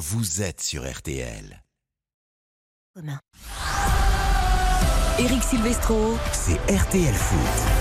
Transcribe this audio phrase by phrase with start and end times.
[0.00, 1.62] vous êtes sur RTL.
[5.18, 6.16] Eric Silvestro.
[6.32, 7.79] C'est RTL Foot.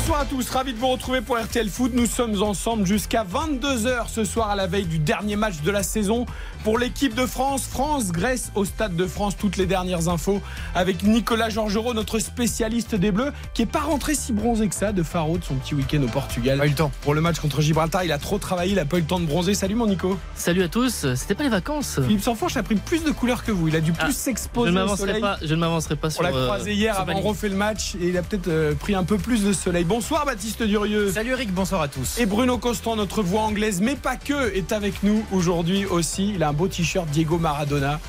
[0.00, 1.92] Bonsoir à tous, ravi de vous retrouver pour RTL Foot.
[1.94, 5.82] Nous sommes ensemble jusqu'à 22h ce soir à la veille du dernier match de la
[5.82, 6.24] saison
[6.64, 7.66] pour l'équipe de France.
[7.70, 9.36] France-Grèce au Stade de France.
[9.36, 10.40] Toutes les dernières infos
[10.74, 14.90] avec Nicolas Georgerot, notre spécialiste des Bleus, qui est pas rentré si bronzé que ça
[14.92, 16.58] de Faro de son petit week-end au Portugal.
[16.58, 16.90] Pas eu le temps.
[17.02, 19.20] Pour le match contre Gibraltar, il a trop travaillé, il a pas eu le temps
[19.20, 19.54] de bronzer.
[19.54, 20.18] Salut mon Nico.
[20.34, 21.06] Salut à tous.
[21.14, 22.00] C'était pas les vacances.
[22.02, 23.68] Philippe Sanfourche a pris plus de couleurs que vous.
[23.68, 25.20] Il a dû plus Ah, Je s'exposer ne au m'avancerai soleil.
[25.20, 25.36] pas.
[25.42, 26.22] Je ne m'avancerai pas On sur.
[26.22, 27.28] l'a euh, croisé hier sur avant, on Bali.
[27.28, 29.84] refait le match et il a peut-être euh, pris un peu plus de soleil.
[30.00, 31.12] Bonsoir Baptiste Durieux.
[31.12, 32.18] Salut Eric, bonsoir à tous.
[32.18, 36.32] Et Bruno Constant, notre voix anglaise, mais pas que, est avec nous aujourd'hui aussi.
[36.34, 38.00] Il a un beau t-shirt Diego Maradona.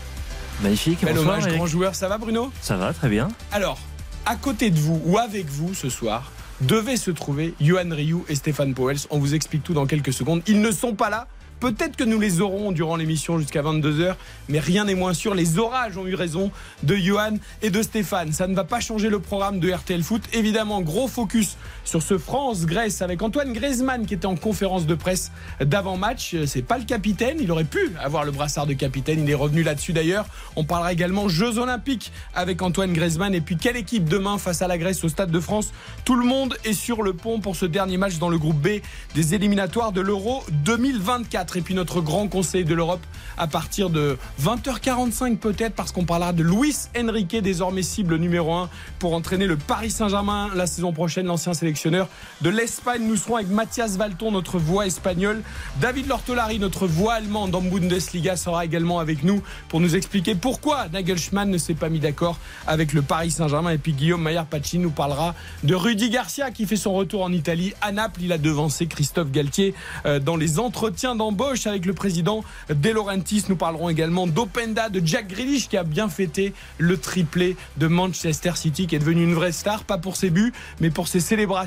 [0.64, 1.34] Magnifique, Bel bonsoir.
[1.34, 1.58] hommage, Eric.
[1.58, 1.94] grand joueur.
[1.94, 2.50] Ça va Bruno?
[2.62, 3.28] Ça va, très bien.
[3.52, 3.78] Alors,
[4.26, 6.32] à côté de vous ou avec vous ce soir,
[6.62, 9.00] devaient se trouver Johan Rioux et Stéphane Powels.
[9.10, 10.42] On vous explique tout dans quelques secondes.
[10.48, 11.28] Ils ne sont pas là.
[11.62, 14.16] Peut-être que nous les aurons durant l'émission jusqu'à 22h,
[14.50, 15.36] mais rien n'est moins sûr.
[15.36, 16.50] Les orages ont eu raison
[16.82, 18.34] de Johan et de Stéphane.
[18.34, 20.24] Ça ne va pas changer le programme de RTL Foot.
[20.34, 21.58] Évidemment, gros focus
[21.92, 26.38] sur ce France-Grèce avec Antoine Griezmann qui était en conférence de presse d'avant-match.
[26.46, 27.36] C'est pas le capitaine.
[27.42, 29.20] Il aurait pu avoir le brassard de capitaine.
[29.26, 30.26] Il est revenu là-dessus d'ailleurs.
[30.56, 33.36] On parlera également Jeux Olympiques avec Antoine Griezmann.
[33.36, 35.74] Et puis, quelle équipe demain face à la Grèce au Stade de France?
[36.06, 38.80] Tout le monde est sur le pont pour ce dernier match dans le groupe B
[39.14, 41.58] des éliminatoires de l'Euro 2024.
[41.58, 43.06] Et puis, notre grand conseil de l'Europe
[43.38, 48.70] à partir de 20h45 peut-être, parce qu'on parlera de Luis Enrique, désormais cible numéro 1
[48.98, 51.54] pour entraîner le Paris Saint-Germain la saison prochaine, l'ancien
[51.90, 53.08] de l'Espagne.
[53.08, 55.42] Nous serons avec Mathias Valton, notre voix espagnole.
[55.80, 60.90] David Lortolari, notre voix allemande en Bundesliga, sera également avec nous pour nous expliquer pourquoi
[60.90, 63.72] Nagelsmann ne s'est pas mis d'accord avec le Paris Saint-Germain.
[63.72, 65.34] Et puis Guillaume Maillard-Pacci nous parlera
[65.64, 67.74] de Rudy Garcia qui fait son retour en Italie.
[67.82, 69.74] À Naples, il a devancé Christophe Galtier
[70.06, 73.46] euh, dans les entretiens d'embauche avec le président De Laurentiis.
[73.50, 78.52] Nous parlerons également d'Openda, de Jack Grealish qui a bien fêté le triplé de Manchester
[78.56, 81.61] City qui est devenu une vraie star, pas pour ses buts, mais pour ses célébrations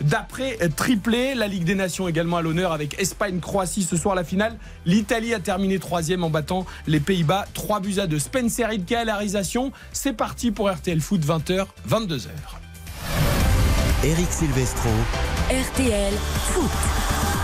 [0.00, 1.34] d'après triplé.
[1.34, 4.56] La Ligue des Nations également à l'honneur avec Espagne-Croatie ce soir la finale.
[4.86, 7.46] L'Italie a terminé troisième en battant les Pays-Bas.
[7.54, 8.18] 3 buts à 2.
[8.18, 9.72] Spencer Hidke à la réalisation.
[9.92, 12.28] C'est parti pour RTL Foot 20h, 22h.
[14.02, 14.90] Eric Silvestro.
[15.50, 16.14] RTL
[16.52, 17.43] Foot.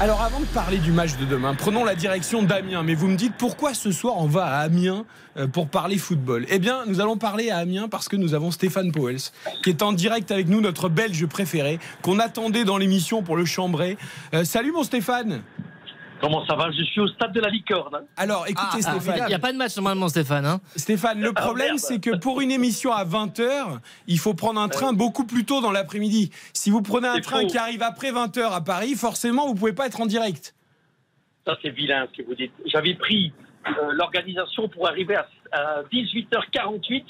[0.00, 2.82] Alors avant de parler du match de demain, prenons la direction d'Amiens.
[2.82, 5.06] Mais vous me dites pourquoi ce soir on va à Amiens
[5.36, 6.46] euh, pour parler football?
[6.50, 9.20] Eh bien, nous allons parler à Amiens parce que nous avons Stéphane Powels
[9.62, 13.44] qui est en direct avec nous, notre Belge préféré, qu'on attendait dans l'émission pour le
[13.44, 13.96] chambrer.
[14.34, 15.42] Euh, salut mon Stéphane
[16.20, 16.70] Comment ça va?
[16.70, 18.04] Je suis au stade de la licorne.
[18.16, 20.46] Alors écoutez Ah, Stéphane, Il n'y a pas de match normalement, Stéphane.
[20.46, 20.60] hein.
[20.76, 24.68] Stéphane, le Ah, problème c'est que pour une émission à 20h, il faut prendre un
[24.68, 26.30] train beaucoup plus tôt dans l'après-midi.
[26.52, 27.46] Si vous prenez un train faux.
[27.48, 30.54] qui arrive après 20h à Paris, forcément vous pouvez pas être en direct.
[31.46, 32.52] Ça, c'est vilain ce que vous dites.
[32.66, 33.32] J'avais pris
[33.66, 37.04] euh, l'organisation pour arriver à, à 18h48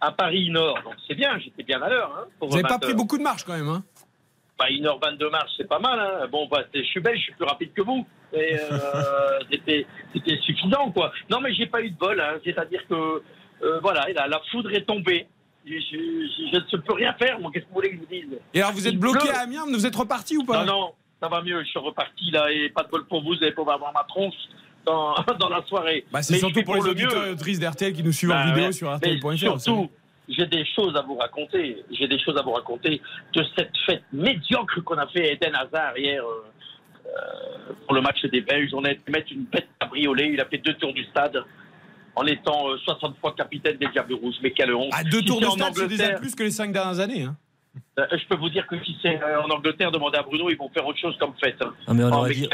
[0.00, 0.78] à Paris-Nord.
[0.84, 2.12] Donc c'est bien, j'étais bien à l'heure.
[2.16, 3.82] Hein, Vous n'avez pas 20 pris beaucoup de marche quand même hein
[4.62, 5.98] Bah, 1h22 marche, c'est pas mal.
[5.98, 6.28] Hein.
[6.30, 8.06] Bon, bah, je suis belge, je suis plus rapide que vous.
[8.32, 11.12] Et euh, c'était c'était suffisant, quoi.
[11.30, 12.20] Non, mais j'ai pas eu de bol.
[12.20, 12.38] Hein.
[12.44, 12.94] C'est-à-dire que,
[13.62, 15.26] euh, voilà, la, la foudre est tombée.
[15.64, 17.50] Je, je- je ne peux rien faire, moi.
[17.52, 18.38] Qu'est-ce que vous voulez que je vous dise?
[18.54, 19.30] Et alors vous êtes Il bloqué pleut.
[19.36, 20.64] à Amiens, vous êtes reparti ou pas?
[20.64, 21.62] Non, non, ça va mieux.
[21.62, 22.50] Je suis reparti, là.
[22.52, 23.34] Et pas de bol pour vous.
[23.34, 24.34] Vous allez pouvoir avoir ma tronche
[24.84, 26.04] dans, dans la soirée.
[26.12, 28.46] Bah, c'est surtout pour les le auditeurs et auditrices d'RTL qui nous suivent en Bah,
[28.46, 28.72] vidéo ouais.
[28.72, 29.36] sur RTL.fr.
[29.60, 29.90] surtout,
[30.36, 31.82] j'ai des choses à vous raconter.
[31.90, 33.00] J'ai des choses à vous raconter
[33.34, 36.44] de cette fête médiocre qu'on a fait à Eden Hazard hier euh,
[37.06, 38.70] euh, pour le match des Belges.
[38.74, 40.30] On a été mettre une bête cabriolet.
[40.32, 41.42] Il a fait deux tours du stade
[42.14, 44.36] en étant euh, 60 fois capitaine des Diables Rouges.
[44.42, 44.92] Mais quelle honte.
[44.94, 47.22] À deux Si tours en stade, c'est déjà plus que les cinq dernières années.
[47.22, 47.36] hein.
[47.98, 50.56] Euh, je peux vous dire que si c'est euh, en Angleterre, demandez à Bruno, ils
[50.56, 51.56] vont faire autre chose comme fête.
[51.62, 51.72] hein.
[51.86, 52.48] Ah, mais on Oh, aurait dit,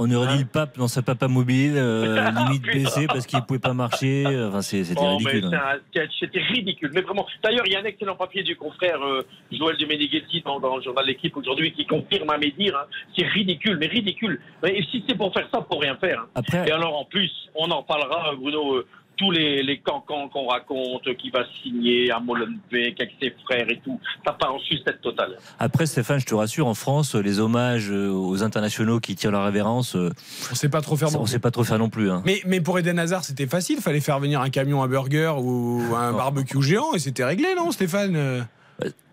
[0.00, 2.78] on aurait dit Hein le pape dans sa papa mobile, euh, limite Putain.
[2.78, 4.24] blessé parce qu'il pouvait pas marcher.
[4.48, 5.50] Enfin, c'était Oh, ridicule.
[5.52, 5.78] hein.
[6.20, 6.90] c'était ridicule.
[6.94, 10.42] Mais vraiment, d'ailleurs, il y a un excellent papier du confrère euh, Joël de Meneghetti
[10.42, 12.76] dans, dans le journal l'équipe aujourd'hui qui confirme à mes dires.
[12.76, 12.86] hein,
[13.16, 14.40] c'est ridicule, mais ridicule.
[14.62, 16.20] Mais si c'est pour faire ça, pour rien faire.
[16.20, 16.28] hein.
[16.36, 18.86] Après, Et alors, en plus, on en parlera, Bruno, euh,
[19.18, 23.80] tous les, les cancans qu'on raconte, qui va signer à Molenbeek avec ses frères et
[23.84, 24.00] tout.
[24.24, 25.36] Ça part en sucette totale.
[25.58, 29.44] après, Stéphane, je te rassure, en France, les hommages euh, aux internationaux qui tirent leur
[29.44, 30.10] révérence, euh,
[30.50, 31.08] On sait pas trop faire.
[31.14, 31.26] on bon.
[31.26, 32.10] sait pas trop faire non plus.
[32.10, 32.22] hein.
[32.24, 33.80] Mais, mais pour Eden Hazard, c'était facile.
[33.80, 37.70] Fallait faire venir un camion à burger ou un barbecue géant et c'était réglé, non,
[37.72, 38.40] Stéphane Euh,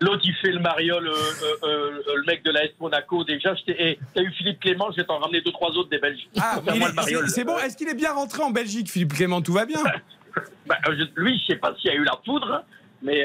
[0.00, 3.24] L'autre, il fait le mariole, euh, euh, euh, le mec de la S Monaco.
[3.24, 6.28] Déjà, eh, t'as eu Philippe Clément, je vais t'en ramener deux, trois autres des Belges.
[6.40, 7.58] Ah, est- c'est bon.
[7.58, 9.82] Est-ce qu'il est bien rentré en Belgique, Philippe Clément Tout va bien
[10.66, 12.62] Bah, je- lui, je sais pas s'il y a eu la poudre,
[13.02, 13.24] mais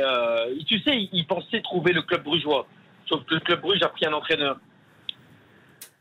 [0.67, 2.65] tu sais, il, il pensait trouver le club brugeois.
[3.07, 4.57] Sauf que le club Bruges a pris un entraîneur.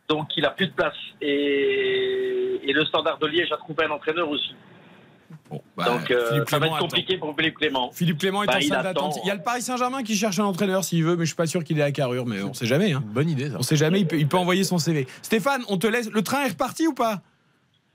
[0.08, 0.94] Donc il a plus de place.
[1.20, 4.54] Et, et le Standard de Liège a trouvé un entraîneur aussi.
[5.50, 7.90] Bon, bah, Donc euh, Philippe ça va être compliqué pour Philippe Clément.
[7.92, 9.16] Philippe Clément est Bah, en il salle d'attente.
[9.24, 11.36] Il y a le Paris Saint-Germain qui cherche un entraîneur s'il veut, mais je suis
[11.36, 12.92] pas sûr qu'il ait la carrure, mais on sait jamais.
[12.92, 13.02] Hein.
[13.06, 13.56] Bonne idée, ça.
[13.58, 15.06] On sait jamais, il peut, il peut envoyer son CV.
[15.22, 16.08] Stéphane, on te laisse.
[16.10, 17.20] Le train est reparti ou pas?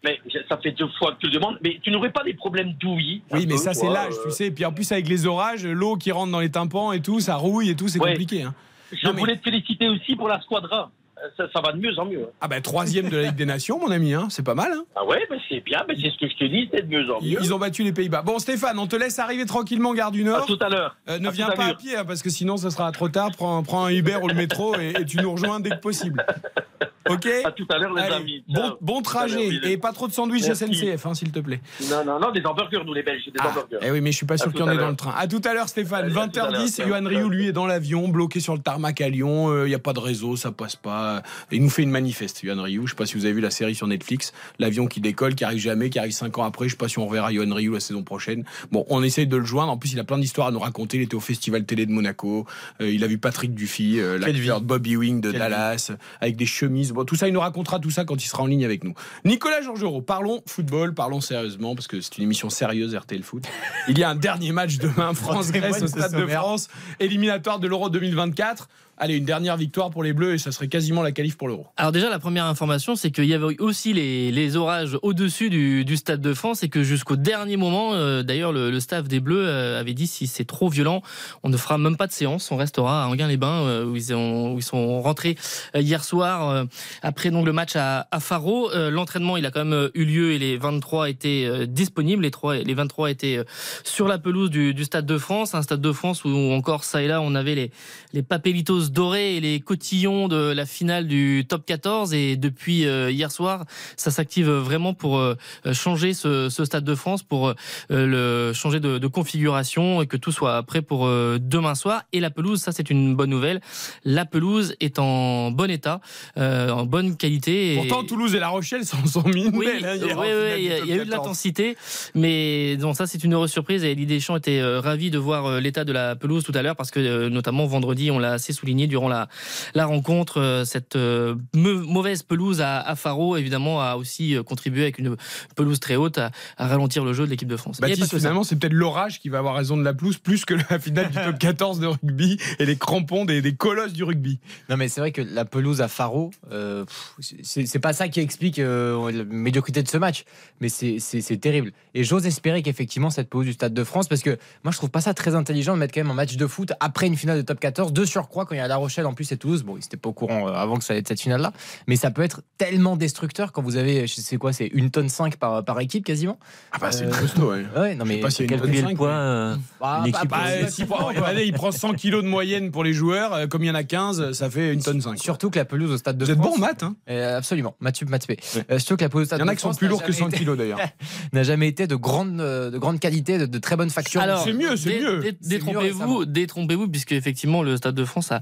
[0.03, 0.19] Mais
[0.49, 1.57] ça fait deux fois que tu le demandes.
[1.63, 3.23] Mais tu n'aurais pas des problèmes d'ouïe?
[3.31, 4.47] Oui, mais peu, ça, c'est l'âge, euh, tu sais.
[4.47, 7.19] Et puis en plus, avec les orages, l'eau qui rentre dans les tympans et tout,
[7.21, 8.11] ça rouille et tout, c'est Ouais.
[8.11, 8.43] compliqué.
[8.43, 8.53] hein.
[8.91, 10.91] Je Non, mais- voulais te féliciter aussi pour la squadra.
[11.37, 12.27] Ça, ça va de mieux en mieux.
[12.41, 14.27] Ah, bah, troisième de la Ligue des Nations, mon ami, hein.
[14.29, 14.71] c'est pas mal.
[14.73, 14.83] hein.
[14.95, 17.21] Ah ouais, c'est bien, mais c'est ce que je te dis, c'est de mieux en
[17.21, 17.37] mieux.
[17.41, 18.21] ils ont battu les Pays-Bas.
[18.21, 20.45] Bon, Stéphane, on te laisse arriver tranquillement, gare du À Nord.
[20.45, 20.95] tout à l'heure.
[21.09, 23.09] Euh, ne À viens à pas à pied, hein, parce que sinon, ça sera trop
[23.09, 23.31] tard.
[23.35, 26.23] Prends, prends un Uber ou le métro et, et tu nous rejoins dès que possible.
[27.09, 28.43] Ok À tout à l'heure, les Allez, amis.
[28.81, 30.65] bon, trajet et pas trop de sandwich Merci.
[30.65, 31.61] SNCF, hein, s'il te plaît.
[31.89, 33.77] Non, non, non, des hamburgers, nous les Belges, des Ah, hamburgers.
[33.81, 35.13] eh oui, mais je suis pas sûr qu'il y en ait dans le train.
[35.15, 36.05] À tout à l'heure, Stéphane.
[36.05, 36.79] Allez, à tout à 20h10.
[36.79, 36.87] l'heure.
[36.87, 39.49] Johan Rioux, lui, est dans l'avion, bloqué sur le tarmac à Lyon.
[39.51, 41.21] Euh, Il n'y a pas de réseau, ça passe pas.
[41.51, 42.85] Il nous fait une manifeste, Johan Rioux.
[42.87, 44.33] Je sais pas si vous avez vu la série sur Netflix.
[44.59, 46.65] L'avion qui décolle, qui arrive jamais, qui arrive 5 ans après.
[46.65, 48.43] Je sais pas si on reverra Johan Rioux la saison prochaine.
[48.71, 49.71] Bon, on essaye de le joindre.
[49.71, 50.97] En plus, il a plein d'histoires à nous raconter.
[50.97, 52.45] Il était au Festival Télé de Monaco.
[52.81, 55.91] Euh, il a vu Patrick Dufy, euh, l'acteur de Bobby Wing de Quelle Dallas,
[56.21, 56.93] avec des chemises.
[56.95, 58.93] Bon, tout ça, il nous racontera tout ça quand il sera en ligne avec nous.
[59.25, 63.45] Nicolas Georgerot, parlons football, parlons sérieusement, parce que c'est une émission sérieuse, RTL Foot.
[63.89, 66.69] Il y a un dernier match demain, France-Grèce au Stade de France,
[66.99, 68.69] éliminatoire de l'Euro 2024.
[68.97, 71.67] Allez, une dernière victoire pour les Bleus et ça serait quasiment la qualif pour l'Euro.
[71.75, 75.95] Alors déjà, la première information, c'est qu'il y avait aussi les, les orages au-dessus du,
[75.97, 79.79] Stade de France et que jusqu'au dernier moment, euh, d'ailleurs, le, staff des Bleus euh,
[79.79, 81.01] avait dit si c'est trop violent,
[81.43, 84.63] on ne fera même pas de séance, on restera à Anguin-les-Bains euh, où, où ils
[84.63, 85.35] sont rentrés
[85.75, 86.65] euh, hier soir
[87.01, 88.69] après donc le match à, Faro.
[88.89, 92.73] L'entraînement, il a quand même eu lieu et les 23 étaient disponibles, les, trois, les
[92.73, 93.39] 23 étaient
[93.83, 97.01] sur la pelouse du, du Stade de France, un Stade de France où encore ça
[97.01, 97.71] et là, on avait les,
[98.13, 103.11] les papelitos dorés et les cotillons de la finale du top 14 et depuis euh,
[103.11, 103.65] hier soir
[103.95, 105.35] ça s'active vraiment pour euh,
[105.73, 107.53] changer ce, ce stade de France pour euh,
[107.89, 112.03] le changer de, de configuration et que tout soit prêt pour demain soir.
[112.13, 113.61] Et la pelouse ça c'est une bonne nouvelle.
[114.03, 116.01] La pelouse est en bon état
[116.37, 117.75] euh, en bonne qualité et...
[117.75, 120.53] Pourtant, Toulouse et La Rochelle sont, sont mis une Oui, belle, hein, hier, oui, oui,
[120.57, 121.09] il y a, y eu de 14.
[121.09, 121.77] l'intensité,
[122.13, 125.83] mais donc ça c'est une heureuse surprise et Elie Deschamps était ravi de voir l'état
[125.83, 129.07] de la pelouse tout à l'heure parce que notamment vendredi on l'a assez souligné durant
[129.09, 129.27] la,
[129.73, 134.83] la rencontre, euh, cette euh, mauvaise pelouse à, à Faro évidemment a aussi euh, contribué
[134.83, 135.15] avec une
[135.55, 137.79] pelouse très haute à, à ralentir le jeu de l'équipe de France.
[137.81, 140.79] Baptiste, finalement, c'est peut-être l'orage qui va avoir raison de la pelouse plus que la
[140.79, 144.39] finale du top 14 de rugby et les crampons des, des colosses du rugby.
[144.69, 146.85] Non, mais c'est vrai que la pelouse à Faro, euh,
[147.19, 150.25] c'est pas ça qui explique euh, la médiocrité de ce match,
[150.59, 151.71] mais c'est- c'est c'est terrible.
[151.93, 154.89] Et j'ose espérer qu'effectivement, cette pelouse du Stade de France, parce que moi, je trouve
[154.89, 157.37] pas ça très intelligent de mettre quand même un match de foot après une finale
[157.37, 159.63] de top 14, de surcroît quand il y a La Rochelle en plus et Toulouse.
[159.63, 161.51] Bon, ils étaient pas au courant euh, avant que ça allait être cette finale-là,
[161.87, 165.09] mais ça peut être tellement destructeur quand vous avez, je sais quoi, c'est une tonne
[165.09, 166.37] 5 par, par équipe quasiment.
[166.71, 167.65] Ah bah, c'est Euh, costaud, ouais.
[167.77, 168.17] Ouais, non, mais.
[168.19, 169.09] pas Calculer le poids.
[169.09, 170.43] euh, Bah, bah, bah,
[170.87, 173.71] prend, regardez, il prend 100 kilos de moyenne pour les joueurs, euh, comme il y
[173.71, 175.17] en a 15, ça fait une tonne 5.
[175.19, 176.57] Surtout que la pelouse au Stade de Vous êtes France.
[176.59, 178.35] bon en maths, hein Euh, absolument, Mathieu Mathieu.
[178.55, 178.63] Ouais.
[178.71, 179.77] Euh, surtout que la pelouse au Stade Il y en a de qui sont France
[179.77, 180.79] plus lourds que jamais 100 été- kilos d'ailleurs.
[181.33, 184.21] n'a jamais été de grande, euh, de grande qualité, de, de très bonne facture.
[184.21, 185.35] Alors, c'est mieux, c'est mieux.
[185.41, 188.39] Détrompez-vous, détrompez-vous, puisque effectivement le Stade de France a, euh,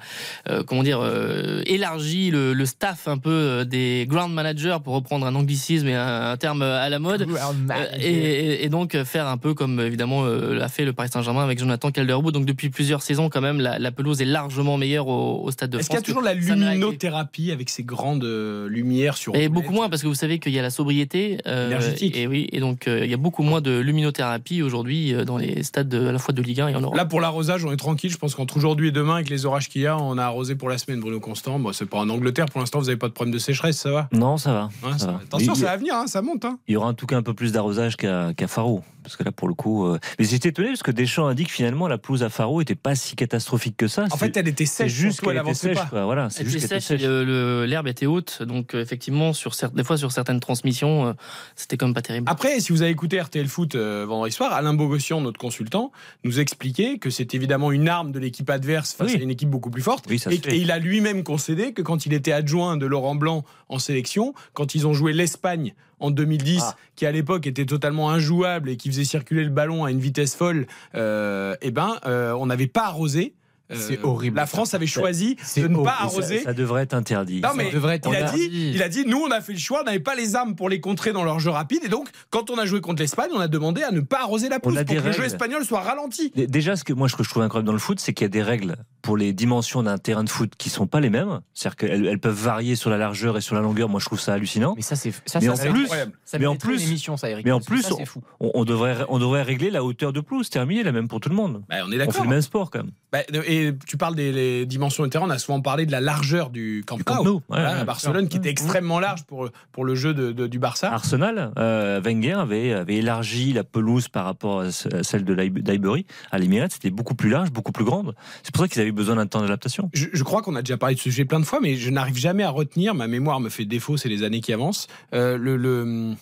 [0.66, 5.26] comment dire, euh, élargi le, le staff un peu euh, des ground managers pour reprendre
[5.26, 7.24] un anglicisme et un, un terme à la mode.
[7.24, 11.10] Euh, et, et- donc euh, faire un peu comme évidemment euh, l'a fait le Paris
[11.12, 12.34] Saint-Germain avec Jonathan Calderwood.
[12.34, 15.70] Donc depuis plusieurs saisons quand même la, la pelouse est largement meilleure au, au stade
[15.70, 16.00] de Est-ce France.
[16.00, 19.90] qu'il y a toujours la luminothérapie avec ces grandes euh, lumières sur Et beaucoup moins
[19.90, 22.18] parce que vous savez qu'il y a la sobriété euh, Énergétique.
[22.18, 25.38] Et oui, et donc euh, il y a beaucoup moins de luminothérapie aujourd'hui euh, dans
[25.38, 26.96] les stades de- à la fois de Ligue 1 et en Europe.
[26.96, 28.10] Là, pour l'arrosage, on est tranquille.
[28.12, 30.56] Je pense qu'entre aujourd'hui et demain, avec les orages qu'il y a, on a arrosé
[30.56, 31.60] pour la semaine, Bruno Constant.
[31.60, 33.92] Bon, c'est pas en Angleterre, pour l'instant, vous n'avez pas de problème de sécheresse, ça
[33.92, 34.70] va Non, ça va.
[34.84, 35.12] Hein, ça ça va.
[35.14, 35.20] va.
[35.24, 36.46] Attention, ça va venir, hein, ça monte.
[36.46, 36.60] Hein.
[36.68, 38.84] Il y aura en tout cas un peu plus d'arrosage qu'à qu'à Faro.
[39.04, 39.86] Parce que là, pour le coup.
[39.86, 42.62] euh, Mais j'étais étonné parce que Deschamps a dit que finalement, la pelouse à Faro
[42.62, 44.04] était pas si catastrophique que ça.
[44.06, 45.78] En C'est- fait, elle était c'est sèche, juste qu'elle était avançait sèche.
[45.78, 45.86] pas.
[45.88, 46.06] quoi.
[46.06, 49.98] Voilà, c'est Elle juste était sèche l'herbe était haute, donc euh, effectivement, sur des fois
[49.98, 51.14] sur certaines transmissions, euh,
[51.58, 52.30] c'était quand même pas terrible.
[52.30, 55.92] Après, si vous avez écouté RTL Foot euh, vendredi soir, Alain Bogossian, notre consultant,
[56.24, 59.20] nous expliquait que c'est évidemment une arme de l'équipe adverse face Oui.
[59.20, 59.93] à une équipe beaucoup plus forte.
[60.10, 63.80] Oui, et il a lui-même concédé que quand il était adjoint de Laurent Blanc en
[63.80, 66.76] sélection, quand ils ont joué l'Espagne en 2010, Ah.
[66.96, 70.36] qui à l'époque était totalement injouable et qui faisait circuler le ballon à une vitesse
[70.36, 73.34] folle, euh, eh ben, euh, on n'avait pas arrosé.
[73.74, 74.36] Euh, C'est horrible.
[74.38, 75.90] La France avait choisi de ne pas horrible.
[76.00, 76.38] arroser.
[76.40, 77.42] Ça, ça devrait être interdit.
[77.42, 79.60] Non, mais devrait être il a, dit, il a dit, nous, on a fait le
[79.60, 81.82] choix, on n'avait pas les armes pour les contrer dans leur jeu rapide.
[81.84, 84.50] Et donc, quand on a joué contre l'Espagne, on a demandé à ne pas arroser
[84.50, 85.26] la pelouse pour que le jeu règles.
[85.26, 86.32] espagnol soit ralenti.
[86.36, 88.26] Dé- Déjà, ce que moi ce que je trouve incroyable dans le foot, c'est qu'il
[88.26, 91.10] y a des règles pour les dimensions d'un terrain de foot qui sont pas les
[91.10, 91.42] mêmes.
[91.54, 93.90] C'est-à-dire qu'elles elles peuvent varier sur la largeur et sur la longueur.
[93.90, 94.74] Moi, je trouve ça hallucinant.
[94.76, 95.88] Mais ça, c'est ça, Mais ça, en ça- plus-
[96.26, 97.46] ça mais en plus- une émission, ça, Eric.
[97.46, 98.22] mais en parce que plus, ça, c'est fou.
[98.40, 100.50] On, on devrait on devrait régler la hauteur de pelouse.
[100.50, 101.64] Terminé, la même pour tout le monde.
[101.70, 102.92] Bah, on est On fait le même sport quand même.
[103.12, 106.02] Bah, et tu parles des les dimensions de terrain, on a souvent parlé de la
[106.02, 107.42] largeur du Camp Du Camp Nou.
[107.48, 110.60] Voilà, ouais, à Barcelone, qui était extrêmement large pour, pour le jeu de, de- du
[110.60, 110.92] Barça.
[110.92, 115.34] Arsenal, euh, Wenger avait, avait élargi la pelouse par rapport à ce- à celle de
[115.36, 116.06] d'Highbury.
[116.32, 118.14] À l'Emirates, c'était beaucoup plus large, beaucoup plus grande.
[118.44, 119.90] C'est pour ça qu'ils avaient besoin d'un temps d'adaptation.
[119.94, 121.90] Je, je crois qu'on a déjà parlé de ce sujet plein de fois, mais je
[121.90, 122.94] n'arrive jamais à retenir.
[122.96, 124.88] Ma mémoire me fait défaut, c'est les années qui avancent.
[125.14, 126.14] euh, le, le-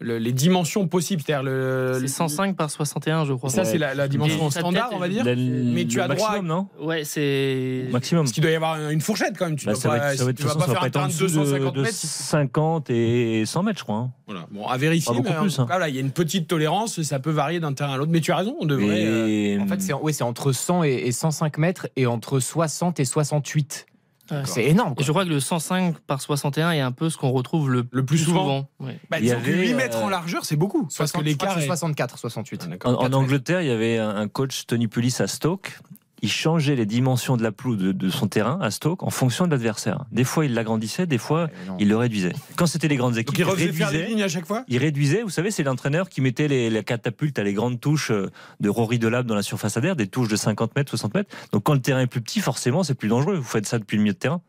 [0.00, 1.98] le- les dimensions possibles, c'est-à-dire le.
[2.00, 3.48] C'est 105 par 61, je crois.
[3.50, 5.24] Ça, c'est la, la dimension standard, on va dire.
[5.24, 6.68] La- Mais tu as droit à- maximum, non?
[6.84, 7.86] Ouais, c'est.
[7.92, 8.24] Maximum.
[8.24, 9.56] Parce qu'il doit y avoir une fourchette quand même.
[9.56, 11.12] Tu Bah, dois ça va pas, être, tu vas pas faire un en terrain de
[11.12, 11.94] dessous de, 250 de mètres.
[11.94, 13.96] 50 et 100 mètres, je crois.
[13.96, 14.10] hein.
[14.26, 14.46] Voilà.
[14.50, 15.12] Bon, à vérifier.
[15.22, 15.66] Pas en plus, tout hein.
[15.68, 17.00] cas, là, il y a une petite tolérance.
[17.02, 18.10] Ça peut varier d'un terrain à l'autre.
[18.12, 19.04] Mais tu as raison, on devrait.
[19.06, 22.98] euh, En fait, c'est ouais, c'est entre 100 et, et 105 mètres et entre 60
[23.00, 23.86] et 68.
[24.30, 24.42] Ouais.
[24.46, 24.94] C'est énorme.
[24.94, 25.04] Quoi.
[25.04, 28.04] je crois que le 105 par 61 est un peu ce qu'on retrouve le, Le
[28.04, 28.68] plus souvent.
[28.80, 28.98] Ouais.
[29.10, 30.82] bah, il y avait, 8 mètres euh, en largeur, c'est beaucoup.
[30.84, 31.66] Parce que 60, je crois l'écart est.
[31.66, 32.68] 64, 68.
[32.84, 33.12] Ah, En, en.
[33.12, 35.78] Angleterre, il y avait un coach, Tony Pulis, à Stoke.
[36.22, 39.46] Il changeait les dimensions de la pelouse de, de son terrain à Stoke en fonction
[39.46, 40.04] de l'adversaire.
[40.10, 41.76] Des fois, il l'agrandissait, des fois, non.
[41.78, 42.32] il le réduisait.
[42.56, 43.44] Quand c'était les grandes équipes, Donc il
[43.74, 44.06] faire réduisait.
[44.06, 44.64] lignes à chaque fois?
[44.68, 48.10] Il réduisait, vous savez, c'est l'entraîneur qui mettait les, les catapultes à les grandes touches
[48.10, 48.30] euh,
[48.60, 51.36] de Rory Delap dans la surface adverse, des touches de 50 mètres, 60 mètres.
[51.52, 53.36] Donc quand le terrain est plus petit, forcément, c'est plus dangereux.
[53.36, 54.40] Vous faites ça depuis le milieu de terrain.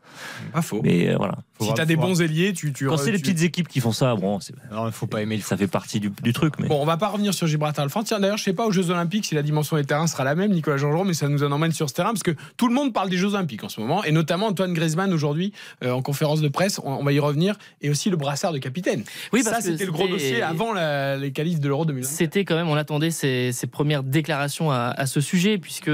[0.52, 0.80] Pas faux.
[0.82, 1.36] Mais euh, voilà.
[1.60, 2.72] Si t'as des bons ailiers, tu.
[2.72, 5.22] tu Quand c'est les petites équipes qui font ça, bon, c'est- Non, il faut pas
[5.22, 6.54] aimer le ça fait partie du, du truc.
[6.58, 8.72] Mais Bon, on va pas revenir sur Gibraltar le Tiens, d'ailleurs, je sais pas aux
[8.72, 11.42] Jeux Olympiques si la dimension des terrains sera la même, Nicolas Jean-Jean, mais ça nous
[11.42, 13.68] en emmène sur ce terrain parce que tout le monde parle des Jeux Olympiques en
[13.68, 15.52] ce moment, et notamment Antoine Griezmann aujourd'hui
[15.84, 16.80] euh, en conférence de presse.
[16.84, 19.04] On, on va y revenir, et aussi le brassard de capitaine.
[19.32, 22.08] Oui, ça, parce que c'était le gros dossier avant la- les qualifs de l'Euro 2020.
[22.08, 25.90] C'était quand même, on attendait ces, ces premières déclarations à, à ce sujet, puisque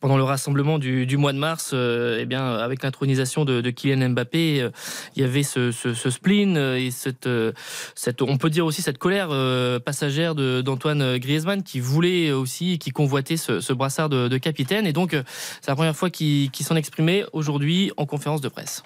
[0.00, 3.70] pendant le rassemblement du, du mois de mars, euh, eh bien, avec l'intronisation de, de
[3.70, 4.70] Kylian Mbappé, euh,
[5.16, 7.52] il y avait ce, ce- ce spleen euh, et cette, euh,
[7.94, 12.90] cette, on peut dire aussi cette colère euh, passagère d'Antoine Griezmann qui voulait aussi, qui
[12.90, 14.86] convoitait ce, ce brassard de, de capitaine.
[14.86, 15.22] Et donc, euh,
[15.60, 18.82] c'est la première fois qu'il qu'il s'en exprimait aujourd'hui en conférence de presse.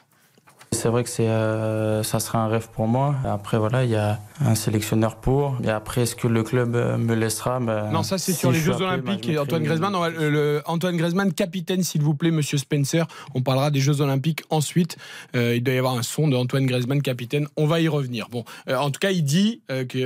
[0.73, 3.14] C'est vrai que c'est, euh, ça sera un rêve pour moi.
[3.25, 5.56] Après, voilà, il y a un sélectionneur pour.
[5.64, 7.61] Et après, est-ce que le club euh, me laissera?
[7.61, 9.94] Ben, Non, ça c'est si sur les Jeux appelé, ben, Olympiques Antoine Griezmann.
[9.94, 13.06] euh, le- Antoine Griezmann, capitaine, s'il vous plaît, Monsieur Spencer.
[13.35, 14.96] On parlera des Jeux Olympiques ensuite.
[15.35, 17.46] Euh, il doit y avoir un son de Antoine Griezmann, capitaine.
[17.56, 18.28] On va y revenir.
[18.30, 20.04] Bon, euh, en tout cas, il dit qu'il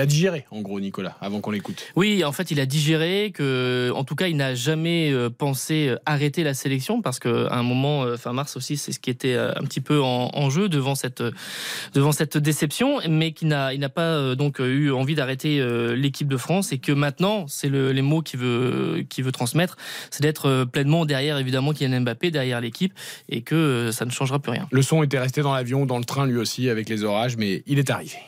[0.00, 1.84] a digéré, en gros, Nicolas, avant qu'on l'écoute.
[1.96, 6.42] Oui, en fait, il a digéré que, en tout cas, il n'a jamais pensé arrêter
[6.44, 9.75] la sélection parce qu'à un moment, fin mars aussi, c'est ce qui était un petit
[9.80, 11.22] peu en, jeu devant cette
[11.94, 15.94] devant cette déception, mais qu'il n'a il n'a pas euh, donc eu envie d'arrêter euh,
[15.94, 19.76] l'équipe de France et que maintenant, c'est le, les mots qu'il veut qu'il veut transmettre,
[20.10, 22.92] c'est d'être euh, pleinement derrière évidemment Kylian Mbappé, derrière l'équipe
[23.28, 24.68] et que ça ne changera plus rien.
[24.70, 27.62] Le son était resté dans l'avion, dans le train lui aussi, avec les orages, mais
[27.66, 28.18] il est arrivé.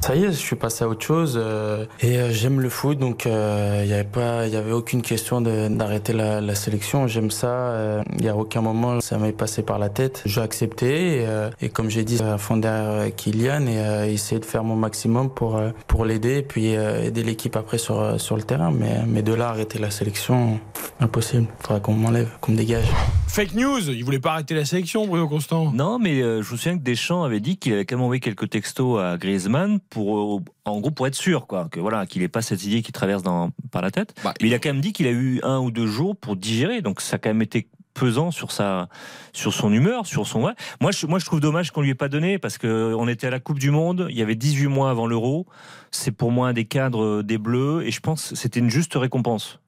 [0.00, 2.98] Ça y est, je suis passé à autre chose euh, et euh, j'aime le foot,
[2.98, 7.06] donc il n'y avait pas, il y avait aucune question d'arrêter la, la sélection.
[7.06, 8.02] J'aime ça.
[8.16, 10.22] Il n'y a aucun moment ça m'est passé par la tête.
[10.26, 14.06] J'ai accepté et, euh, et comme j'ai dit, à fond derrière euh, Kylian et euh,
[14.06, 17.78] essayer de faire mon maximum pour euh, pour l'aider et puis euh, aider l'équipe après
[17.78, 18.72] sur euh, sur le terrain.
[18.72, 20.58] Mais mais de là arrêter la sélection,
[20.98, 21.46] impossible.
[21.60, 22.86] Faudra qu'on m'enlève, qu'on me dégage.
[23.28, 25.72] Fake news, il voulait pas arrêter la sélection, Bruno Constant.
[25.72, 28.20] Non, mais euh, je me souviens que Deschamps avait dit qu'il avait quand même envoyé
[28.20, 29.41] quelques textos à Griezmann
[29.90, 32.82] pour, euh, en gros, pour être sûr, quoi, que voilà, qu'il n'ait pas cette idée
[32.82, 34.14] qui traverse dans, par la tête.
[34.24, 36.36] Bah, Mais il a quand même dit qu'il a eu un ou deux jours pour
[36.36, 38.88] digérer, donc ça a quand même été pesant sur sa,
[39.32, 40.52] sur son humeur, sur son ouais.
[40.80, 43.26] Moi, je, moi, je trouve dommage qu'on lui ait pas donné parce que on était
[43.26, 45.46] à la Coupe du Monde, il y avait 18 mois avant l'Euro.
[45.90, 48.94] C'est pour moi un des cadres des Bleus et je pense que c'était une juste
[48.94, 49.60] récompense.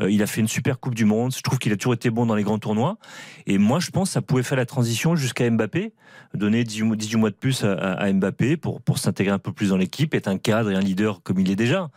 [0.00, 1.34] Euh, il a fait une super Coupe du Monde.
[1.34, 2.98] Je trouve qu'il a toujours été bon dans les grands tournois.
[3.46, 5.92] Et moi, je pense que ça pouvait faire la transition jusqu'à Mbappé,
[6.34, 9.70] donner 18 mois- 18 mois de plus à, Mbappé pour, pour s'intégrer un peu plus
[9.70, 11.88] dans l'équipe, être un cadre et un leader comme il est déjà.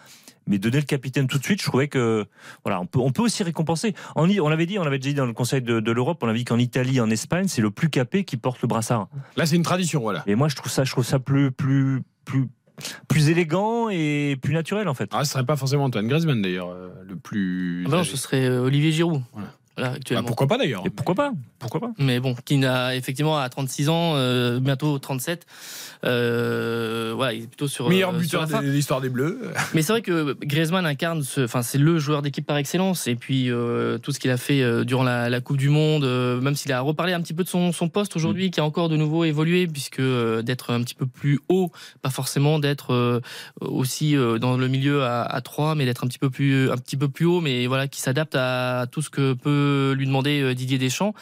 [0.48, 2.26] Mais donner le capitaine tout de suite, je trouvais que
[2.64, 3.94] voilà, on peut, on peut aussi récompenser.
[4.16, 6.28] En, on l'avait dit, on l'avait déjà dit dans le Conseil de, de l'Europe, on
[6.28, 9.10] avait dit qu'en Italie, en Espagne, c'est le plus capé qui porte le brassard.
[9.36, 10.24] Là, c'est une tradition, voilà.
[10.26, 12.48] Et moi, je trouve ça, je trouve ça plus, plus, plus,
[13.08, 15.10] plus élégant et plus naturel en fait.
[15.14, 17.86] Ah, ce serait pas forcément Antoine Griezmann d'ailleurs, euh, le plus.
[17.88, 19.22] Ah non, ce serait euh, Olivier Giroud.
[19.34, 19.50] Voilà.
[19.80, 23.38] Là, Bah, pourquoi pas d'ailleurs Et pourquoi pas Pourquoi pas Mais bon, qui n'a effectivement
[23.38, 25.46] à 36 ans, euh, bientôt 37.
[26.06, 27.90] Euh, voilà, il est plutôt sur.
[27.90, 29.40] Meilleur euh, sur buteur de l'histoire des Bleus.
[29.74, 33.08] Mais c'est vrai que Griezmann incarne, ce, enfin c'est le joueur d'équipe par excellence.
[33.08, 36.40] Et puis euh, tout ce qu'il a fait durant la, la Coupe du Monde, euh,
[36.42, 38.52] même s'il a reparlé un petit peu de son, son poste aujourd'hui, Mm.
[38.52, 41.72] qui a encore de nouveau évolué, puisque euh, d'être un petit peu plus haut,
[42.02, 43.20] pas forcément d'être euh,
[43.62, 46.78] aussi euh, dans le milieu à, à 3, mais d'être un petit peu plus un
[46.78, 50.42] petit peu plus haut, mais voilà qui s'adapte à tout ce que peut lui demander
[50.42, 51.14] euh, Didier Deschamps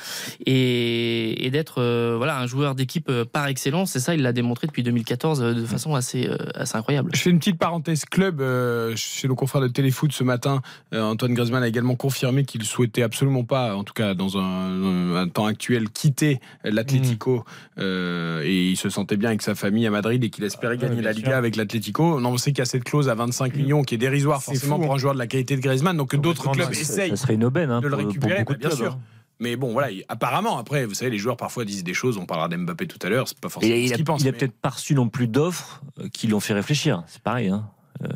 [0.46, 3.96] et, et d'être euh, voilà un joueur d'équipe euh, par excellence.
[3.96, 7.12] Et ça, il l'a démontré depuis 2014 euh, de façon assez euh, assez incroyable.
[7.14, 10.62] Je fais une petite parenthèse club euh, chez nos confrères de Téléfoot ce matin.
[10.94, 15.16] euh, Antoine Griezmann a également confirmé qu'il souhaitait absolument pas, en tout cas dans un,
[15.16, 17.44] un temps actuel, quitter l'Atlético
[17.80, 20.96] euh, et il se sentait bien avec sa famille à Madrid et qu'il espérait gagner
[20.96, 21.24] bien la sûr.
[21.24, 22.20] Liga avec l'Atlético.
[22.28, 24.82] On sait qu'il y a cette clause à 25 millions qui est dérisoire forcément fou,
[24.84, 24.96] pour hein.
[24.96, 26.78] un joueur de la qualité de Griezmann, donc que d'autres clubs dingue.
[26.78, 28.92] essayent Ça serait une aubaine hein, de le pour, beaucoup bah, de bien clubs, sûr.
[28.94, 29.00] hein.
[29.40, 32.26] Mais bon, voilà, il- apparemment, après, vous savez, les joueurs parfois disent des choses, on
[32.26, 34.22] parlera d'Mbappé tout à l'heure, c'est pas forcément Et il ce a, qu'ils pensent.
[34.22, 37.04] il a mais- peut-être pas reçu non plus d'offres euh, qui l'ont fait réfléchir.
[37.08, 37.50] C'est pareil.
[37.50, 37.68] Hein.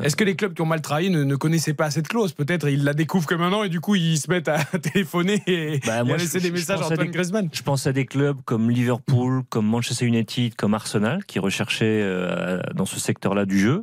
[0.04, 2.70] Est-ce que les clubs qui ont mal travaillé ne, ne connaissaient pas cette clause Peut-être
[2.70, 6.02] ils la découvrent que maintenant et du coup ils se mettent à téléphoner et, Bah,
[6.02, 7.50] et moi, à laisser je- des messages à Antoine des- Griezmann.
[7.52, 12.62] Je pense à des clubs comme Liverpool, comme Manchester United, comme Arsenal, qui recherchaient euh,
[12.76, 13.82] dans ce secteur-là du jeu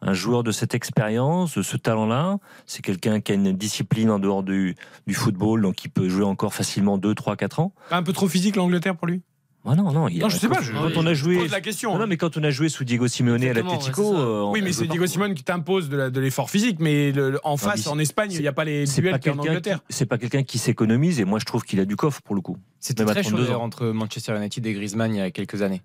[0.00, 2.38] un joueur de cette expérience, de ce talent-là.
[2.66, 4.76] C'est quelqu'un qui a une discipline en dehors du,
[5.06, 7.72] du football, donc il peut jouer encore facilement 2, 3, 4 ans.
[7.90, 9.22] Un peu trop physique l'Angleterre pour lui?
[9.70, 11.36] Ah non, non, il- Non, je sais pas, je- Quand on a joué.
[11.36, 11.92] pose la question.
[11.92, 14.12] Non, non, mais quand on a joué sous Diego Simeone à l'Atlético.
[14.14, 17.40] ouais, euh, oui, mais c'est Diego Simone qui t'impose de l'effort physique, mais le- le-
[17.44, 19.30] en face, mais en Espagne, il n'y a pas les C'est duels pas qu'il y
[19.30, 19.80] a en quelqu'un Angleterre.
[19.90, 22.40] c'est pas quelqu'un qui s'économise et moi je trouve qu'il a du coffre pour le
[22.40, 22.56] coup.
[22.78, 23.44] C'était très chaud 32 ans.
[23.46, 25.82] d'ailleurs entre Manchester United et Griezmann il y a quelques années.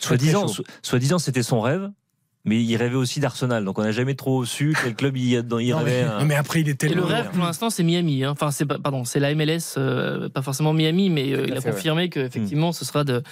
[0.00, 0.46] Soit disant,
[0.82, 1.90] soit disant c'était son rêve,
[2.44, 3.64] mais il rêvait aussi d'Arsenal.
[3.64, 6.04] Donc on n'a jamais trop su quel club il, il Non, mais, rêvait.
[6.18, 8.24] non, mais après, il est Et le rêve pour l'instant c'est Miami.
[8.24, 8.30] hein.
[8.30, 11.60] Enfin c'est pas- pardon c'est la MLS, euh, pas forcément Miami, mais euh, il a
[11.60, 13.22] confirmé que effectivement ce sera de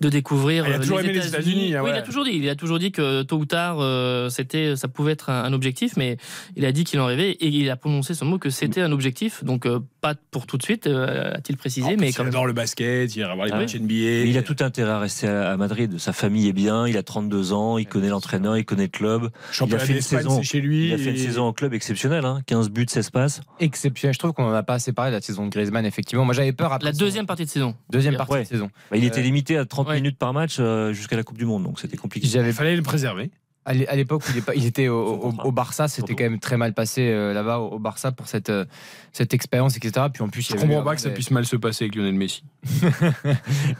[0.00, 0.64] de découvrir.
[0.66, 2.32] Ah, il a euh, toujours aimé les États-Unis, ah Oui, il a toujours dit.
[2.32, 5.52] Il a toujours dit que tôt ou tard euh, c'était ça pouvait être un, un
[5.52, 6.16] objectif, mais
[6.56, 8.92] il a dit qu'il en rêvait et il a prononcé ce mot que c'était un
[8.92, 9.44] objectif.
[9.44, 12.32] Donc euh, pas pour tout de suite, euh, a-t-il précisé, mais il quand même.
[12.32, 13.94] adore le basket, il ira voir les Ah matchs NBA.
[13.94, 15.98] Mais il a tout intérêt à rester à à Madrid.
[15.98, 19.30] Sa famille est bien, il a 32 ans, il connaît l'entraîneur, il connaît le club.
[19.50, 20.88] Championnat il a fait une saison- chez lui.
[20.88, 22.40] Il a fait une saison en club exceptionnelle, hein.
[22.46, 23.40] 15 buts, 16 passes.
[23.60, 24.14] Exceptionnel.
[24.14, 26.24] Je trouve qu'on en a pas assez parlé de la saison de Griezmann, effectivement.
[26.24, 26.86] Moi j'avais peur après.
[26.86, 27.74] La son- deuxième partie de saison.
[27.90, 28.42] deuxième partie Ouais.
[28.44, 28.70] de saison.
[28.90, 29.96] Bah, il était Euh, limité à 30 ouais.
[29.96, 32.26] minutes par match euh, jusqu'à la Coupe du Monde, donc c'était compliqué.
[32.28, 33.30] Il fallait le préserver.
[33.68, 36.38] À l'é- à l'époque où il, est pas- il était au, Barça, c'était quand même
[36.40, 38.64] très mal passé euh, là-bas au, au Barça pour cette, euh,
[39.12, 40.06] cette expérience, etc.
[40.12, 41.84] Puis en plus, il Je y comprends pas un- que ça puisse mal se passer
[41.84, 42.44] avec Lionel Messi.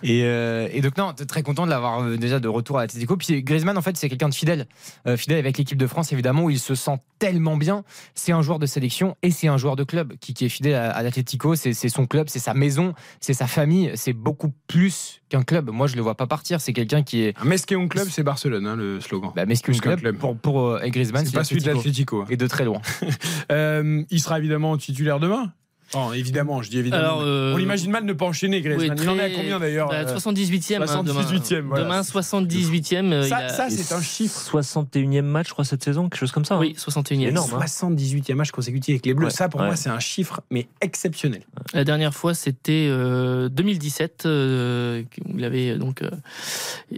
[0.03, 3.16] Et, euh, et donc non, très content de l'avoir euh, déjà de retour à l'Atlético.
[3.16, 4.66] Puis Griezmann, en fait, c'est quelqu'un de fidèle,
[5.07, 7.83] Euh, fidèle avec l'équipe de France, évidemment, où il se sent tellement bien.
[8.14, 10.74] C'est un joueur de sélection et c'est un joueur de club qui, qui est fidèle
[10.74, 11.55] à, à l'Atlético.
[11.57, 13.90] C'est son club, c'est sa maison, c'est sa famille.
[13.94, 15.70] C'est beaucoup plus qu'un club.
[15.70, 16.61] Moi, je le vois pas partir.
[16.61, 19.33] C'est quelqu'un qui est Un Mesqueon Club, c'est Barcelone, hein, le slogan.
[19.35, 22.25] bah, mais Plus qu'un club, pour pour euh, Griezmann, c'est pas celui de l'Atlético.
[22.29, 22.81] et de très loin.
[23.51, 25.53] Euh, il sera évidemment titulaire demain.
[25.94, 27.03] Oh, évidemment, je dis évidemment.
[27.03, 28.90] Alors, euh, On l'imagine mal ne pas enchaîner, Griezmann.
[28.98, 30.83] Oui, il en est à combien d'ailleurs bah, euh, 78e.
[30.83, 31.22] hein, demain.
[31.22, 31.85] 78e, voilà.
[31.85, 33.12] Demain, 78e.
[33.12, 34.38] euh, Ça, a- ça, c'est un chiffre.
[34.38, 36.55] 61e match, je crois, cette saison, quelque chose comme ça.
[36.57, 36.61] hein.
[36.61, 37.29] Oui, 61e.
[37.29, 37.51] énorme.
[37.55, 37.59] hein.
[37.66, 39.27] 78e match consécutif avec les Bleus.
[39.27, 39.66] Ouais, Ça, pour ouais.
[39.66, 41.42] moi, c'est un chiffre, mais exceptionnel.
[41.72, 44.24] La dernière fois, c'était euh, 2017.
[44.27, 45.03] euh,
[45.35, 46.11] il avait donc, euh,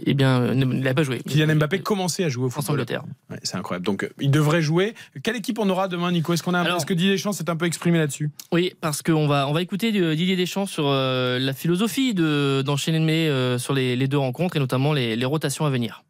[0.05, 1.19] eh bien, ne- il n'a pas joué.
[1.19, 2.63] Kylian Mbappé commençait à jouer au football.
[2.63, 3.03] France-Angleterre.
[3.29, 3.85] Ouais, c'est incroyable.
[3.85, 4.93] Donc, il devrait jouer.
[5.23, 6.33] Quelle équipe on aura demain, Nico?
[6.33, 6.65] Est-ce qu'on a un...
[6.65, 8.29] Alors- Est-ce que Didier Deschamps s'est un peu exprimé là-dessus?
[8.51, 12.63] Oui, parce qu'on va, on va écouter euh, Didier Deschamps sur euh, la philosophie de,
[12.65, 16.03] d'enchaîner euh, sur les, deux rencontres et notamment les rotations à venir.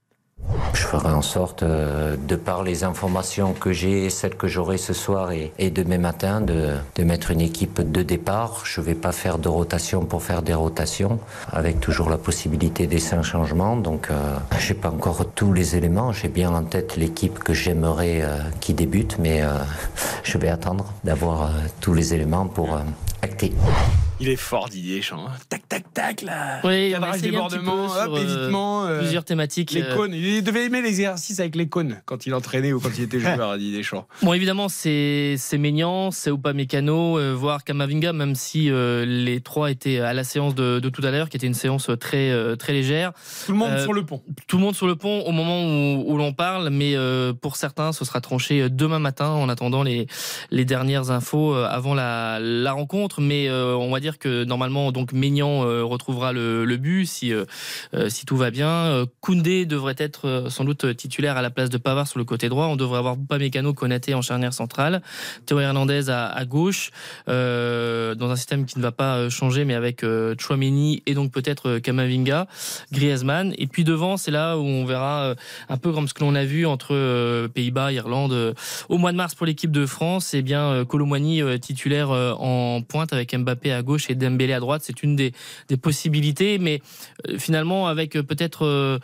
[0.74, 4.94] Je ferai en sorte, euh, de par les informations que j'ai, celles que j'aurai ce
[4.94, 8.62] soir et, demain matin, de, mettre une équipe de départ.
[8.66, 11.20] Je ne vais pas faire de rotation pour faire des rotations,
[11.52, 13.76] avec toujours la possibilité des cinq changements.
[13.76, 16.12] Donc, euh, j'ai pas encore tous les éléments.
[16.12, 19.42] J'ai bien en tête l'équipe que j'aimerais euh, qui débute, mais
[20.24, 22.78] je vais attendre d'avoir tous les éléments pour
[23.22, 23.54] acter.
[24.22, 25.26] Il est fort, Didier Deschamps.
[25.28, 25.32] hein.
[25.50, 26.60] Tac, tac, tac, là.
[26.64, 28.86] Oui, Cadrage, débordement, hop, euh, évitement.
[28.86, 29.72] euh, Plusieurs thématiques.
[29.72, 30.14] Les euh, cônes.
[30.14, 33.58] Il devait aimer l'exercice avec les cônes quand il entraînait ou quand il était joueur,
[33.58, 34.08] Didier Deschamps.
[34.22, 39.72] Bon, évidemment, c'est c'est Maignan, c'est Upamecano, euh, voire Kamavinga, même si euh, les trois
[39.72, 42.74] étaient à la séance de, de tout à l'heure, qui était une séance très très
[42.74, 43.14] légère.
[43.48, 44.22] Tout le monde sur le pont.
[44.48, 46.96] Tout le monde sur le pont au moment où, où l'on parle, mais
[47.42, 50.06] pour certains, ce sera tranché demain matin en attendant les
[50.52, 53.20] les dernières infos avant la, la rencontre.
[53.20, 57.46] Mais on va dire que normalement, donc Maignan euh, retrouvera le, but si, euh,
[57.94, 59.06] euh, si tout va bien.
[59.20, 62.68] Koundé devrait être sans doute titulaire à la place de Pavard sur le côté droit.
[62.68, 65.02] On devrait avoir Upamecano, Konaté en charnière centrale,
[65.46, 66.92] Théo Hernandez à, gauche,
[67.28, 70.06] dans un système qui ne va pas changer, mais avec
[70.40, 72.48] Chouameni et donc peut-être Kamavinga,
[72.92, 73.54] Griezmann.
[73.58, 75.36] Et puis devant, c'est là où on verra
[75.70, 78.56] un peu comme ce que l'on a vu entre Pays-Bas, Irlande,
[78.90, 80.34] au mois de mars pour l'équipe de France.
[80.34, 84.82] Et bien Colomwani euh, titulaire en pointe avec Mbappé à gauche et Dembélé à droite,
[84.84, 85.34] c'est une des,
[85.68, 86.58] des possibilités.
[86.60, 86.82] Mais
[87.28, 89.00] euh, finalement, avec euh, peut-être euh,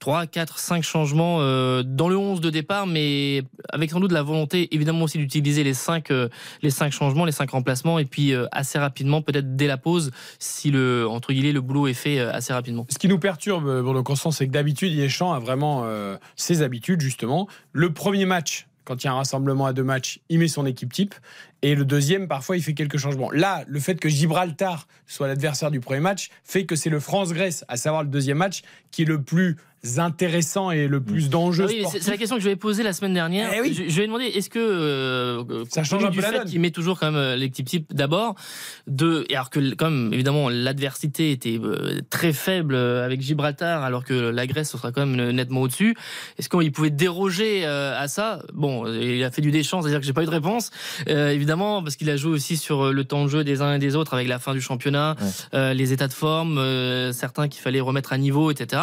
[0.00, 4.22] 3, 4, 5 changements euh, dans le 11 de départ, mais avec sans doute la
[4.22, 6.12] volonté évidemment aussi d'utiliser les 5
[6.62, 10.10] les cinq changements, les 5 remplacements, et puis assez rapidement, peut-être dès la pause,
[10.40, 12.84] si le entre guillemets le boulot est fait assez rapidement.
[12.90, 15.86] Ce qui nous perturbe, Bruno Constant, c'est que d'habitude, Deschamps a vraiment
[16.34, 17.48] ses habitudes, justement.
[17.72, 20.66] Le premier match, quand il y a un rassemblement à deux matchs, il met son
[20.66, 21.14] équipe type.
[21.64, 23.30] Et le deuxième, parfois, il fait quelques changements.
[23.30, 27.64] Là, le fait que Gibraltar soit l'adversaire du premier match fait que c'est le France-Grèce,
[27.68, 29.56] à savoir le deuxième match, qui est le plus
[29.96, 31.66] intéressant et le plus d'enjeux.
[31.68, 33.50] Ah oui, c'est la question que je vais poser la semaine dernière.
[33.54, 33.74] Eh oui.
[33.74, 36.48] je, je vais demander est-ce que euh, Ça change un peu du la fait donne.
[36.48, 38.34] qu'il met toujours quand même euh, l'équipe type d'abord
[38.86, 44.04] de et alors que comme évidemment l'adversité était euh, très faible euh, avec Gibraltar alors
[44.04, 45.96] que la Grèce ce sera quand même nettement au-dessus.
[46.38, 48.42] Est-ce qu'il pouvait déroger euh, à ça?
[48.54, 50.70] Bon, il a fait du déchant, c'est-à-dire que j'ai pas eu de réponse
[51.08, 53.78] euh, évidemment parce qu'il a joué aussi sur le temps de jeu des uns et
[53.78, 55.16] des autres avec la fin du championnat,
[55.54, 58.82] euh, les états de forme, euh, certains qu'il fallait remettre à niveau, etc.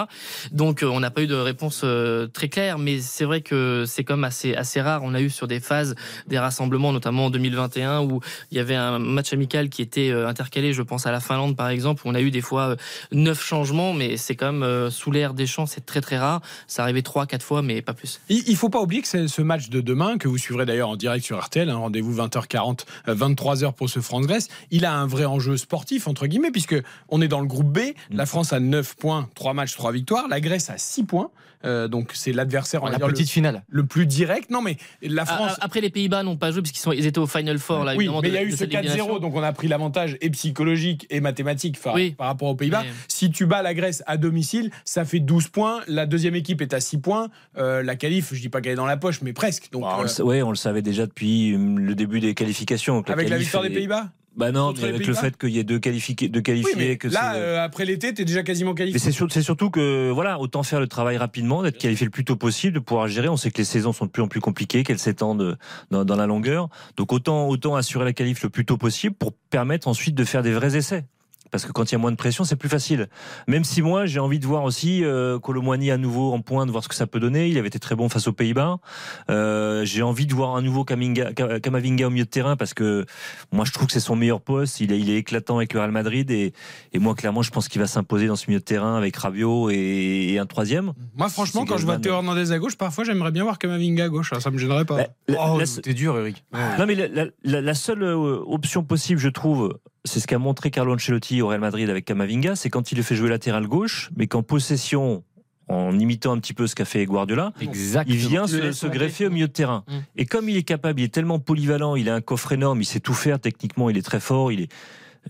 [0.52, 3.86] Donc euh, on n'a pas eu de réponse euh, très claire, mais c'est vrai que
[3.88, 5.02] c'est quand même assez assez rare.
[5.04, 5.96] On a eu sur des phases
[6.28, 8.22] des rassemblements, notamment en 2021, où
[8.52, 10.74] il y avait un match amical qui était euh, intercalé.
[10.74, 12.76] Je pense à la Finlande par exemple, où on a eu des fois euh,
[13.12, 16.42] neuf changements, mais c'est quand même euh, sous l'ère des champs, c'est très très rare.
[16.68, 18.20] Ça arrivait trois quatre fois, mais pas plus.
[18.30, 20.90] Il il faut pas oublier que c'est ce match de demain, que vous suivrez d'ailleurs
[20.90, 25.08] en direct sur RTL, un rendez-vous 20h40, euh, 23h pour ce France-Grèce, il a un
[25.08, 26.76] vrai enjeu sportif, entre guillemets, puisque
[27.10, 27.80] on est dans le groupe B,
[28.12, 31.30] la France a 9 points, 3 matchs, 3 victoires, la Grèce a 6 points,
[31.66, 33.64] euh, donc c'est l'adversaire, on va La dire, le, petite finale.
[33.68, 34.50] le plus direct.
[34.50, 35.52] Non mais la France...
[35.56, 37.84] Ah, Après les Pays-Bas n'ont pas joué parce qu'ils sont ils étaient au Final Four
[37.84, 37.96] là.
[37.98, 39.20] oui, mais il de- y a eu de ce cette Ligue des 4-0, Nations.
[39.20, 42.12] donc on a pris l'avantage et psychologique et mathématique par, Oui.
[42.12, 42.84] par rapport aux Pays-Bas.
[42.84, 45.82] Mais- Si tu bats la Grèce à domicile, ça fait 12 points.
[45.88, 47.28] La deuxième équipe est à 6 points.
[47.58, 49.70] Euh, la qualif, je dis pas qu'elle est dans la poche, mais presque.
[49.72, 52.22] Donc, Bah, on, euh, le, sa- ouais, on le savait déjà depuis hum, le début
[52.22, 52.96] des qualifications.
[52.96, 55.64] Donc avec la victoire des Pays-Bas Bah non, mais avec le fait qu'il y ait
[55.66, 56.74] deux, qualifiés, deux qualifiés.
[56.78, 59.00] mais que là, c'est- euh, après l'été, tu es déjà quasiment Mais qualifié.
[59.00, 62.24] c'est sur- c'est surtout que voilà, autant faire le travail rapidement, d'être qualifié le plus
[62.24, 63.28] tôt possible, de pouvoir gérer.
[63.28, 65.58] On sait que les saisons sont de plus en plus compliquées, qu'elles s'étendent
[65.92, 66.70] dans, dans la longueur.
[66.96, 70.42] Donc autant autant assurer la qualif le plus tôt possible pour permettre ensuite de faire
[70.42, 71.04] des vrais essais.
[71.52, 73.08] Parce que quand il y a moins de pression, c'est plus facile.
[73.48, 76.72] Même si moi, j'ai envie de voir aussi euh, Colomwani à nouveau en point, de
[76.72, 77.48] voir ce que ça peut donner.
[77.48, 78.78] Il avait été très bon face aux Pays-Bas.
[79.30, 82.74] Euh, j'ai envie de voir un nouveau Kaminga- Ka- Kamavinga au milieu de terrain parce
[82.74, 83.06] que
[83.52, 84.80] moi, je trouve que c'est son meilleur poste.
[84.80, 86.54] Il est, il est éclatant avec le Real Madrid et,
[86.94, 89.70] et moi, clairement, je pense qu'il va s'imposer dans ce milieu de terrain avec Rabiot
[89.70, 90.94] et, et un troisième.
[91.16, 91.98] Moi, franchement, quand je vois.
[91.98, 94.34] Théo Hernandez à gauche, parfois, j'aimerais bien voir Kamavinga à gauche.
[94.40, 94.98] Ça me gênerait pas.
[94.98, 96.44] Bah, la- Oh, la- t'es dur, Eric.
[96.78, 99.78] non, mais la, la- la- la seule euh, option possible, je trouve,
[100.10, 103.04] c'est ce qu'a montré Carlo Ancelotti au Real Madrid avec Kamavinga, c'est quand il le
[103.04, 105.24] fait jouer latéral gauche, mais qu'en possession,
[105.68, 108.16] en imitant un petit peu ce qu'a fait Guardiola, Exactement.
[108.16, 109.84] il vient se, greffer au milieu de terrain.
[109.88, 109.98] Mm.
[110.18, 112.86] Et comme il est capable, il est tellement polyvalent, il a un coffre énorme, il
[112.86, 114.72] sait tout faire techniquement, il est très fort, il est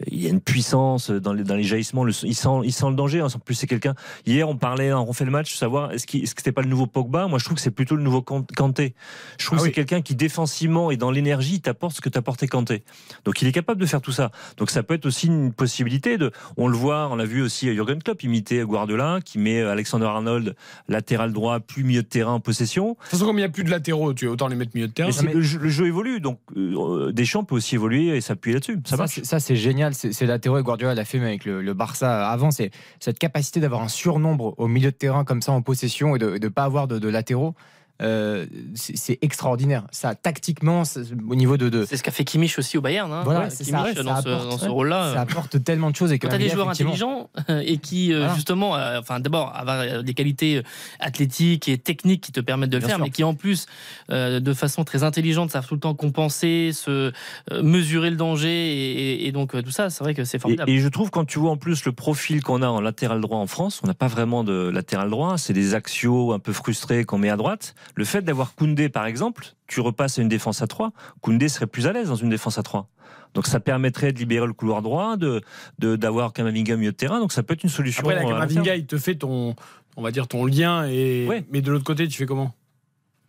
[0.07, 2.85] il y a une puissance dans les, dans les jaillissements, le- il, sent, il sent
[2.89, 3.21] le danger.
[3.21, 3.95] En plus, c'est quelqu'un.
[4.25, 6.69] Hier, on parlait, on refait le match, savoir est-ce qu'il- est-ce que c'était pas le
[6.69, 7.27] nouveau Pogba?
[7.27, 8.93] Moi, je trouve que c'est plutôt le nouveau Kan- Kanté.
[9.37, 9.69] Je trouve Ah que oui.
[9.69, 12.83] c'est quelqu'un qui défensivement et dans l'énergie t'apporte ce que t'apportait Kanté.
[13.25, 14.31] Donc, il est capable de faire tout ça.
[14.57, 16.31] Donc, ça peut être aussi une possibilité de.
[16.57, 20.55] On le voit, on l'a vu aussi Jurgen Klopp imiter Guardiola, qui met Alexander Arnold
[20.87, 22.89] latéral droit, plus milieu de terrain en possession.
[22.89, 24.87] De toute façon, comme il n'y a plus de latéraux, tu autant les mettre milieu
[24.87, 25.09] de terrain.
[25.09, 28.55] Mais c'est- le, jeu, le jeu évolue, donc euh, Deschamps peut aussi évoluer et s'appuyer
[28.55, 28.79] là-dessus.
[29.23, 29.88] Ça, c'est génial.
[29.93, 32.51] C'est c'est la théorie que Guardiola l'a fait avec le, le Barça avant.
[32.51, 36.19] C'est cette capacité d'avoir un surnombre au milieu de terrain comme ça en possession et
[36.19, 37.55] de ne pas avoir de, de latéraux.
[38.01, 39.85] Euh, c'est extraordinaire.
[39.91, 41.69] Ça, tactiquement, ça- au niveau de.
[41.69, 43.11] de C'est ce qu'a fait Kimmich aussi au Bayern.
[43.11, 43.21] Hein.
[43.23, 44.03] Voilà, Ouais, c'est Kimmich ça.
[44.03, 44.69] dans, Ça ce, apporte, dans ce ouais.
[44.69, 45.13] rôle-là.
[45.13, 46.11] ça apporte tellement de choses.
[46.11, 48.35] Et Quand tu as des joueurs intelligents et qui, euh, Voilà.
[48.35, 50.61] justement, euh, enfin, d'abord, avoir des qualités euh,
[50.99, 53.05] athlétiques et techniques qui te permettent de le Bien faire, sûr.
[53.05, 53.65] mais qui, en plus,
[54.11, 57.11] euh, de façon très intelligente, savent tout le temps compenser, se
[57.51, 58.91] euh, mesurer le danger et,
[59.23, 60.69] et- et donc euh, tout ça, c'est vrai que c'est Et, formidable.
[60.69, 63.37] et je trouve quand tu vois en plus le profil qu'on a en latéral droit
[63.37, 67.03] en France, on n'a pas vraiment de latéral droit, c'est des axiaux un peu frustrés
[67.05, 67.75] qu'on met à droite.
[67.95, 71.67] Le fait d'avoir Koundé par exemple, tu repasses à une défense à 3, Koundé serait
[71.67, 72.87] plus à l'aise dans une défense à 3.
[73.33, 75.41] Donc ça permettrait de libérer le couloir droit, de
[75.79, 78.01] d'avoir Kamavinga milieu de terrain, donc ça peut être une solution.
[78.01, 79.55] Après, la long Kamavinga, il te fait ton,
[79.97, 81.45] on va dire ton lien, et Ouais.
[81.51, 82.53] mais de l'autre côté, tu fais comment?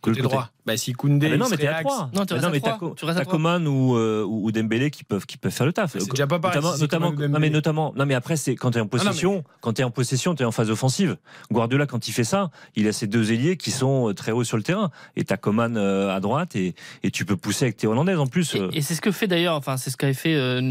[0.01, 0.49] Côté côté- droit.
[0.65, 1.25] Bah, si Koundé.
[1.25, 1.85] Ah, mais non, mais t'es à axe.
[1.89, 2.09] 3.
[2.13, 2.71] Non, tu restes à mais trois.
[2.73, 3.37] t'as Co- Tu restes à t'as trois.
[3.37, 5.93] Coman ou, euh, ou Dembélé qui peuvent, qui peuvent faire le taf.
[5.97, 8.69] C'est déjà pas pareil, Notamment, si notamment, non, mais notamment, non, mais après, c'est quand
[8.71, 10.69] tu es en Ah, non, possession, quand tu es en possession, tu es en phase
[10.69, 11.17] offensive.
[11.51, 14.43] Guardiola, quand il fait ça, il a ses deux ailiers qui sont euh, très hauts
[14.43, 14.91] sur le terrain.
[15.15, 18.27] Et t'as Coman euh, à droite et, et tu peux pousser avec tes Hollandaises en
[18.27, 18.55] plus.
[18.55, 18.69] euh.
[18.71, 20.61] Et, et c'est ce que fait d'ailleurs, enfin c'est ce qu'avait fait, euh,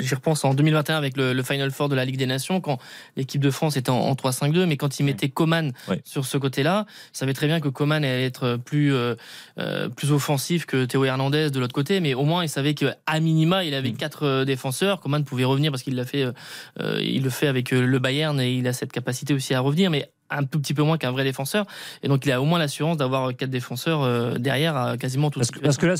[0.00, 2.78] j'y repense en 2021 avec le, le Final Four de la Ligue des Nations, quand
[3.16, 6.00] l'équipe de France était en, en 3-5-2, mais quand il mettait Coman Ouais.
[6.04, 9.14] sur ce côté-là, il savait très bien que Coman allait être plus euh,
[9.58, 12.86] euh, plus offensif que Théo Hernandez de l'autre côté, mais au moins il savait que
[13.06, 15.00] à minima il avait quatre euh, défenseurs.
[15.00, 16.26] Coman pouvait revenir parce qu'il l'a fait,
[17.00, 20.10] il le fait avec le Bayern et il a cette capacité aussi à revenir, mais
[20.28, 21.66] un tout petit peu moins qu'un vrai défenseur.
[22.02, 25.38] Et donc il a au moins l'assurance d'avoir quatre défenseurs derrière à quasiment tout.
[25.38, 25.94] Parce que, parce que là,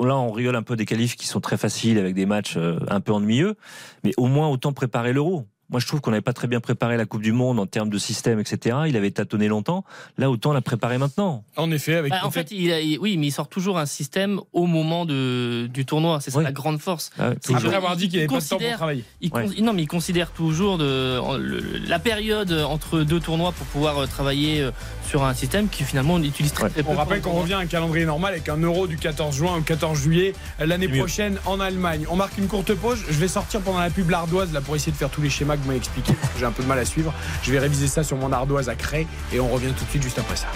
[0.00, 2.56] là, on rigole un peu des qualifs qui sont très faciles avec des matchs
[2.88, 3.56] un peu ennuyeux,
[4.04, 5.46] mais au moins autant préparer l'euro.
[5.72, 7.88] Moi, je trouve qu'on n'avait pas très bien préparé la Coupe du Monde en termes
[7.88, 8.76] de système, etc.
[8.86, 9.84] Il avait tâtonné longtemps.
[10.18, 11.44] Là, autant la préparer maintenant.
[11.56, 12.12] En effet, avec.
[12.12, 14.66] Bah, en peut-être- fait, il a- il- oui, mais il sort toujours un système au
[14.66, 16.20] moment de, du tournoi.
[16.20, 16.44] C'est ça Oui.
[16.44, 17.10] la grande force.
[17.18, 17.56] Ah toujours.
[17.64, 19.04] Après avoir dit qu'il il n'avait pas de temps pour travailler.
[19.22, 19.46] Il Ouais.
[19.62, 23.96] Non, mais il considère toujours de, en- le- la période entre deux tournois pour pouvoir
[23.98, 24.70] euh, travailler euh,
[25.08, 26.70] sur un système qui finalement on utilise très, Ouais.
[26.70, 26.90] très peu.
[26.90, 29.56] On rappelle le qu'on revient à un calendrier normal avec un euro du 14 juin
[29.56, 32.04] au 14 juillet euh, l'année prochaine en Allemagne.
[32.10, 32.98] On marque une courte pause.
[33.08, 35.56] Je vais sortir pendant la pub l'ardoise là pour essayer de faire tous les schémas
[35.62, 35.80] que vous m'avez
[36.20, 37.12] parce que J'ai un peu de mal à suivre.
[37.42, 40.02] Je vais réviser ça sur mon ardoise à craie et on revient tout de suite
[40.02, 40.46] juste après ça.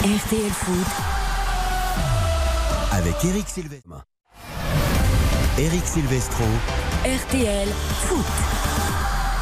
[0.00, 0.86] RTL Foot,
[2.92, 3.94] Avec Eric Silvestro.
[5.58, 6.44] Eric Silvestro.
[7.04, 7.68] RTL
[8.06, 8.63] Foot.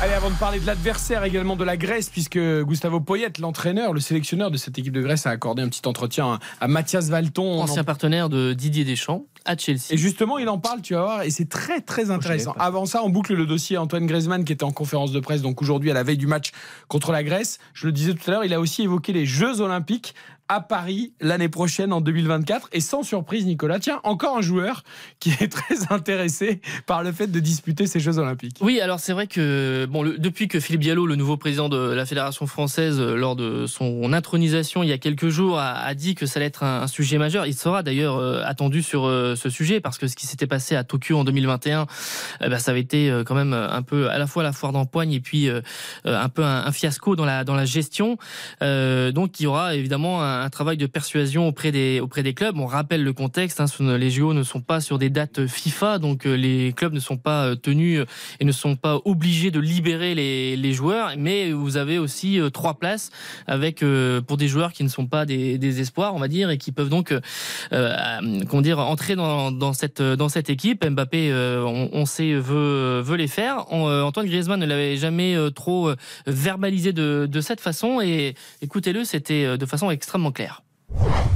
[0.03, 4.01] Allez, avant de parler de l'adversaire également de la Grèce, puisque Gustavo Poyet, l'entraîneur, le
[4.01, 7.45] sélectionneur de cette équipe de Grèce, a accordé un petit entretien à Mathias Valton.
[7.45, 9.93] On en Ancien partenaire de Didier Deschamps à Chelsea.
[9.93, 12.51] Et justement, il en parle, tu vas voir, et c'est très très intéressant.
[12.51, 12.65] savais pas.
[12.65, 15.63] Avant ça, on boucle le dossier Antoine Griezmann qui était en conférence de presse, donc
[15.63, 16.51] aujourd'hui à la veille du match
[16.89, 17.61] contre la Grèce.
[17.73, 20.17] Je le disais tout à l'heure, il a aussi évoqué les Jeux Olympiques
[20.53, 22.69] à Paris l'année prochaine en 2024.
[22.73, 24.85] Et sans surprise, Nicolas, tiens, encore un joueur
[25.19, 28.59] qui est très intéressé par le fait de disputer ces Jeux Olympiques.
[28.61, 32.05] Oui, alors c'est vrai que bon, depuis que Philippe Diallo, le nouveau président de la
[32.05, 36.27] fédération française, euh, lors de son intronisation il y a quelques jours, a, dit que
[36.27, 37.47] ça allait être un, sujet majeur.
[37.47, 40.77] Il sera d'ailleurs euh, attendu sur euh, ce sujet parce que ce qui s'était passé
[40.77, 41.87] à Tokyo en 2021,
[42.43, 45.15] eh ben, ça avait été quand même un peu à la fois la foire d'empoigne
[45.15, 45.49] et puis
[46.05, 48.19] un peu un, un fiasco dans la dans la gestion.
[48.61, 52.59] Donc il y aura évidemment un, un travail de persuasion auprès des auprès des clubs.
[52.59, 53.61] On rappelle le contexte.
[53.61, 57.01] hein, les JO ne sont pas sur des dates FIFA, donc euh, les clubs ne
[57.01, 58.07] sont pas euh, tenus euh,
[58.41, 61.13] et ne sont pas obligés de libérer les, joueurs.
[61.19, 63.11] Mais vous avez aussi trois places
[63.47, 63.85] avec
[64.27, 66.89] pour des joueurs qui ne sont pas des, espoirs, on va dire, et qui peuvent
[66.89, 67.15] donc
[67.73, 70.87] euh, entrer dans, cette dans cette équipe.
[70.87, 71.31] Mbappé,
[71.93, 73.71] on, sait veut veut les faire.
[73.71, 75.91] Antoine Griezmann ne l'avait jamais trop
[76.27, 80.63] verbalisé de, de cette façon et écoutez-le, c'était de façon extrêmement claire.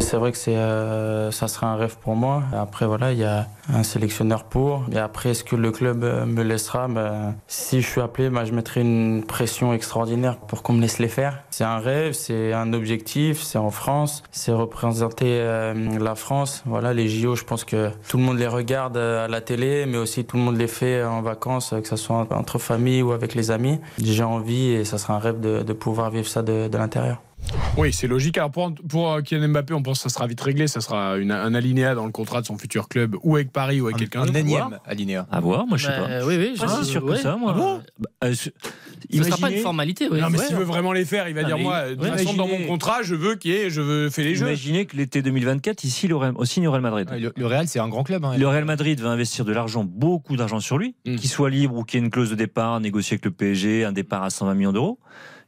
[0.00, 2.44] C'est vrai que c'est, euh, ça sera un rêve pour moi.
[2.52, 4.84] Après, voilà, il y a un sélectionneur pour.
[4.92, 6.86] Et après, est-ce que le club euh, me laissera?
[6.86, 11.00] Ben, Si je suis appelé, ben, je mettrai une pression extraordinaire pour qu'on me laisse
[11.00, 11.42] les faire.
[11.50, 16.62] C'est un rêve, c'est un objectif, c'est en France, c'est représenter euh, la France.
[16.66, 19.98] Voilà, les JO, je pense que tout le monde les regarde à la télé, mais
[19.98, 23.34] aussi tout le monde les fait en vacances, que ce soit entre familles ou avec
[23.34, 23.80] les amis.
[23.98, 27.18] J'ai envie et ça sera un rêve de, pouvoir vivre ça de l'intérieur.
[27.76, 28.38] Oui, c'est logique.
[28.38, 30.66] Alors pour, pour euh, Kylian Mbappé, on pense que ça sera vite réglé.
[30.66, 33.80] Ça sera une- un alinéa dans le contrat de son futur club, ou avec Paris,
[33.80, 34.38] ou avec quelqu'un Un d'autre.
[34.38, 35.26] énième alinéa.
[35.30, 36.26] À voir, moi, je sais Bah, pas.
[36.26, 37.52] oui, oui, Pas je- si sûr que ça, moi.
[37.54, 38.50] Ah bon Bah, euh, je-
[39.12, 40.08] Ce ne sera pas une formalité.
[40.10, 40.20] Oui.
[40.20, 40.46] Non, mais Ouais.
[40.46, 42.64] s'il veut vraiment les faire, il va Ah, dire moi, de toute façon, dans mon
[42.66, 44.46] contrat, je veux qu'il y ait, je veux faire les jeux.
[44.46, 47.08] Imaginez que l'été 2024, ici, il aurait aussi il aurait le Madrid.
[47.12, 48.24] Le, le Real, c'est un grand club.
[48.24, 48.36] hein.
[48.36, 51.16] Le Real Madrid va investir de l'argent, beaucoup d'argent sur lui, Mm.
[51.16, 53.84] qu'il soit libre ou qu'il y ait une clause de départ, négocier avec le PSG,
[53.84, 54.98] un départ à 120 millions d'euros.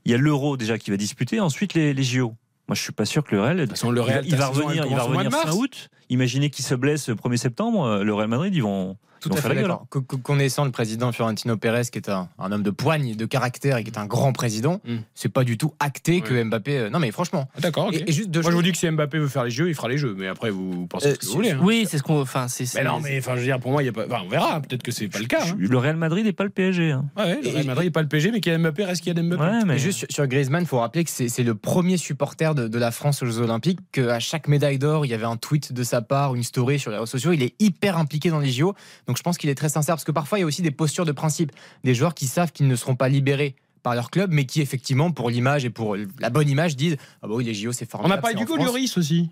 [0.04, 2.34] Il y a l'euro déjà qui va disputer, ensuite les, les JO.
[2.68, 3.66] Moi, je suis pas sûr que le Real.
[3.68, 5.88] Façon, le il va- Real, il va revenir, il va revenir fin août.
[6.10, 7.84] Imaginez qu'il se blesse le 1er septembre.
[7.84, 8.96] euh, Le Real Madrid, ils vont.
[9.20, 9.86] Tout à fait d'accord.
[9.90, 13.24] Co- co- Connaissant le président Fiorentino Pérez, qui est un, un homme de poigne, de
[13.26, 14.96] caractère et qui est un grand président, Mm.
[15.14, 16.42] c'est pas du tout acté que.
[16.42, 16.78] Mbappé.
[16.78, 17.48] euh, Non, mais franchement.
[17.56, 17.94] Ah, D'accord, ok.
[17.94, 18.62] Et, et juste Moi, je vous choses.
[18.62, 20.14] dis que si Mbappé veut faire les jeux, il fera les jeux.
[20.16, 21.50] Mais après, vous pensez Euh, ce que vous voulez.
[21.52, 21.60] hein.
[21.62, 22.20] Oui, c'est ce qu'on.
[22.20, 22.64] Enfin, c'est.
[22.74, 24.06] Mais non, mais enfin, je veux dire, pour moi, il y a pas.
[24.06, 24.60] enfin, on verra.
[24.60, 25.40] Peut-être que c'est pas le cas.
[25.46, 25.56] hein.
[25.58, 26.92] Le Real Madrid n'est pas le PSG.
[26.92, 27.04] hein.
[27.16, 29.42] Ouais, le Real Madrid n'est pas le PG, mais Kylian Mbappé reste Kylian Mbappé.
[29.42, 32.54] Ouais, mais Et juste sur, Griezmann, il faut rappeler que c'est c'est le premier supporter
[32.54, 35.36] de, de la France aux Jeux Olympiques, qu'à chaque médaille d'or, il y avait un
[35.36, 37.32] tweet de sa part, une story sur les réseaux sociaux.
[37.32, 38.74] Il est hyper impliqué dans les JO.
[39.08, 40.70] Donc je pense qu'il est très sincère, parce que parfois, il y a aussi des
[40.70, 41.50] postures de principe.
[41.82, 45.10] Des joueurs qui savent qu'ils ne seront pas libérés par leur club, mais qui effectivement,
[45.10, 47.90] pour l'image et pour la bonne image, disent Ah bah oui, les JO, c'est On
[47.98, 48.16] formidable.
[48.16, 48.62] n'a pas c'est du.
[48.64, 49.30] Lloris aussi.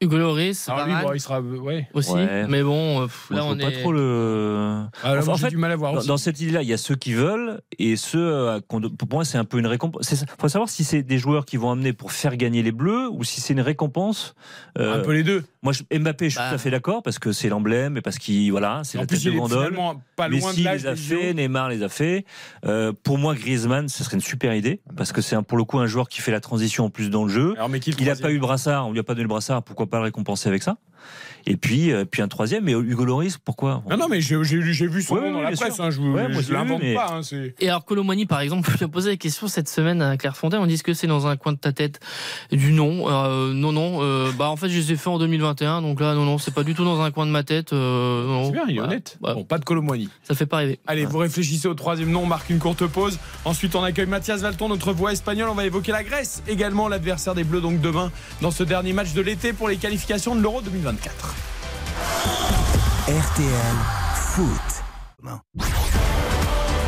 [0.00, 1.40] Hugo Loris, Alors lui, Varane bon, il sera.
[1.40, 1.88] Ouais.
[1.94, 2.12] aussi.
[2.12, 2.46] Ouais.
[2.48, 3.80] Mais bon, euh, Moi, là je on vois pas est.
[3.80, 4.82] trop le.
[5.02, 6.08] Ah, là, Enfin, moi, en fait, du mal à voir Dans, aussi.
[6.08, 8.18] dans cette idée-là, il y a ceux qui veulent et ceux.
[8.20, 8.80] euh, pour
[9.10, 10.10] moi, c'est un peu une récompense.
[10.12, 13.08] Il faut savoir si c'est des joueurs qui vont amener pour faire gagner les Bleus
[13.10, 14.34] ou si c'est une récompense.
[14.78, 15.44] euh, Un peu les deux.
[15.62, 16.48] moi, je- Mbappé, je suis Bah.
[16.50, 19.16] tout à fait d'accord parce que c'est l'emblème et parce qu'il voilà, c'est la plus,
[19.22, 19.74] tête de est Gondole.
[20.16, 21.32] pas loin Messi de les a fait.
[21.34, 22.24] Neymar les a fait.
[22.66, 25.78] Euh, pour moi, Griezmann, ce serait une super idée parce que c'est pour le coup
[25.78, 27.54] un joueur qui fait la transition en plus dans le jeu.
[27.56, 29.22] Alors, mais qui le Il n'a pas eu le brassard, on lui a pas donné
[29.22, 30.78] le brassard, pourquoi pas le récompenser avec ça
[31.48, 35.02] Et puis, euh, puis un troisième, mais Hugo Loris, pourquoi Non, non, mais j'ai vu
[35.02, 35.78] son Ouais, nom dans ouais, la presse.
[35.78, 37.12] hein, je Ouais, j'ai vu, l'invente mais- pas.
[37.12, 37.20] hein,
[37.60, 40.58] Et alors Colomani par exemple, je lui ai posé la question cette semaine à Clairefontaine,
[40.60, 42.00] on dit que c'est dans un coin de ta tête
[42.50, 45.82] du non, euh, non non, euh, bah en fait je les ai fait en 2021
[45.82, 47.72] donc là non non c'est pas du tout dans un coin de ma tête.
[47.72, 48.46] euh, non.
[48.46, 48.92] C'est bien, il est Voilà.
[48.92, 49.18] honnête.
[49.22, 50.08] Ouais, Bon, pas de Colomboigny.
[50.24, 50.80] Ça fait pas rêver.
[50.88, 53.18] Allez, vous réfléchissez au troisième nom, on marque une courte pause.
[53.44, 55.48] Ensuite, on accueille Mathias Valton, notre voix espagnole.
[55.48, 58.10] On va évoquer la Grèce, également l'adversaire des Bleus, donc demain,
[58.42, 61.34] dans ce dernier match de l'été pour les qualifications de l'Euro 2024.
[63.08, 63.48] RTL
[64.14, 64.48] Foot.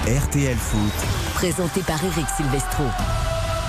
[0.07, 1.09] RTL Foot.
[1.35, 2.85] Présenté par Eric Silvestro.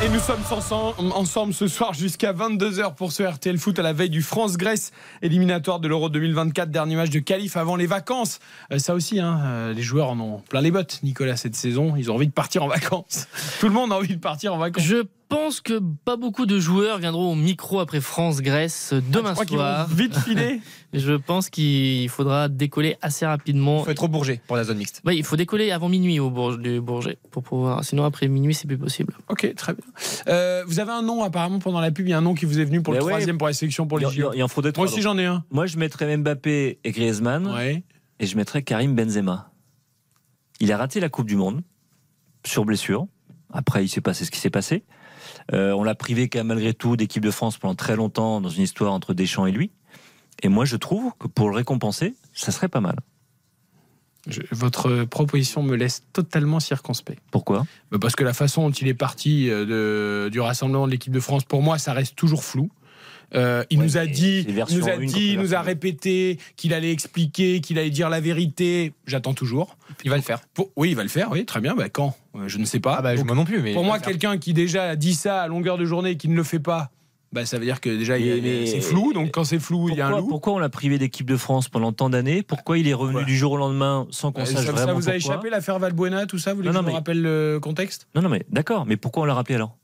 [0.04, 3.92] Et nous sommes ensemble, ensemble ce soir jusqu'à 22h pour ce RTL Foot à la
[3.92, 4.92] veille du France-Grèce
[5.24, 8.40] éliminatoire de l'Euro 2024, dernier match de qualif avant les vacances.
[8.72, 11.96] Euh, ça aussi, hein, euh, les joueurs en ont plein les bottes, Nicolas, cette saison.
[11.98, 13.28] Ils ont envie de partir en vacances.
[13.60, 14.84] Tout le monde a envie de partir en vacances.
[14.84, 19.46] Je pense que pas beaucoup de joueurs viendront au micro après France-Grèce demain Je crois
[19.46, 19.88] qu'ils vont soir.
[19.88, 20.60] vite filer.
[20.94, 23.80] Je pense qu'il faudra décoller assez rapidement.
[23.82, 25.02] Il faut être au Bourget pour la zone mixte.
[25.06, 27.84] Oui, il faut décoller avant minuit au du Bourget pour pouvoir.
[27.84, 29.14] Sinon après minuit c'est plus possible.
[29.30, 29.84] Ok, très bien.
[30.28, 32.46] Euh, vous avez un nom apparemment pendant la pub, il y a un nom qui
[32.46, 33.10] vous est venu pour le ouais.
[33.12, 34.32] troisième pour la sélection pour les JO.
[34.34, 35.44] il en faudrait Moi aussi j'en ai un.
[35.52, 37.84] Moi, je mettrais Mbappé et Griezmann Ouais.
[38.20, 39.52] et je mettrais Karim Benzema.
[40.60, 41.62] Il a raté la Coupe du Monde
[42.46, 43.06] sur blessure.
[43.52, 44.84] Après, il s'est passé ce qui s'est passé.
[45.54, 48.50] Euh, on l'a privé quand même malgré tout d'équipe de France pendant très longtemps dans
[48.50, 49.72] une histoire entre Deschamps et lui.
[50.44, 52.96] Et moi, je trouve que pour le récompenser, ça serait pas mal.
[54.28, 57.22] Je- votre proposition me laisse totalement circonspect.
[57.32, 57.66] Pourquoi?
[57.92, 59.66] Bah, Parce que la façon dont il est parti euh,
[60.26, 62.70] de- du rassemblement de l'équipe de France, pour moi, ça reste toujours flou.
[63.36, 66.92] Euh, il Ouais, nous a dit, il nous a dit, nous a répété qu'il allait
[66.92, 68.94] expliquer, qu'il allait dire la vérité.
[69.06, 69.78] J'attends toujours.
[70.04, 70.40] Il va le faire.
[70.54, 71.30] Pour- oui, il va le faire.
[71.32, 71.76] Oui, très bien.
[71.76, 72.16] Bah, quand?
[72.36, 72.96] Euh, Je ne sais pas.
[73.00, 75.42] Ah bah Donc, moi non plus, mais pour moi, quelqu'un qui déjà a dit ça
[75.42, 76.90] à longueur de journée et qui ne le fait pas,
[77.32, 79.14] bah, ça veut dire que déjà c'est flou.
[79.14, 80.28] Donc quand c'est flou, il y a un pourquoi, loup.
[80.30, 82.42] pourquoi on l'a privé d'équipe de France pendant tant d'années?
[82.42, 83.26] Pourquoi il est revenu Ouais.
[83.26, 86.40] du jour au lendemain sans qu'on Euh, sache ça, vous a échappé l'affaire Valbuena, tout
[86.40, 86.52] ça?
[86.54, 88.08] Vous voulez Non, que non, je vous mais- rappelle le contexte?
[88.16, 88.88] Non, non, mais d'accord.
[88.88, 89.76] Mais pourquoi on l'a rappelé alors?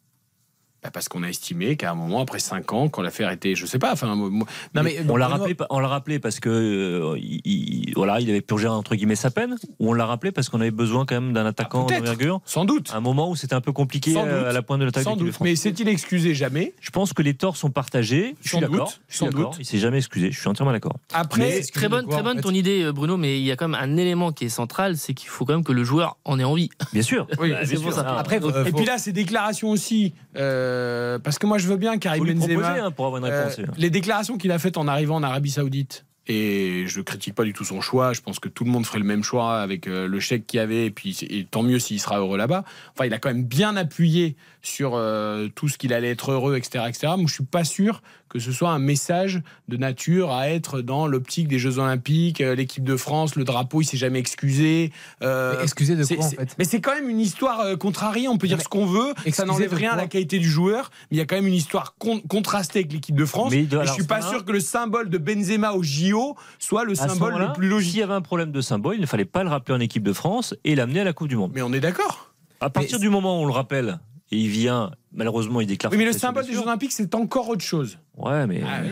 [0.92, 3.80] Parce qu'on a estimé qu'à un moment, après 5 ans, quand l'affaire était, je sais
[3.80, 7.94] pas, enfin, Non mais On l'a rappelé, on l'a rappelé parce que euh, il, il-
[7.96, 10.72] voilà, il avait purgé entre guillemets sa peine, ou on l'a rappelé parce qu'on avait
[10.72, 12.42] besoin quand même d'un attaquant Ah, d'envergure.
[12.46, 12.92] sans doute.
[12.94, 14.48] À un moment où c'était un peu compliqué Sans euh, doute.
[14.48, 15.36] à la pointe de l'attaque Sans doute.
[15.42, 16.74] Mais s'est-il excusé jamais?
[16.82, 18.36] Je pense que les torts sont partagés.
[18.42, 18.94] Je Sans suis doute, d'accord.
[19.08, 19.56] Sans doute.
[19.60, 20.32] Il s'est jamais excusé.
[20.32, 20.98] Je suis entièrement d'accord.
[21.14, 23.68] Après, Mais- Très bonne, très bonne ton idée, euh, Bruno, mais il y a quand
[23.68, 26.40] même un élément qui est central, c'est qu'il faut quand même que le joueur en
[26.40, 26.70] ait envie.
[26.94, 27.28] Bien sûr.
[27.40, 28.18] Oui, Bah, pour ça.
[28.18, 30.75] Après, et puis là, ces déclarations aussi, euh,
[31.24, 32.62] parce que moi, je veux bien Karim faut lui Benzema.
[32.62, 33.78] proposer hein, pour avoir une Euh, réponse.
[33.78, 36.06] les déclarations qu'il a faites en arrivant en Arabie Saoudite.
[36.28, 38.12] Et je ne critique pas du tout son choix.
[38.14, 40.58] Je pense que tout le monde ferait le même choix avec euh, le chèque qu'il
[40.58, 40.88] y avait.
[40.88, 42.64] Et puis, et tant mieux s'il sera heureux là-bas.
[42.94, 44.36] Enfin, il a quand même bien appuyé
[44.68, 47.14] sur euh, tout ce qu'il allait être heureux, etc., etc.
[47.18, 51.08] Moi, je suis pas sûr que ce soit un message de nature à être dans
[51.08, 54.92] l'optique des Jeux Olympiques, euh, l'équipe de France, le drapeau, il s'est jamais excusé.
[55.22, 56.56] Euh, Mais excusez de c'est- quoi en c'est- fait?
[56.58, 59.14] Mais c'est quand même une histoire euh, contrariée, on peut dire Mais ce qu'on veut,
[59.32, 61.48] ça n'enlève de rien à la qualité du joueur, mais il y a quand même
[61.48, 63.52] une histoire con- contrastée avec l'équipe de France.
[63.52, 66.36] Mais doit- et je suis pas ça, sûr que le symbole de Benzema au JO
[66.60, 67.96] soit le symbole le plus S'il logique.
[67.96, 70.14] y avait un problème de symbole, il ne fallait pas le rappeler en équipe de
[70.14, 71.52] France et l'amener à la Coupe du Monde.
[71.56, 72.34] Mais on est d'accord.
[72.60, 74.00] À partir du moment où on le rappelle
[74.32, 75.92] et il vient, malheureusement, il déclare.
[75.92, 76.62] Oui, mais le symbole des Jeux.
[76.62, 77.98] Olympiques, c'est encore autre chose.
[78.18, 78.62] Ouais, mais.
[78.66, 78.90] Ah oui.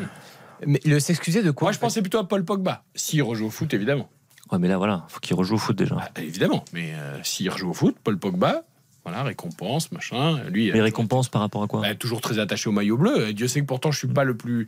[0.65, 2.83] Mais le s'excuser de quoi Moi, je pensais plutôt à Paul Pogba.
[2.95, 4.09] S'il rejoue au foot, évidemment.
[4.51, 5.97] Ouais, mais là, voilà, faut qu'il rejoue au foot déjà.
[5.99, 6.63] Ah, évidemment.
[6.73, 8.63] Mais euh, s'il rejoue au foot, Paul Pogba,
[9.03, 10.41] voilà, récompense, machin.
[10.49, 11.81] Lui, Les euh, récompenses par rapport à quoi?
[11.81, 13.29] bah, toujours très attaché au maillot bleu.
[13.29, 14.67] Et Dieu sait que pourtant, je suis pas le plus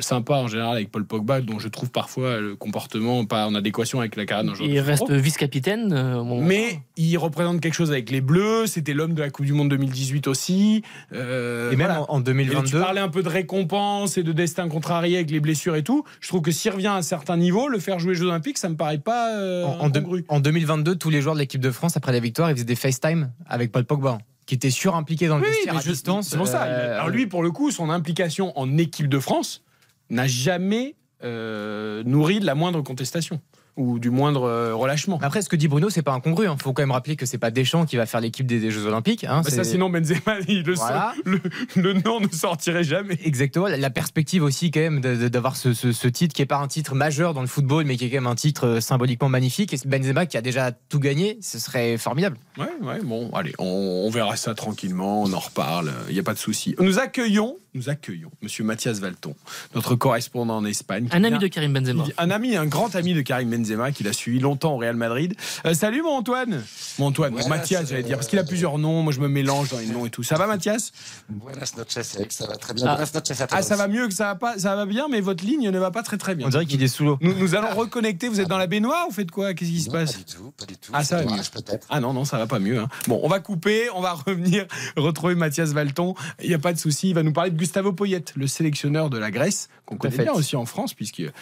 [0.00, 4.00] sympa en général avec Paul Pogba, dont je trouve parfois le comportement pas en adéquation
[4.00, 4.68] avec la carrière d'un joueur.
[4.68, 5.92] Il de reste vice-capitaine.
[5.92, 8.66] euh, au moment- Mais il représente quelque chose avec les Bleus.
[8.66, 10.82] C'était l'homme de la Coupe du Monde 2018 aussi.
[11.12, 12.02] Euh, Et même voilà.
[12.10, 15.30] en, en Et tu 2022, parlais un peu de récompense et de destin contrarié avec
[15.30, 16.04] les blessures et tout.
[16.20, 18.58] Je trouve que s'il revient à un certain niveau, le faire jouer aux Jeux Olympiques,
[18.58, 20.24] ça me paraît pas euh, en, en deux- incongru.
[20.28, 22.74] en 2022, tous les joueurs de l'équipe de France après la victoire, ils faisaient des
[22.76, 26.28] FaceTime avec Paul Pogba, qui était surimpliqué dans le Oui, vestiaire mais à distance.
[26.28, 26.64] C'est pour ça.
[26.64, 29.62] Euh, Alors lui, pour le coup, son implication en équipe de France
[30.10, 33.40] n'a jamais euh, nourri de la moindre contestation.
[33.76, 35.18] Ou du moindre euh, relâchement.
[35.22, 36.46] Après, ce que dit Bruno, c'est pas incongru.
[36.46, 38.70] Il faut quand même rappeler que c'est pas Deschamps qui va faire l'équipe des, des
[38.70, 39.24] Jeux Olympiques.
[39.24, 39.42] hein.
[39.44, 41.14] Bah, ça, sinon Benzema, il le, Voilà.
[41.24, 41.40] le,
[41.76, 43.18] le nom ne sortirait jamais.
[43.24, 46.58] Exactement, la- la perspective aussi quand même d'avoir ce, ce- ce titre qui est pas
[46.58, 49.28] un titre majeur dans le football, mais qui est quand même un titre euh, symboliquement
[49.28, 49.72] magnifique.
[49.72, 52.36] Et Benzema qui a déjà tout gagné, ce serait formidable.
[52.58, 53.64] Ouais, ouais, bon, allez, on,
[54.06, 56.74] on verra ça tranquillement, on en reparle, il n'y a pas de souci.
[56.80, 59.34] Nous accueillons, nous accueillons Monsieur Mathias Valton,
[59.74, 61.08] notre correspondant en Espagne.
[61.12, 62.04] Un ami vient- de Karim Benzema.
[62.18, 63.59] Un ami, un grand ami de Karim Benzema
[63.92, 65.34] qui l'a suivi longtemps au Real Madrid.
[65.66, 66.62] Euh, salut mon Antoine.
[66.98, 69.02] Mon Antoine, Voilà, Mathias, j'allais dire, parce qu'il a plusieurs noms.
[69.02, 70.22] Moi, je me mélange dans les noms et tout.
[70.22, 70.92] Ça va, Mathias?
[71.28, 72.86] Buenas noches, Eric, ça va très bien.
[72.88, 72.96] Ah.
[72.96, 74.58] Buenas noches a Ah, ça va mieux que ça va pas.
[74.58, 76.46] Ça va bien, mais votre ligne ne va pas très très bien.
[76.46, 77.18] On dirait qu'il est sous l'eau.
[77.20, 78.28] Nous, nous allons reconnecter.
[78.28, 79.54] Vous êtes dans la baignoire ou faites quoi?
[79.54, 80.12] Qu'est-ce qui se passe?
[80.12, 80.92] Pas du tout, pas du tout.
[80.94, 81.86] Ah, ça va peut-être.
[81.90, 82.78] Ah non, non, ça va pas mieux.
[82.78, 82.88] hein.
[83.06, 86.14] Bon, on va couper, on va revenir retrouver Mathias Valton.
[86.42, 87.10] Il n'y a pas de souci.
[87.10, 90.16] Il va nous parler de Gustavo Poyet, le sélectionneur de la Grèce, qu'on à connaît
[90.16, 90.22] fait.
[90.24, 91.32] bien aussi en France, puisqu'il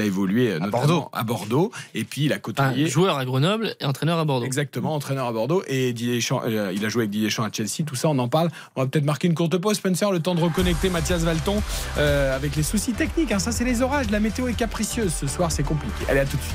[0.00, 1.08] a évolué euh, notamment Bordeaux.
[1.12, 1.72] à Bordeaux.
[1.94, 2.86] Et puis, il a Un côtoyé.
[2.88, 4.44] joueur à Grenoble et entraîneur à Bordeaux.
[4.46, 7.50] Exactement, entraîneur à Bordeaux et Didier Deschamps, euh, il a joué avec Didier Deschamps à
[7.52, 8.50] Chelsea, tout ça on en parle.
[8.76, 11.62] On va peut-être marquer une courte pause, Spencer, le temps de reconnecter Mathias Valton
[11.98, 13.32] euh, avec les soucis techniques.
[13.32, 13.38] hein.
[13.38, 16.04] Ça c'est les orages, la météo est capricieuse ce soir, c'est compliqué.
[16.08, 16.54] Allez à tout de suite.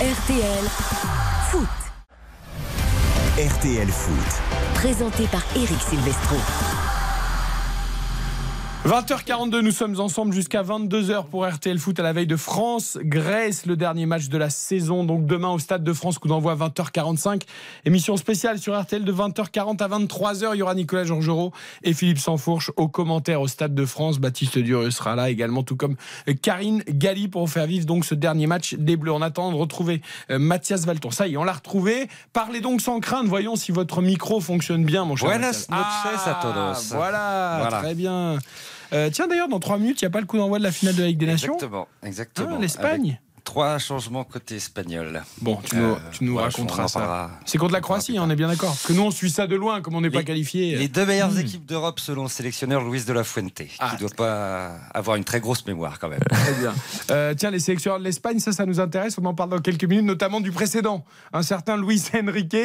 [0.00, 0.64] RTL
[1.50, 1.68] Foot.
[3.38, 4.42] RTL Foot.
[4.74, 6.36] Présenté par Eric Silvestro.
[8.86, 13.76] 20h42, nous sommes ensemble jusqu'à 22h pour RTL Foot à la veille de France-Grèce, le
[13.76, 15.04] dernier match de la saison.
[15.04, 17.42] Donc demain au Stade de France, coup d'envoi 20h45.
[17.84, 20.52] Émission spéciale sur RTL de 20h40 à 23h.
[20.54, 21.52] Il y aura Nicolas Georgerot
[21.82, 24.18] et Philippe Sansfourche aux commentaires au Stade de France.
[24.18, 25.96] Baptiste Durieux sera là également, tout comme
[26.40, 29.12] Karine Galli pour faire vivre donc ce dernier match des Bleus.
[29.12, 30.00] En attendant de retrouver
[30.30, 31.10] euh, Mathias Valton.
[31.10, 32.08] Ça y est, on l'a retrouvé.
[32.32, 33.26] Parlez donc sans crainte.
[33.26, 35.28] Voyons si votre micro fonctionne bien, mon cher.
[35.28, 35.68] Buenas noches.
[35.70, 36.02] Ah,
[36.92, 37.78] Voilà, Voilà.
[37.82, 38.38] très bien.
[38.92, 40.72] Euh, tiens, d'ailleurs, dans trois minutes, il n'y a pas le coup d'envoi de la
[40.72, 42.48] finale de la Ligue des Nations Exactement, exactement.
[42.56, 45.22] Ah, L'Espagne Trois changements côté espagnol.
[45.40, 47.30] Bon, tu nous, Euh, tu nous ouais, raconteras ça.
[47.46, 48.70] C'est contre la Croatie, on est bien d'accord.
[48.70, 50.76] Parce que nous, on suit ça de loin, comme on n'est pas qualifié.
[50.76, 53.88] Les deux meilleures équipes d'Europe selon le sélectionneur Luis de la Fuente, Ah.
[53.90, 56.20] qui ne doit pas avoir une très grosse mémoire quand même.
[56.28, 56.74] Très bien.
[57.10, 59.16] Euh, tiens, les sélectionneurs de l'Espagne, ça, ça nous intéresse.
[59.18, 61.04] On en parle dans quelques minutes, notamment du précédent.
[61.32, 62.56] Un certain Luis Enrique,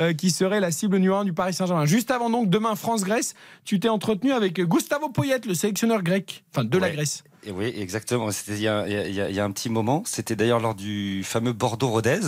[0.00, 1.84] euh, qui serait la cible numéro un du Paris Saint-Germain.
[1.86, 6.44] Juste avant, donc, demain, France-Grèce, tu t'es entretenu avec Gustavo Poyet, le sélectionneur grec.
[6.54, 6.90] Enfin, de la.
[6.90, 7.22] Grèce.
[7.44, 8.30] Et oui, exactement.
[8.30, 10.04] C'était il y a, il y a- il y a un petit moment.
[10.06, 12.20] C'était d'ailleurs lors du fameux Bordeaux-Rodez,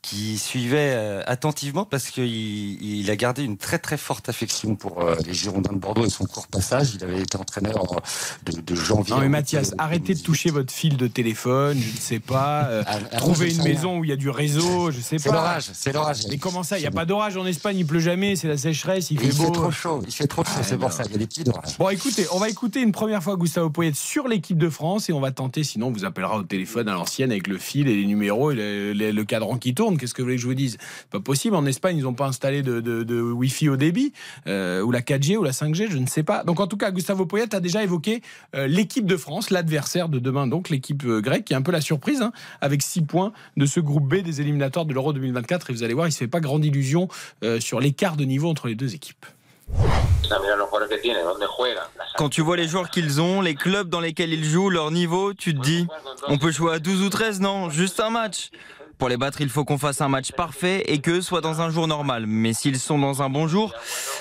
[0.00, 2.24] qui suivait euh, attentivement parce qu'il
[2.82, 6.10] il a gardé une très très forte affection pour euh, les Girondins de Bordeaux et
[6.10, 6.92] son court passage.
[6.94, 9.14] Il avait été entraîneur euh, de, de janvier.
[9.14, 10.22] Non, mais Mathias, arrêtez de 2018.
[10.24, 12.64] toucher votre fil de téléphone, je ne sais pas.
[12.68, 15.18] euh, Ah, ah, trouver une sais maison où il y a du réseau, je sais
[15.18, 15.34] C'est pas.
[15.34, 16.20] l'orage, c'est l'orage.
[16.30, 18.56] Mais comment ça Il n'y a pas d'orage en Espagne, il pleut jamais, c'est la
[18.56, 19.50] sécheresse, il Il fait fait beau.
[19.50, 21.44] trop chaud, il fait trop chaud, Ah, c'est pour ça, il y a des petits
[21.46, 21.76] orages.
[21.78, 25.12] Bon, écoutez, on va écouter une première fois Gustavo Poyet sur l'équipe de France et
[25.12, 27.96] on va tenter, sinon on vous appellera au téléphone à l'ancienne avec le fil et
[27.96, 28.54] les numéros et
[28.94, 29.98] le, cadran qui tourne.
[29.98, 30.78] Qu'est-ce que vous voulez que je vous dise?
[31.10, 31.54] Pas possible.
[31.54, 34.12] En Espagne, ils n'ont pas installé de, Wi-Fi au débit,
[34.46, 36.44] euh, ou la 4G ou la 5G, je ne sais pas.
[36.44, 38.22] Donc en tout cas, Gustavo Poyet a déjà évoqué
[38.54, 41.72] euh, l'équipe de France, l'adversaire de demain, donc l'équipe euh, grecque, qui est un peu
[41.72, 45.70] la surprise, hein, avec 6 points de ce groupe B des éliminatoires de l'Euro 2024.
[45.70, 47.08] Et vous allez voir, il ne se fait pas grande illusion
[47.58, 49.26] sur l'écart de niveau entre les deux équipes.
[52.16, 55.34] Quand tu vois les joueurs qu'ils ont, les clubs dans lesquels ils jouent, leur niveau,
[55.34, 55.86] tu te dis,
[56.28, 58.50] on peut jouer à 12 ou 13, non, juste un match.
[59.00, 61.70] Pour les battre, il faut qu'on fasse un match parfait et qu'eux soient dans un
[61.70, 62.26] jour normal.
[62.26, 63.72] Mais s'ils sont dans un bon jour,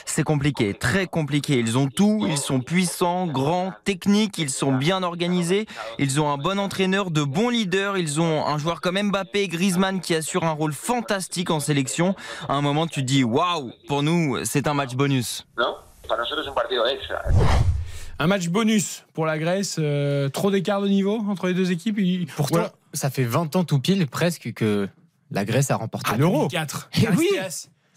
[0.05, 1.59] c'est compliqué, très compliqué.
[1.59, 5.65] Ils ont tout, ils sont puissants, grands, techniques, ils sont bien organisés,
[5.97, 9.99] ils ont un bon entraîneur, de bons leaders, ils ont un joueur comme Mbappé, Griezmann
[9.99, 12.15] qui assure un rôle fantastique en sélection.
[12.47, 15.45] À un moment, tu te dis, waouh, pour nous, c'est un match bonus.
[18.17, 19.75] Un match bonus pour la Grèce.
[19.79, 21.99] euh, trop d'écart de niveau entre les deux équipes.
[22.35, 22.71] Pourtant, Voilà.
[22.93, 24.89] Ça fait 20 ans tout pile presque que
[25.31, 26.47] la Grèce a remporté l'euro.
[26.47, 26.89] 4.
[27.01, 27.29] Eh oui.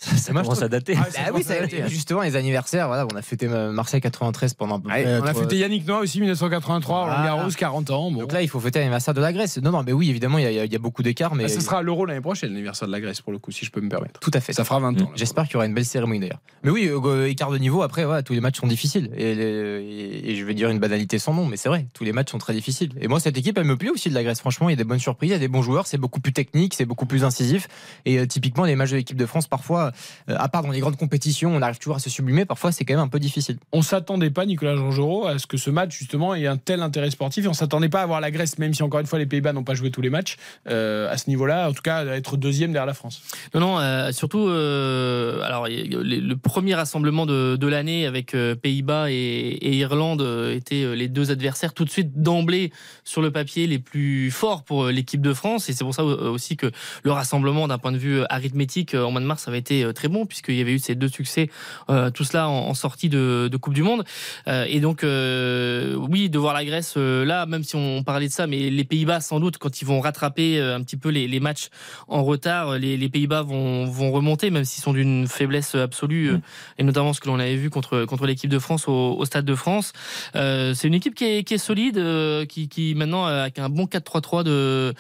[0.03, 0.95] Ça Moi, je commence à dater.
[0.99, 2.89] Ah, Ah oui, ça a été justement les anniversaires.
[2.89, 4.81] Voilà, on a fêté euh, Marseille 93 pendant.
[4.81, 7.25] Ouais, euh, on a fêté Yannick Noah aussi, 1983, Roland Voilà.
[7.37, 8.11] Garros, 40 ans.
[8.11, 8.21] Bon.
[8.21, 9.59] Donc là, il faut fêter l'anniversaire de la Grèce.
[9.59, 11.49] Non, non, mais oui, évidemment, il y a, il y a beaucoup d'écart, mais Ah,
[11.49, 13.71] ce sera à l'Euro l'année prochaine, l'anniversaire de la Grèce, pour le coup, si je
[13.71, 14.19] peux me permettre.
[14.21, 14.53] tout à fait.
[14.53, 15.05] Ça fera 20 ans.
[15.05, 15.11] là.
[15.15, 16.41] J'espère qu'il y aura une belle cérémonie d'ailleurs.
[16.65, 17.83] Mais oui, euh, écart de niveau.
[17.83, 19.11] Après, voilà, tous les matchs sont difficiles.
[19.17, 22.05] Et, les- et- et je vais dire une banalité sans nom, mais c'est vrai, tous
[22.05, 22.91] les matchs sont très difficiles.
[23.01, 24.41] Et moi, cette équipe, elle me plaît aussi de la Grèce.
[24.41, 26.21] Franchement, il y a des bonnes surprises, il y a des bons joueurs, c'est beaucoup
[26.21, 27.69] plus technique, c'est beaucoup plus incisif.
[28.05, 29.91] Et euh, typiquement, les matchs de l'équipe de France, parfois, euh,
[30.29, 32.45] à part dans les grandes compétitions, on arrive toujours à se sublimer.
[32.45, 33.59] Parfois, c'est quand même un peu difficile.
[33.73, 37.11] On s'attendait pas, Nicolas Georgerot, à ce que ce match justement ait un tel intérêt
[37.11, 37.45] sportif.
[37.45, 39.53] Et on s'attendait pas à voir la Grèce, même si encore une fois les Pays-Bas
[39.53, 40.37] n'ont pas joué tous les matchs
[40.69, 41.69] euh, à ce niveau-là.
[41.69, 43.23] En tout cas, à être deuxième derrière la France.
[43.55, 49.11] Non, non, euh, surtout, euh, alors le, premier rassemblement de, de l'année avec euh, Pays-Bas
[49.11, 52.73] et, et Irlande euh, étaient euh, les deux adversaires tout de suite d'emblée
[53.05, 55.69] sur le papier les plus forts pour euh, l'équipe de France.
[55.69, 56.71] Et c'est pour ça euh, aussi que
[57.03, 59.82] le rassemblement d'un point de vue euh, arithmétique euh, en mois de mars avait été
[59.85, 61.49] euh, très bon puisqu'il y avait eu ces deux succès,
[61.91, 64.05] euh, tout cela en, en sortie de, de Coupe du Monde.
[64.49, 68.33] Euh, et donc, euh, oui, de voir la Grèce là, même si on parlait de
[68.33, 71.41] ça, mais les Pays-Bas, sans doute, quand ils vont rattraper un petit peu les, les
[71.41, 71.69] matchs
[72.09, 76.39] en retard, les, les Pays-Bas vont, vont remonter, même s'ils sont d'une faiblesse absolue, euh,
[76.79, 79.45] et notamment ce que l'on avait vu contre, contre l'équipe de France au, au Stade
[79.45, 79.93] de France.
[80.35, 82.01] C'est une équipe qui est, qui est solide,
[82.49, 84.95] qui, qui maintenant, avec un bon 4-3-3 de,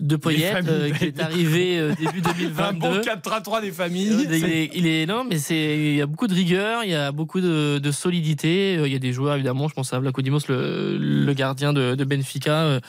[0.00, 2.62] de qui est arrivé début 2022.
[2.62, 4.21] Un bon 4-3-3 des familles.
[4.30, 6.94] Il est, il est- non, mais c'est il y a beaucoup de rigueur, il y
[6.94, 8.76] a beaucoup de, de solidité.
[8.78, 11.94] Euh, Il y a des joueurs évidemment, je pense à Vlachodimos, le, le gardien de,
[11.94, 12.80] de Benfica, euh,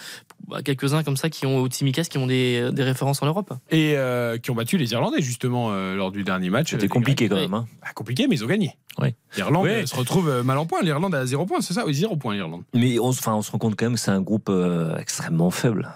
[0.47, 3.53] bah, quelques-uns comme ça qui ont au Tsimikas qui ont des, des références en Europe.
[3.71, 6.71] Et euh, qui ont battu les Irlandais justement euh, lors du dernier match.
[6.71, 7.53] C'était compliqué quand même.
[7.53, 7.65] hein.
[7.81, 8.71] Bah, compliqué, mais ils ont gagné.
[9.01, 9.15] Ouais.
[9.37, 9.85] L'Irlande Ouais.
[9.87, 10.81] se retrouve mal en point.
[10.83, 11.85] L'Irlande a 0 points, c'est ça?
[11.85, 12.61] Oui, 0 points l'Irlande.
[12.75, 14.95] Mais on, se- enfin, on se rend compte quand même que c'est un groupe euh,
[14.97, 15.89] extrêmement faible.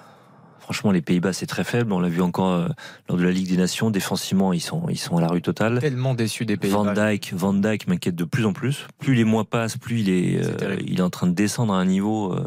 [0.68, 1.94] Franchement, les Pays-Bas, c'est très faible.
[1.94, 2.68] On l'a vu encore euh,
[3.08, 3.90] lors de la Ligue des Nations.
[3.90, 5.80] Défensivement, ils sont, ils sont à la rue totale.
[5.80, 6.84] Tellement déçu des Pays-Bas.
[6.94, 8.86] Van Dyke, Van Dyke m'inquiète de plus en plus.
[9.00, 11.74] Plus les mois passent, plus il est, C'est euh, il est en train de descendre
[11.74, 12.46] à un niveau euh,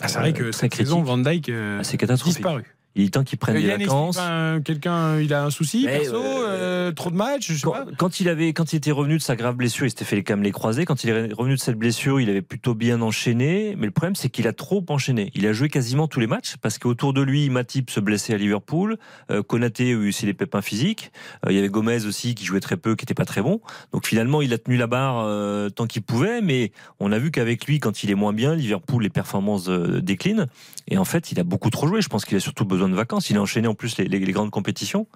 [0.00, 0.86] Ah, c'est vrai que cette critique.
[0.86, 2.36] saison, Van Dyke euh, assez catastrophique.
[2.36, 2.62] disparu.
[2.96, 4.18] Il est temps qu'il prenne Euh, des vacances.
[4.64, 7.70] quelqu'un, il a un souci Mais, perso, euh, euh, trop de matchs, je sais Quand,
[7.72, 7.84] pas.
[7.96, 10.24] quand il avait, quand il était revenu de sa grave blessure, il s'était fait les
[10.24, 10.84] camelets croisés.
[10.86, 13.76] Quand il est revenu de cette blessure, il avait plutôt bien enchaîné.
[13.78, 15.30] Mais le problème, c'est qu'il a trop enchaîné.
[15.34, 18.38] Il a joué quasiment tous les matchs parce qu'autour de lui, Matip se blessait à
[18.38, 18.98] Liverpool.
[19.30, 21.12] Euh, Konaté a eu aussi les pépins physiques.
[21.46, 23.60] Euh, il y avait Gomez aussi qui jouait très peu, qui était pas très bon.
[23.92, 25.28] Donc finalement, il a tenu la barre
[25.76, 26.40] tant qu'il pouvait.
[26.40, 30.48] Mais on a vu qu'avec lui, quand il est moins bien, Liverpool, les performances déclinent.
[30.90, 32.02] Et en fait, il a beaucoup trop joué.
[32.02, 33.30] Je pense qu'il a surtout besoin de vacances.
[33.30, 35.06] Il a enchaîné en plus les, les- les grandes compétitions.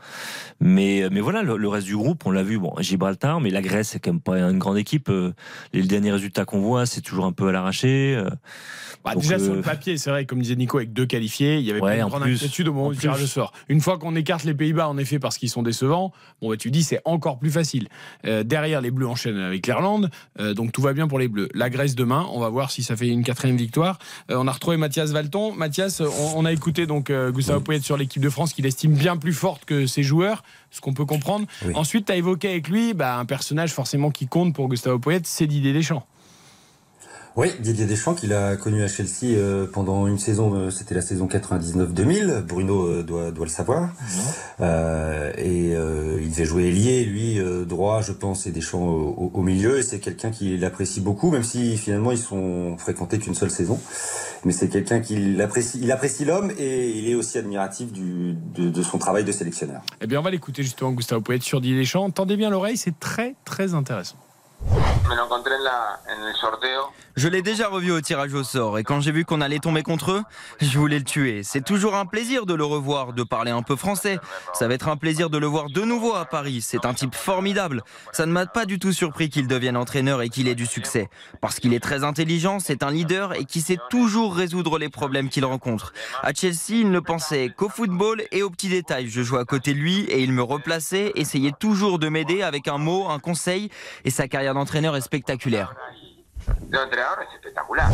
[0.61, 2.59] Mais, mais voilà, le, le reste du groupe, on l'a vu.
[2.59, 5.09] Bon, Gibraltar, mais la Grèce, c'est quand même pas une grande équipe.
[5.09, 5.33] Euh,
[5.73, 8.15] Les derniers résultats qu'on voit, c'est toujours un peu à l'arraché.
[8.17, 8.31] Euh,
[9.05, 11.65] Bah, déjà euh, sur le papier, c'est vrai, comme disait Nico, avec deux qualifiés, il
[11.65, 13.53] y avait Ouais, pas en grande plus, inquiétude au moment en du tirage au sort.
[13.69, 16.71] Une fois qu'on écarte les Pays-Bas, en effet, parce qu'ils sont décevants, bon, bah, tu
[16.71, 17.89] dis c'est encore plus facile.
[18.25, 20.11] Euh, derrière, les Bleus enchaînent avec l'Irlande,
[20.41, 21.49] euh, donc tout va bien pour les Bleus.
[21.55, 23.99] La Grèce demain, on va voir si ça fait une quatrième victoire.
[24.31, 25.53] On a retrouvé Mathias Valton.
[25.65, 28.93] Mathias, on, on a écouté donc euh, Gustavo Poyet sur l'équipe de France qu'il estime
[28.93, 31.47] bien plus forte que ses joueurs, ce qu'on peut comprendre.
[31.65, 31.73] Oui.
[31.75, 35.23] Ensuite, tu as évoqué avec lui bah, un personnage forcément qui compte pour Gustavo Poyet,
[35.25, 36.07] c'est Didier Deschamps.
[37.37, 41.01] Oui, Didier Deschamps qu'il a connu à Chelsea euh, pendant une saison, euh, c'était la
[41.03, 42.43] saison 99-2000.
[42.43, 43.89] Bruno euh, doit, doit le savoir.
[44.61, 49.33] Euh, et euh, il devait jouer ailier, lui euh, droit, je pense, et Deschamps au,
[49.35, 49.79] au- milieu.
[49.79, 53.81] Et c'est quelqu'un qu'il apprécie beaucoup, même si finalement ils sont fréquentés qu'une seule saison.
[54.45, 58.71] Mais c'est quelqu'un qui apprécie, il apprécie l'homme et il est aussi admiratif du, de,
[58.71, 59.81] de son travail de sélectionneur.
[60.01, 62.11] Eh bien, on va l'écouter justement, Gustavo Poyet sur Didier Deschamps.
[62.11, 64.15] Tendez bien l'oreille, c'est très très intéressant.
[67.17, 69.85] Je l'ai déjà revu au tirage au sort et quand j'ai vu qu'on allait tomber
[69.85, 70.23] contre eux,
[70.61, 71.43] je voulais le tuer.
[71.45, 74.19] C'est toujours un plaisir de le revoir, de parler un peu français.
[74.53, 76.61] Ça va être un plaisir de le voir de nouveau à Paris.
[76.61, 77.85] C'est un type formidable.
[78.13, 81.09] Ça ne m'a pas du tout surpris qu'il devienne entraîneur et qu'il ait du succès.
[81.41, 85.29] Parce qu'il est très intelligent, c'est un leader et qui sait toujours résoudre les problèmes
[85.29, 85.93] qu'il rencontre.
[86.23, 89.09] À Chelsea, il ne pensait qu'au football et aux petits détails.
[89.09, 92.67] Je jouais à côté de lui et il me replaçait, essayait toujours de m'aider avec
[92.67, 93.71] un mot, un conseil
[94.05, 95.01] et sa carrière d'entraîneur est
[96.45, 97.89] spectaculaire.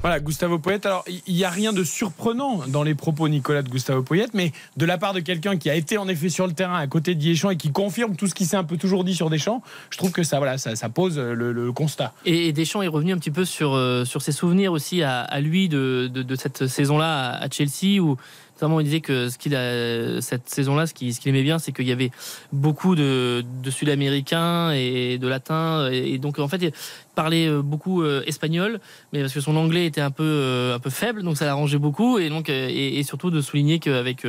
[0.00, 0.84] Voilà, Gustavo Poyet.
[0.84, 4.52] Alors, il n'y a rien de surprenant dans les propos, Nicolas, de Gustavo Poyet, mais
[4.76, 7.14] de la part de quelqu'un qui a été en effet sur le terrain à côté
[7.14, 9.62] de Deschamps et qui confirme tout ce qui s'est un peu toujours dit sur Deschamps,
[9.90, 12.12] je trouve que ça, voilà, ça, ça pose le, le constat.
[12.24, 15.40] Et Deschamps est revenu un petit peu sur, euh, sur ses souvenirs aussi à, à
[15.40, 18.16] lui de, de, de cette saison-là à, à Chelsea où
[18.62, 21.88] notamment il disait que ce qu'il a, cette saison-là, ce qu'il aimait bien, c'est qu'il
[21.88, 22.12] y avait
[22.52, 25.88] beaucoup de, Sud-Américains et de Latins.
[25.90, 26.72] Et, donc en fait, il
[27.16, 28.80] parlait euh, beaucoup euh, espagnol,
[29.12, 31.78] mais parce que son anglais était un peu, euh, un peu faible, donc ça l'arrangeait
[31.78, 32.18] beaucoup.
[32.18, 34.24] Et, donc, et, surtout de souligner qu'avec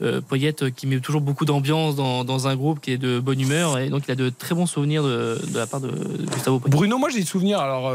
[0.00, 3.40] euh, Poyet, euh, qui met toujours beaucoup d'ambiance dans, un groupe qui est de bonne
[3.40, 5.90] humeur, et donc il a de très bons souvenirs de, la part de,
[6.32, 6.70] Gustavo Poyet.
[6.70, 7.92] Bruno, moi j'ai des souvenirs, alors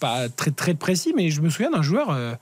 [0.00, 2.34] pas très très précis, mais je me souviens d'un joueur euh,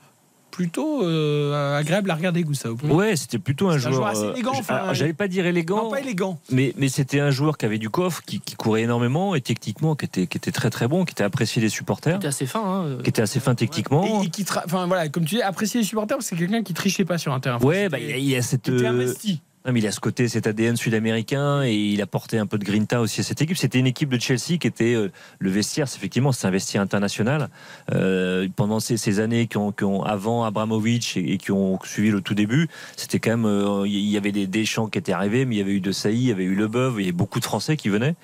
[0.53, 2.77] plutôt euh, agréable à regarder, Gustavo.
[2.87, 3.93] Ouais, c'était plutôt un un joueur.
[3.93, 5.85] joueur assez euh, élégant, enfin, J'allais pas dire élégant.
[5.85, 6.39] Non, pas élégant.
[6.51, 9.95] Mais, mais c'était un joueur qui avait du coffre, qui, qui courait énormément et techniquement
[9.95, 12.61] qui était, qui était très très bon, qui était apprécié des supporters, C'était assez fin.
[12.63, 12.97] Hein.
[13.03, 14.21] qui était assez fin techniquement.
[14.21, 16.39] Et, et qui, tra- enfin voilà, comme tu dis, apprécier les supporters, parce que c'est
[16.45, 17.57] quelqu'un qui trichait pas sur un terrain.
[17.59, 18.67] Ouais, bah, il y a- il y a cette.
[18.67, 19.41] Il était euh, investi.
[19.65, 22.57] Non, mais il a ce côté, cet ADN sud-américain et il a porté un peu
[22.57, 23.55] de grinta aussi à cette équipe.
[23.57, 25.09] C'était une équipe de Chelsea qui était euh,
[25.39, 27.49] le vestiaire, effectivement, c'est un vestiaire international.
[27.93, 31.79] Euh, pendant ces, ces années qui ont, qui ont- avant Abramovich et, et qui ont
[31.83, 35.13] suivi le tout début, c'était quand même, euh, il y avait des Deschamps qui étaient
[35.13, 37.03] arrivés, mais il y avait eu De Sailly, il y avait eu Leboeuf, il y
[37.05, 38.15] avait beaucoup de Français qui venaient.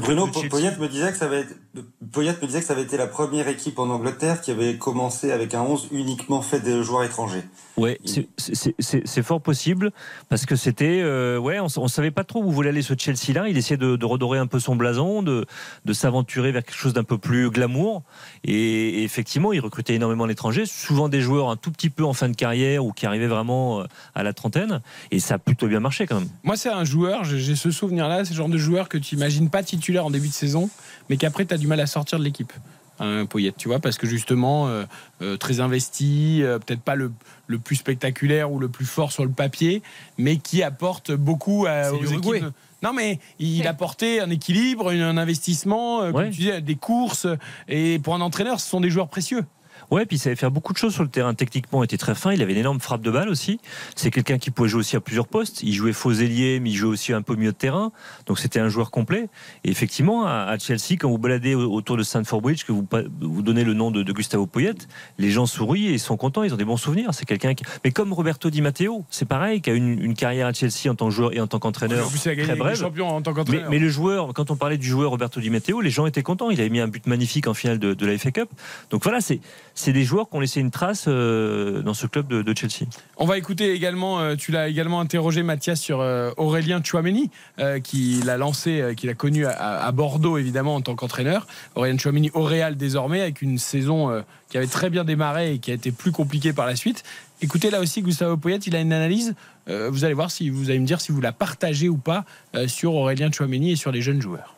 [0.00, 0.26] Bruno.
[0.50, 3.46] Poyet me disait que ça avait été, me disait que ça avait été la première
[3.46, 7.44] équipe en Angleterre qui avait commencé avec un 11 uniquement fait de joueurs étrangers.
[7.76, 9.92] Ouais, c'est- c'est fort possible
[10.28, 13.48] parce que c'était, euh, ouais, on, on savait pas trop où voulait aller ce Chelsea-là.
[13.48, 15.46] Il essayait de, redorer un peu son blason, de,
[15.84, 18.02] de s'aventurer vers quelque chose d'un peu plus glamour.
[18.44, 22.28] Et, effectivement, il recrutait énormément l'étranger, souvent des joueurs un tout petit peu en fin
[22.28, 23.84] de carrière ou qui arrivaient vraiment euh,
[24.14, 24.80] à la trentaine.
[25.10, 26.28] Et ça a plutôt bien marché quand même.
[26.42, 29.50] Moi, c'est un joueur, j'ai ce souvenir-là, c'est le genre de joueur que tu imagines
[29.50, 30.70] pas titulaire en début de saison,
[31.08, 32.52] mais qu'après, tu as du mal à sortir de l'équipe.
[32.98, 34.84] Un Poyet, tu vois, parce que justement, euh,
[35.22, 37.12] euh, très investi, euh, peut-être pas le,
[37.46, 39.82] le plus spectaculaire ou le plus fort sur le papier,
[40.16, 42.46] mais qui apporte beaucoup à, aux équipes.
[42.82, 46.30] Non, mais il apportait un équilibre, un investissement, euh, comme Ouais.
[46.30, 47.26] tu disais, des courses.
[47.68, 49.44] Et pour un entraîneur, ce sont des joueurs précieux.
[49.90, 51.34] Ouais, puis il savait faire beaucoup de choses sur le terrain.
[51.34, 52.32] Techniquement, il était très fin.
[52.32, 53.60] Il avait une énorme frappe de balle aussi.
[53.94, 55.62] C'est quelqu'un qui pouvait jouer aussi à plusieurs postes.
[55.62, 57.92] Il jouait faux ailier, mais il jouait aussi un peu mieux de terrain.
[58.26, 59.28] Donc c'était un joueur complet.
[59.64, 62.86] Et effectivement, à Chelsea, quand vous baladez au- autour de Stamford Bridge, que vous,
[63.20, 64.74] vous donnez le nom de, de Gustavo Poyet,
[65.18, 66.42] les gens sourient et ils sont contents.
[66.42, 67.10] Ils ont des bons souvenirs.
[67.12, 67.64] C'est quelqu'un qui.
[67.84, 70.94] Mais comme Roberto Di Matteo, c'est pareil, qui a une, une carrière à Chelsea en
[70.94, 72.06] tant que joueur et en tant qu'entraîneur
[72.44, 72.76] très brève.
[73.14, 73.70] en tant Mais, qu'entraîneur.
[73.70, 76.50] mais le joueur, quand on parlait du joueur Roberto Di Matteo, les gens étaient contents.
[76.50, 78.48] Il avait mis un but magnifique en finale de, de la FA Cup.
[78.90, 79.40] Donc voilà, c'est
[79.76, 82.88] c'est des joueurs qui ont laissé une trace euh, dans ce club de, de Chelsea.
[83.16, 87.30] On va écouter également, euh, tu l'as également interrogé Mathias sur euh, Aurélien Chouameni,
[87.84, 91.46] qui l'a lancé, qu'il a connu à, à Bordeaux évidemment en tant qu'entraîneur.
[91.76, 95.70] Aurélien Chouameni au Real désormais avec une saison qui avait très bien démarré et qui
[95.70, 97.04] a été plus compliquée par la suite.
[97.42, 99.34] Écoutez là aussi Gustavo Poyet, il a une analyse.
[99.68, 102.24] euh, vous allez voir si vous allez me dire si vous la partagez ou pas
[102.54, 104.54] euh, sur Aurélien Chouameni et sur les jeunes joueurs.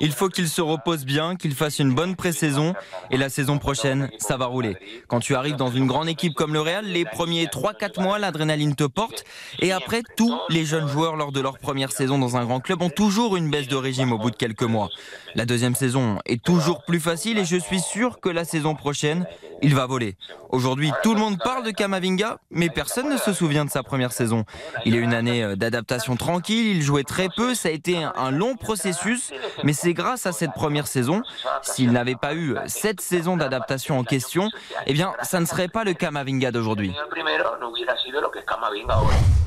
[0.00, 2.74] Il faut qu'il se repose bien, qu'il fasse une bonne pré-saison
[3.10, 4.76] et la saison prochaine, ça va rouler.
[5.08, 8.74] Quand tu arrives dans une grande équipe comme le Real, les premiers 3-4 mois, l'adrénaline
[8.74, 9.24] te porte
[9.60, 12.82] et après, tous les jeunes joueurs lors de leur première saison dans un grand club
[12.82, 14.88] ont toujours une baisse de régime au bout de quelques mois.
[15.34, 19.26] La deuxième saison est toujours plus facile et je suis sûr que la saison prochaine,
[19.62, 20.16] il va voler.
[20.50, 24.12] Aujourd'hui, tout le monde parle de Kamavinga, mais personne ne se souvient de sa première
[24.12, 24.44] saison.
[24.84, 28.30] Il a une année euh, d'adaptation tranquille, il jouait très peu, ça a été un
[28.30, 29.32] long processus,
[29.66, 31.22] mais c'est grâce à cette première saison.
[31.60, 34.48] S'il n'avait pas eu cette saison d'adaptation en question,
[34.86, 36.94] eh bien, ça ne serait pas le Kamavinga d'aujourd'hui.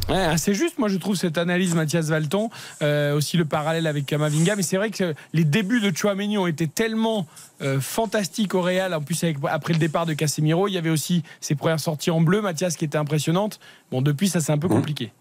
[0.10, 2.50] Ouais, assez juste, moi je trouve cette analyse Mathias Valton,
[2.82, 6.48] euh, aussi le parallèle avec Kamavinga, mais c'est vrai que les débuts de Chouameni ont
[6.48, 7.28] été tellement
[7.62, 10.90] euh, fantastiques au Real, en plus avec, après le départ de Casemiro, il y avait
[10.90, 13.60] aussi ses premières sorties en bleu, Mathias, qui étaient impressionnantes.
[13.92, 15.14] Bon, depuis ça c'est un peu compliqué.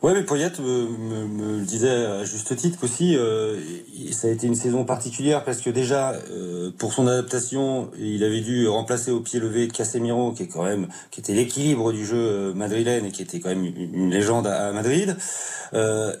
[0.00, 0.86] Ouais, mais Poyet me,
[1.26, 3.58] me- disait à juste titre qu'aussi, euh,
[4.12, 8.40] ça a été une saison particulière parce que déjà, euh, pour son adaptation, il avait
[8.40, 12.16] dû remplacer au pied levé Casemiro, qui est quand même, qui était l'équilibre du jeu
[12.16, 15.16] euh, madrilène et qui était quand même une, légende à, Madrid.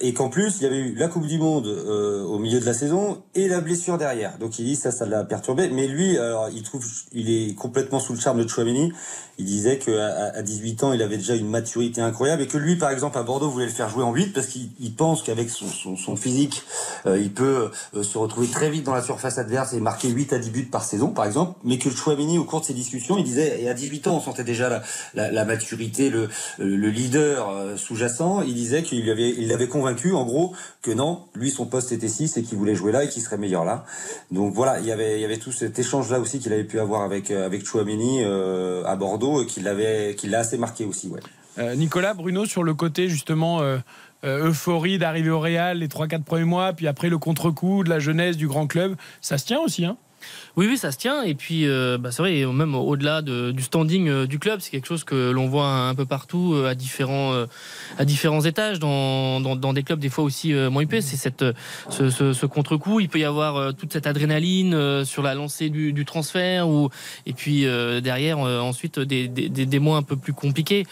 [0.00, 2.74] Et qu'en plus, il y avait eu la Coupe du Monde au milieu de la
[2.74, 4.36] saison et la blessure derrière.
[4.38, 5.70] Donc il dit ça, ça l'a perturbé.
[5.70, 8.92] Mais lui, alors, il trouve, il est complètement sous le charme de Chouameni.
[9.38, 12.76] Il disait qu'à à 18 ans, il avait déjà une maturité incroyable et que lui,
[12.76, 15.66] par exemple, Bordeaux, voulait le faire jouer en 8 parce qu'il il pense qu'avec son,
[15.66, 16.62] son, son physique,
[17.06, 20.32] euh, il peut euh, se retrouver très vite dans la surface adverse et marquer 8
[20.32, 21.58] à 10 buts par saison, par exemple.
[21.62, 24.20] Mais que Chouameni, au cours de ces discussions, il disait, et à 18 ans, on
[24.20, 28.42] sentait déjà la, la, la maturité, le, le leader euh, sous-jacent.
[28.42, 32.08] Il disait qu'il avait, il l'avait convaincu, en gros, que non, lui, son poste était
[32.08, 33.84] 6 et qu'il voulait jouer là et qu'il serait meilleur là.
[34.30, 36.80] Donc voilà, il y avait, il y avait tout cet échange-là aussi qu'il avait pu
[36.80, 40.86] avoir avec, euh, avec Chouameni euh, à Bordeaux et qui l'avait, qui l'a assez marqué
[40.86, 41.20] aussi, ouais.
[41.58, 43.78] Euh, Nicolas, Bruno, sur le côté justement euh,
[44.24, 47.98] euh, euphorie d'arriver au Real les 3-4 premiers mois, puis après le contre-coup de la
[47.98, 49.96] jeunesse du grand club, ça se tient aussi, hein?
[50.58, 51.22] Oui, oui, ça se tient.
[51.22, 54.72] Et puis, euh, bah, c'est vrai, même au-delà de- du standing euh, du club, c'est
[54.72, 57.32] quelque chose que l'on voit un peu partout euh, à différents,
[57.96, 61.00] à différents étages, dans, des clubs des fois aussi moins huppés.
[61.00, 61.44] C'est cette,
[61.90, 62.98] ce, contre-coup.
[62.98, 66.90] Il peut y avoir toute cette adrénaline sur la lancée du, transfert, ou,
[67.26, 67.64] et puis
[68.02, 70.86] derrière, ensuite, des, des, mois un peu plus compliqués.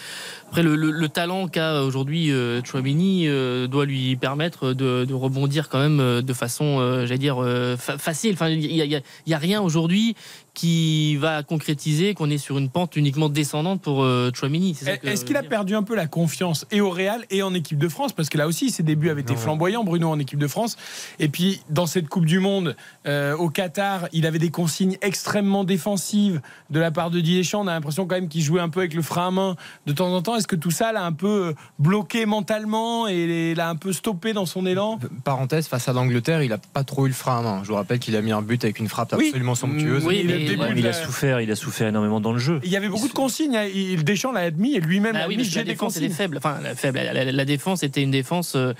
[0.48, 2.30] Après, le, le- le talent qu'a aujourd'hui
[2.64, 3.26] Chouamini
[3.68, 7.44] doit lui permettre de, rebondir quand même de façon, j'allais dire,
[7.78, 8.34] fa- facile.
[8.34, 10.16] Enfin, il n'y y a rien aujourd'hui
[10.56, 14.74] qui va concrétiser qu'on est sur une pente uniquement descendante pour euh, Chouamini.
[15.04, 17.88] Est-ce qu'il a perdu un peu la confiance et au Real et en équipe de
[17.88, 18.14] France?
[18.14, 20.76] Parce que là aussi, ses débuts avaient été flamboyants, Bruno, en équipe de France.
[21.18, 22.74] Et puis, dans cette Coupe du Monde,
[23.06, 26.40] euh, au Qatar, il avait des consignes extrêmement défensives
[26.70, 27.60] de la part de Didier Deschamps.
[27.62, 29.92] On a l'impression quand même qu'il jouait un peu avec le frein à main de
[29.92, 30.36] temps en temps.
[30.36, 34.32] Est-ce que tout ça l'a un peu euh, bloqué mentalement et l'a un peu stoppé
[34.32, 34.98] dans son élan?
[35.22, 37.60] Parenthèse, face à l'Angleterre, il a pas trop eu le frein à main.
[37.62, 39.26] Je vous rappelle qu'il a mis un but avec une frappe Oui.
[39.26, 40.06] absolument somptueuse.
[40.06, 42.38] Oui, mais- début ouais, de Il a la- souffert, il a souffert énormément dans le
[42.38, 42.60] jeu.
[42.64, 43.56] Il y avait beaucoup de consignes.
[43.56, 43.66] hein.
[43.72, 45.50] Il- Deschamps l'a admis et lui-même Ah l'a oui, admis.
[45.54, 46.16] la défense était consignes.
[46.16, 46.36] faible.
[46.38, 46.98] Enfin, la, faible.
[46.98, 48.72] La, la- la défense était une défense euh,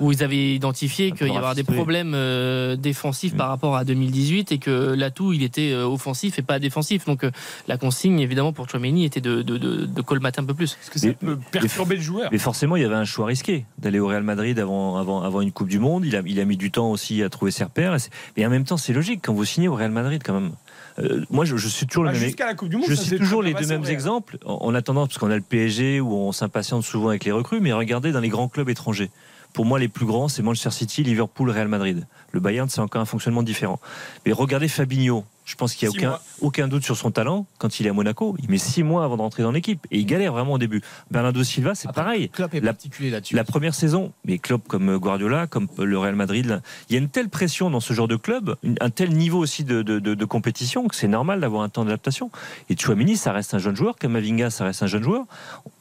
[0.00, 4.52] où ils avaient identifié qu'il y avait des problèmes euh, défensifs par rapport à 2018
[4.52, 7.04] et que l'atout il était euh, offensif et pas défensif.
[7.06, 7.24] Donc
[7.68, 10.74] la consigne évidemment pour Chouameni était de, de, de, de colmater un peu plus.
[10.74, 12.28] Parce que ça Mais- peut perturber le joueur?
[12.32, 15.40] Mais forcément, il y avait un choix risqué d'aller au Real Madrid avant, avant, avant
[15.40, 16.04] une Coupe du Monde.
[16.04, 17.94] Il a, il a mis du temps aussi à trouver ses repères.
[17.96, 17.98] Et
[18.36, 20.52] Mais en même temps, c'est logique quand vous signez au Real Madrid, quand même.
[21.00, 22.20] Euh, moi, je, je suis toujours le même.
[22.20, 23.92] Jusqu'à la Coupe du Monde, Je s'est toujours les deux mêmes Real.
[23.92, 27.32] exemples en en attendant, parce qu'on a le PSG où on s'impatiente souvent avec les
[27.32, 29.10] recrues, mais regardez dans les grands clubs étrangers.
[29.52, 32.06] Pour moi, les plus grands, c'est Manchester City, Liverpool, Real Madrid.
[32.32, 33.80] Le Bayern, c'est encore un fonctionnement différent.
[34.24, 35.24] Mais regardez Fabinho.
[35.46, 36.22] Je pense qu'il n'y a aucun, mois.
[36.42, 38.36] aucun doute sur son talent quand il est à Monaco.
[38.42, 40.80] Il met six mois avant de rentrer dans l'équipe et il galère vraiment au début.
[41.10, 42.28] Bernardo Silva, c'est Après, pareil.
[42.28, 43.34] Klopp est La- particulier là-dessus.
[43.34, 47.00] La première saison, mais club comme Guardiola, comme le Real Madrid, là, il y a
[47.00, 50.14] une telle pression dans ce genre de club, un tel niveau aussi de, de- de-
[50.14, 52.30] de compétition que c'est normal d'avoir un temps d'adaptation.
[52.68, 55.24] Et Chouamini, ça reste un jeune joueur, Kamavinga, ça reste un jeune joueur.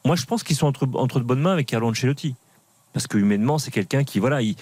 [0.04, 2.34] Moi, je pense qu'ils sont entre, entre de bonnes mains avec Carlo Ancelotti.
[2.94, 4.56] Parce que humainement, c'est quelqu'un qui, voilà, il,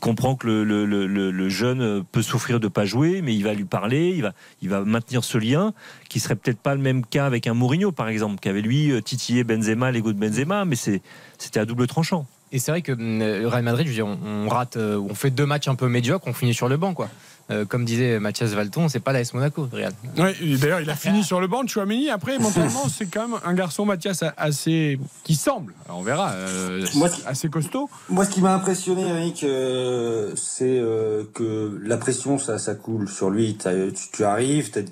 [0.00, 4.22] comprend que le, jeune peut souffrir de pas jouer, mais il va lui parler,
[4.60, 5.74] il va, maintenir ce lien,
[6.08, 8.92] qui serait peut-être pas le même cas avec un Mourinho, par exemple, qui avait lui
[8.92, 11.02] euh, titillé Benzema, l'ego de Benzema, mais c'est-
[11.38, 12.26] c'était à double tranchant.
[12.52, 15.74] Et c'est vrai que hum, Real Madrid, on rate, euh, on fait deux matchs un
[15.74, 17.08] peu médiocres, on finit sur le banc, quoi.
[17.52, 19.92] Euh, comme disait Mathias Valton, c'est pas l'AS Monaco, Real.
[20.16, 22.08] Ouais, et D'ailleurs, il a fini sur le banc de Chouameni.
[22.10, 24.98] Après, mentalement, c'est quand même un garçon, Mathias, assez.
[25.24, 27.88] qui semble, alors on verra, euh, Moi, assez costaud.
[28.08, 33.08] Moi, ce qui m'a impressionné, Eric, euh, c'est euh, que la pression, ça, ça coule
[33.08, 33.56] sur lui.
[33.56, 34.84] Tu, tu arrives, t'es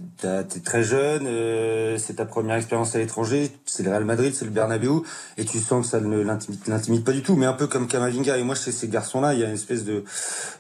[0.65, 4.51] très jeune, euh, c'est ta première expérience à l'étranger, c'est le Real Madrid, c'est le
[4.51, 5.03] Bernabeu,
[5.37, 7.37] et tu sens que ça ne l'intimide l'intimide pas du tout.
[7.37, 9.85] Mais un peu comme Kamavinga, et moi, chez ces garçons-là, il y a une espèce
[9.85, 10.05] de,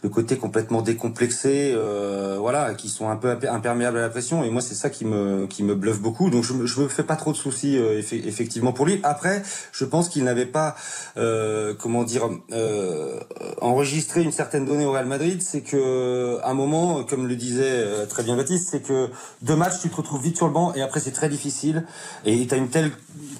[0.02, 1.89] de côté complètement décomplexé, euh,
[2.38, 4.44] voilà, qui sont un peu imper- imperméables à la pression.
[4.44, 6.30] Et moi, c'est ça qui me qui me bluffe beaucoup.
[6.30, 9.00] Donc, je, je me fais pas trop de soucis, euh, effe- effectivement, pour lui.
[9.02, 10.76] Après, je pense qu'il n'avait pas,
[11.16, 13.20] euh, comment dire, euh,
[13.60, 15.42] enregistré une certaine donnée au Real Madrid.
[15.42, 19.08] C'est que, à un moment, comme le disait euh, très bien Baptiste, c'est que
[19.42, 21.84] deux matchs, tu te retrouves vite sur le banc, et après, c'est très difficile.
[22.24, 22.90] Et tu as une telle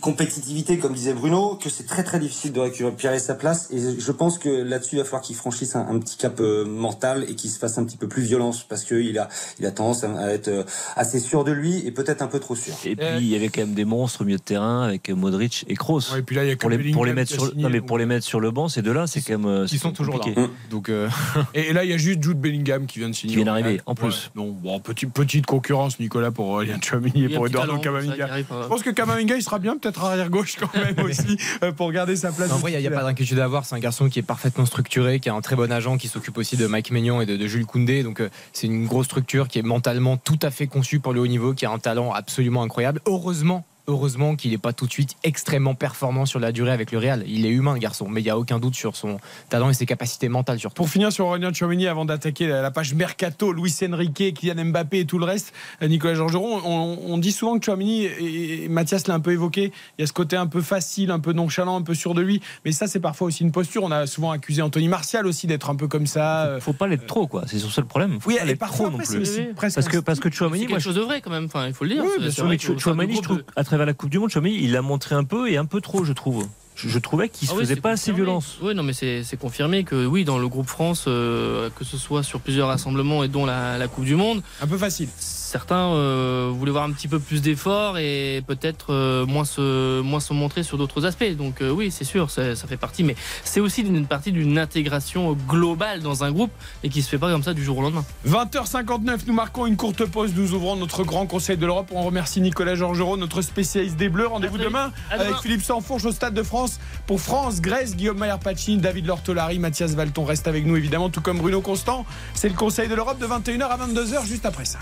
[0.01, 3.69] compétitivité, comme disait Bruno, que c'est très très difficile de récupérer sa place.
[3.71, 6.65] Et je pense que là-dessus, il va falloir qu'il franchisse un, un petit cap euh,
[6.65, 9.29] mental et qu'il se fasse un petit peu plus violence, parce qu'il a,
[9.59, 10.65] il a tendance à, être euh,
[10.97, 12.75] assez sûr de lui et peut-être un peu trop sûr.
[12.85, 15.65] Et puis il y avait quand même des monstres au milieu de terrain avec Modric
[15.69, 16.13] et Kroos.
[16.13, 17.63] Ouais, et puis là, il y a que pour les, pour les mettre sur signé,
[17.63, 19.79] non, mais pour les mettre sur le banc, ces deux-là, c'est quand même euh, Ils
[19.79, 20.21] sont toujours là.
[20.21, 20.41] compliqué.
[20.71, 21.09] Donc, euh,
[21.55, 23.31] Et, et là, il y a juste Jude Bellingham qui vient de signer.
[23.33, 24.07] Qui vient d'arriver, en plus.
[24.35, 24.43] Ouais.
[24.43, 28.29] Donc, bon, petit- petite concurrence, Nicolas, pour Aurélien Chouamini et pour Eduardo Camavinga.
[28.33, 31.91] euh, Je pense que Camavinga, il sera bien, peut-être arrière-gauche quand même aussi, euh, pour
[31.93, 32.51] garder sa place.
[32.53, 33.65] en vrai, il n'y a, pas d'inquiétude à avoir.
[33.65, 36.39] C'est un garçon qui est parfaitement structuré, qui a un très bon agent, qui s'occupe
[36.39, 38.03] aussi de Mike Maignan et de, de Jules Koundé.
[38.03, 38.20] Donc,
[38.53, 41.55] c'est une grosse structure qui est mentalement tout à fait conçue pour le haut niveau,
[41.55, 43.01] qui a un talent absolument incroyable.
[43.07, 43.65] Heureusement.
[43.91, 47.25] Heureusement qu'il n'est pas tout de suite extrêmement performant sur la durée avec le Real.
[47.27, 49.19] Il est humain, le garçon, mais il n'y a aucun doute sur son
[49.49, 50.77] talent et ses capacités mentales surtout.
[50.77, 55.05] Pour finir sur Aurélien Tchouameni, avant d'attaquer la page Mercato, Luis Enrique, Kylian Mbappé et
[55.07, 59.15] tout le reste, euh, Nicolas Georgeron, on, on dit souvent que Tchouameni, et Mathias l'a
[59.15, 61.83] un peu évoqué, il y a ce côté un peu facile, un peu nonchalant, un
[61.83, 63.83] peu sûr de lui, mais ça c'est parfois aussi une posture.
[63.83, 66.45] On a souvent accusé Anthony Martial aussi d'être un peu comme ça.
[66.47, 66.61] euh.
[66.61, 67.43] Faut pas l'être trop, quoi.
[67.47, 68.21] C'est sur ça le problème.
[68.21, 69.41] Faut Oui, pas l'être parfois trop non plus.
[69.61, 71.47] Parce que parce que C'est Chouameni, moi, quelque je- chose de vrai quand même.
[71.47, 72.05] Enfin, il faut le dire.
[72.05, 74.11] Oui, bien sûr, mais qu'au Chou- sein du Chouameni, je trouve, à travers la Coupe
[74.11, 76.47] du Monde, Chouameni, il l'a montré un peu et un peu trop, je trouve.
[76.77, 78.59] Je, je trouvais qu'il se Ah oui, faisait pas assez violence.
[78.63, 81.99] Oui, non, mais c'est c'est confirmé que oui, dans le groupe France, euh, que ce
[81.99, 85.09] soit sur plusieurs rassemblements et dont la, la Coupe du Monde, un peu facile.
[85.51, 90.21] Certains euh, voulaient voir un petit peu plus d'efforts et peut-être euh, moins se moins
[90.21, 91.37] se montrer sur d'autres aspects.
[91.37, 94.59] Donc euh, oui, c'est sûr, ça, ça fait partie, mais c'est aussi une partie d'une
[94.59, 96.53] intégration globale dans un groupe
[96.85, 98.05] et qui se fait pas comme ça du jour au lendemain.
[98.29, 100.33] 20h59, nous marquons une courte pause.
[100.37, 101.91] Nous ouvrons notre grand conseil de l'Europe.
[101.93, 104.29] On remercie Nicolas Georgerot, notre spécialiste des Bleus.
[104.29, 105.31] Rendez-vous demain avec.
[105.43, 110.25] Philippe Sanfourche au Stade de France pour France, Grèce, Guillaume Maillard-Pacini, David Lortolari, Mathias Valton
[110.25, 112.05] reste avec nous évidemment, tout comme Bruno Constant.
[112.35, 114.79] C'est le conseil de l'Europe de 21h à 22h juste après ça.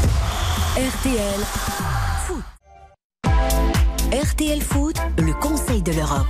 [0.00, 1.40] RTL
[2.26, 2.42] Foot.
[4.12, 6.26] RTL Foot, le conseil de l'Europe.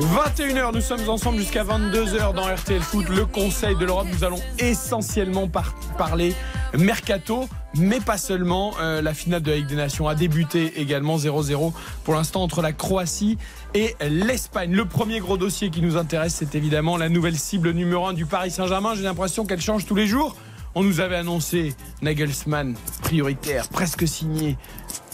[0.00, 4.06] 21h, nous sommes ensemble jusqu'à 22h dans RTL Foot, le Conseil de l'Europe.
[4.12, 6.34] Nous allons essentiellement par- parler
[6.76, 8.72] mercato, mais pas seulement.
[8.80, 11.72] Euh, la finale de la Ligue des Nations a débuté également 0-0
[12.04, 13.38] pour l'instant entre la Croatie
[13.74, 14.72] et l'Espagne.
[14.72, 18.26] Le premier gros dossier qui nous intéresse, c'est évidemment la nouvelle cible numéro 1 du
[18.26, 18.94] Paris Saint-Germain.
[18.94, 20.36] J'ai l'impression qu'elle change tous les jours.
[20.74, 24.56] On nous avait annoncé Nagelsmann prioritaire, presque signé.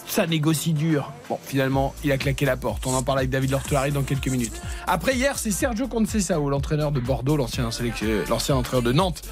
[0.06, 1.12] Ça négocie dur.
[1.28, 2.86] Bon, finalement, il a claqué la porte.
[2.86, 4.60] On en parle avec David Lortelari dans quelques minutes.
[4.86, 9.22] Après, hier, c'est Sergio Conceição, l'entraîneur de Bordeaux, l'ancien entraîneur de Nantes,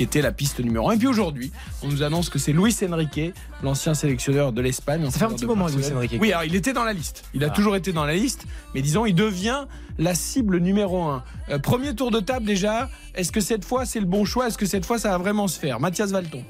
[0.00, 0.94] qui était la piste numéro 1.
[0.94, 5.04] Et puis aujourd'hui, on nous annonce que c'est Luis Enrique, l'ancien sélectionneur de l'Espagne.
[5.10, 5.66] Ça fait un petit moment.
[5.68, 6.16] Luis Enrique.
[6.18, 7.22] Oui, alors il était dans la liste.
[7.34, 7.50] Il a Ah.
[7.50, 8.46] toujours été dans la liste.
[8.74, 9.66] Mais disons, il devient
[9.98, 11.22] la cible numéro 1.
[11.62, 12.88] premier tour de table déjà.
[13.14, 14.46] Est-ce que cette fois, c'est le bon choix?
[14.46, 15.80] Est-ce que cette fois, ça va vraiment se faire?
[15.80, 16.42] Mathias Valton.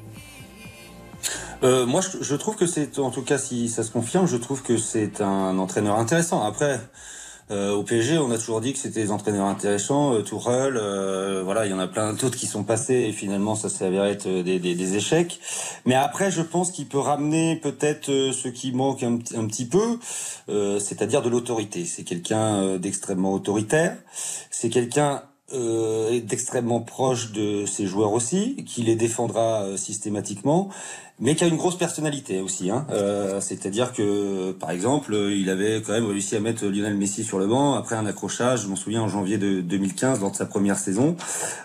[1.65, 4.37] Euh, moi, je, je trouve que c'est, en tout cas, si ça se confirme, je
[4.37, 6.45] trouve que c'est un entraîneur intéressant.
[6.45, 6.79] Après,
[7.51, 10.15] euh, au PSG, on a toujours dit que c'était des entraîneurs intéressants.
[10.15, 13.57] Euh, Tourelle, euh, voilà, il y en a plein d'autres qui sont passés et finalement,
[13.57, 15.41] ça s'est avéré être des, des, des échecs.
[15.85, 19.67] Mais après, je pense qu'il peut ramener peut-être euh, ce qui manque un, un petit
[19.67, 19.99] peu,
[20.49, 21.85] euh, c'est-à-dire de l'autorité.
[21.85, 23.97] C'est quelqu'un euh, d'extrêmement autoritaire.
[24.51, 25.23] C'est quelqu'un
[25.53, 30.69] euh, d'extrêmement proche de ses joueurs aussi, qui les défendra euh, systématiquement,
[31.21, 32.71] mais qui a une grosse personnalité aussi.
[32.71, 32.87] Hein.
[32.91, 37.39] Euh, C'est-à-dire que, par exemple, il avait quand même réussi à mettre Lionel Messi sur
[37.39, 40.47] le banc après un accrochage, je m'en souviens en janvier de 2015, lors de sa
[40.47, 41.17] première saison,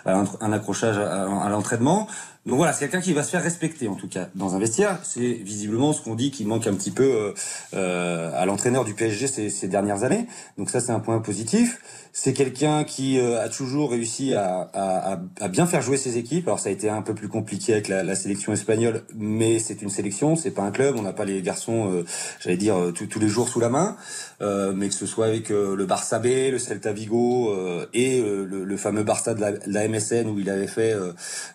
[0.04, 2.06] un, accrochage à, l'entraînement.
[2.46, 5.00] Donc voilà, c'est quelqu'un qui va se faire respecter en tout cas dans un vestiaire.
[5.02, 7.34] C'est visiblement ce qu'on dit qui manque un petit peu euh,
[7.74, 10.26] euh, à l'entraîneur du PSG ces, dernières années.
[10.56, 11.80] Donc ça c'est un point positif.
[12.12, 16.46] C'est quelqu'un qui euh, a toujours réussi à bien faire jouer ses équipes.
[16.46, 19.82] Alors ça a été un peu plus compliqué avec la, la sélection espagnole, mais c'est
[19.82, 20.96] une sélection, c'est pas un club.
[20.98, 22.04] On n'a pas les garçons, euh,
[22.40, 23.96] j'allais dire euh, tous- tous les jours sous la main.
[24.42, 28.20] Euh, mais que ce soit avec euh, le Barça B, le Celta Vigo euh, et
[28.20, 30.94] le, le fameux Barça de la, de la MSN où il avait fait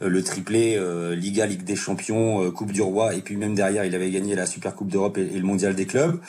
[0.01, 0.79] le triplé
[1.15, 4.45] Liga, Ligue des Champions, Coupe du Roi et puis même derrière il avait gagné la
[4.45, 6.19] Super Coupe d'Europe et, le Mondial des clubs.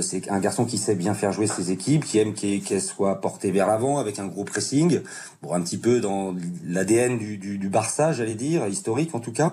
[0.00, 3.20] C'est un garçon qui sait bien faire jouer ses équipes, qui aime qu'elles qu'elles soient
[3.20, 5.00] portées vers l'avant avec un gros pressing,
[5.42, 6.34] bon un petit peu dans
[6.64, 9.52] l'ADN du, du, du Barça, j'allais dire historique en tout cas.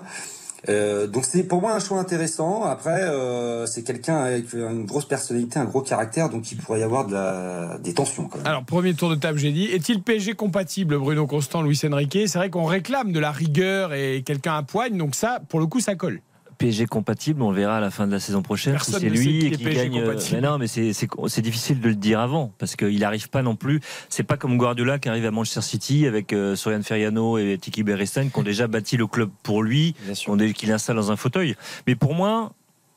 [0.68, 2.64] Euh, donc c'est pour moi un choix intéressant.
[2.64, 6.82] Après, euh, c'est quelqu'un avec une grosse personnalité, un gros caractère, donc il pourrait y
[6.82, 8.38] avoir de la, des tensions quand.
[8.44, 9.64] Alors, premier tour de table, j'ai dit.
[9.64, 12.18] Est-il PSG compatible, Bruno Constant, Luis Enrique?
[12.26, 15.66] C'est vrai qu'on réclame de la rigueur et quelqu'un à poigne, donc ça, pour le
[15.66, 16.20] coup, ça colle.
[16.58, 18.72] PSG compatible, on le verra à la fin de la saison prochaine.
[18.72, 20.00] Personne si c'est lui qui qui gagne.
[20.00, 20.18] euh.
[20.32, 23.80] Mais non, mais c'est difficile de le dire avant parce qu'il n'arrive pas non plus.
[24.08, 27.82] C'est pas comme Guardiola qui arrive à Manchester City avec euh, Sorian Feriano et Tiki
[27.84, 29.94] Beristain qui ont déjà bâti le club pour lui,
[30.24, 31.54] qui ont des- qui l'installent dans un fauteuil.
[31.86, 32.52] Mais pour moi,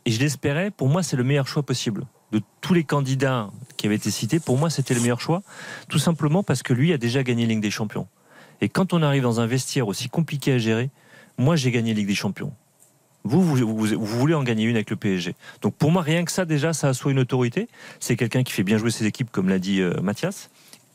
[0.06, 2.06] et je l'espérais, pour moi c'est le meilleur choix possible.
[2.32, 5.44] De tous les candidats qui avaient été cités, pour moi c'était le meilleur choix,
[5.90, 8.08] tout simplement parce que lui a déjà gagné Ligue des Champions.
[8.62, 10.90] Et quand on arrive dans un vestiaire aussi compliqué à gérer,
[11.38, 12.54] moi j'ai gagné Ligue des Champions.
[13.24, 15.36] Vous, vous, vous, vous voulez en gagner une avec le PSG.
[15.62, 17.68] Donc pour moi, rien que ça, déjà, ça assoit une autorité.
[18.00, 20.50] C'est quelqu'un qui fait bien jouer ses équipes, comme l'a dit euh, Mathias.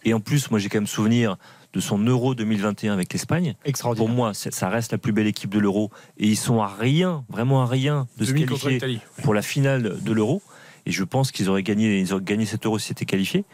[0.04, 1.36] Et en plus, moi, j'ai quand même souvenir
[1.72, 3.54] de son Euro 2021 avec l'Espagne.
[3.96, 5.90] Pour moi, ça reste la plus belle équipe de l'Euro.
[6.18, 9.98] Et ils sont à rien, vraiment à rien, de se Demi qualifier pour la finale
[10.00, 10.42] de l'Euro.
[10.86, 13.44] Et je pense qu'ils auraient gagné, ils auraient gagné cet Euro s'ils étaient qualifiés.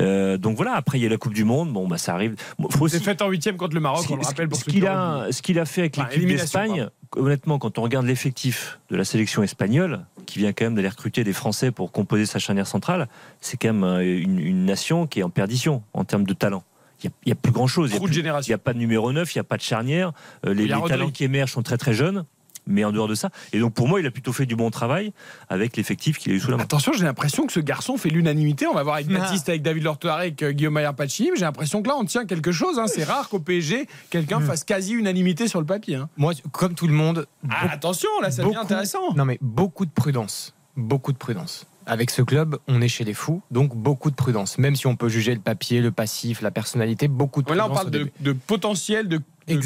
[0.00, 0.74] Euh, donc voilà.
[0.74, 1.72] Après, il y a la Coupe du Monde.
[1.72, 2.34] Bon, bah ça arrive.
[2.58, 4.80] Bon, faut aussi- fait en huitième contre le Maroc, on le rappelle pour ce qu'il
[4.80, 8.06] qui a, ce qu'il a fait avec Enfin, l'équipe élimination, d'Espagne, honnêtement, quand on regarde
[8.06, 12.26] l'effectif de la sélection espagnole, qui vient quand même d'aller recruter des Français pour composer
[12.26, 13.08] sa charnière centrale,
[13.40, 16.64] c'est quand même euh, une, une nation qui est en perdition en termes de talent.
[17.04, 17.90] Il n'y a, plus grand chose.
[17.92, 20.12] Il n'y a, pas de numéro 9, il n'y a pas de charnière.
[20.46, 22.24] Euh, les a les talents qui émergent sont très très jeunes.
[22.66, 23.30] Mais en dehors de ça.
[23.52, 25.12] Et donc pour moi, il a plutôt fait du bon travail
[25.48, 26.62] avec l'effectif qu'il a eu sous la main.
[26.62, 28.66] Attention, j'ai l'impression que ce garçon fait l'unanimité.
[28.66, 29.18] On va voir avec Ah.
[29.18, 31.30] Baptiste, avec David Lortoire, avec euh, Guillaume Maillard Pacini.
[31.32, 32.78] mais J'ai l'impression que là, on tient quelque chose.
[32.78, 32.86] hein.
[32.86, 35.96] C'est rare qu'au PSG, quelqu'un fasse quasi unanimité sur le papier.
[35.96, 36.08] hein.
[36.16, 37.26] Moi, comme tout le monde.
[37.50, 39.12] Ah, beaucoup- attention, là, ça devient intéressant.
[39.14, 40.54] Non, mais beaucoup de prudence.
[40.76, 41.66] Beaucoup de prudence.
[41.86, 44.58] Avec ce club, on est chez les fous, donc beaucoup de prudence.
[44.58, 47.66] Même si on peut juger le papier, le passif, la personnalité, beaucoup de prudence.
[47.66, 49.20] Là, on parle de, potentiel, de,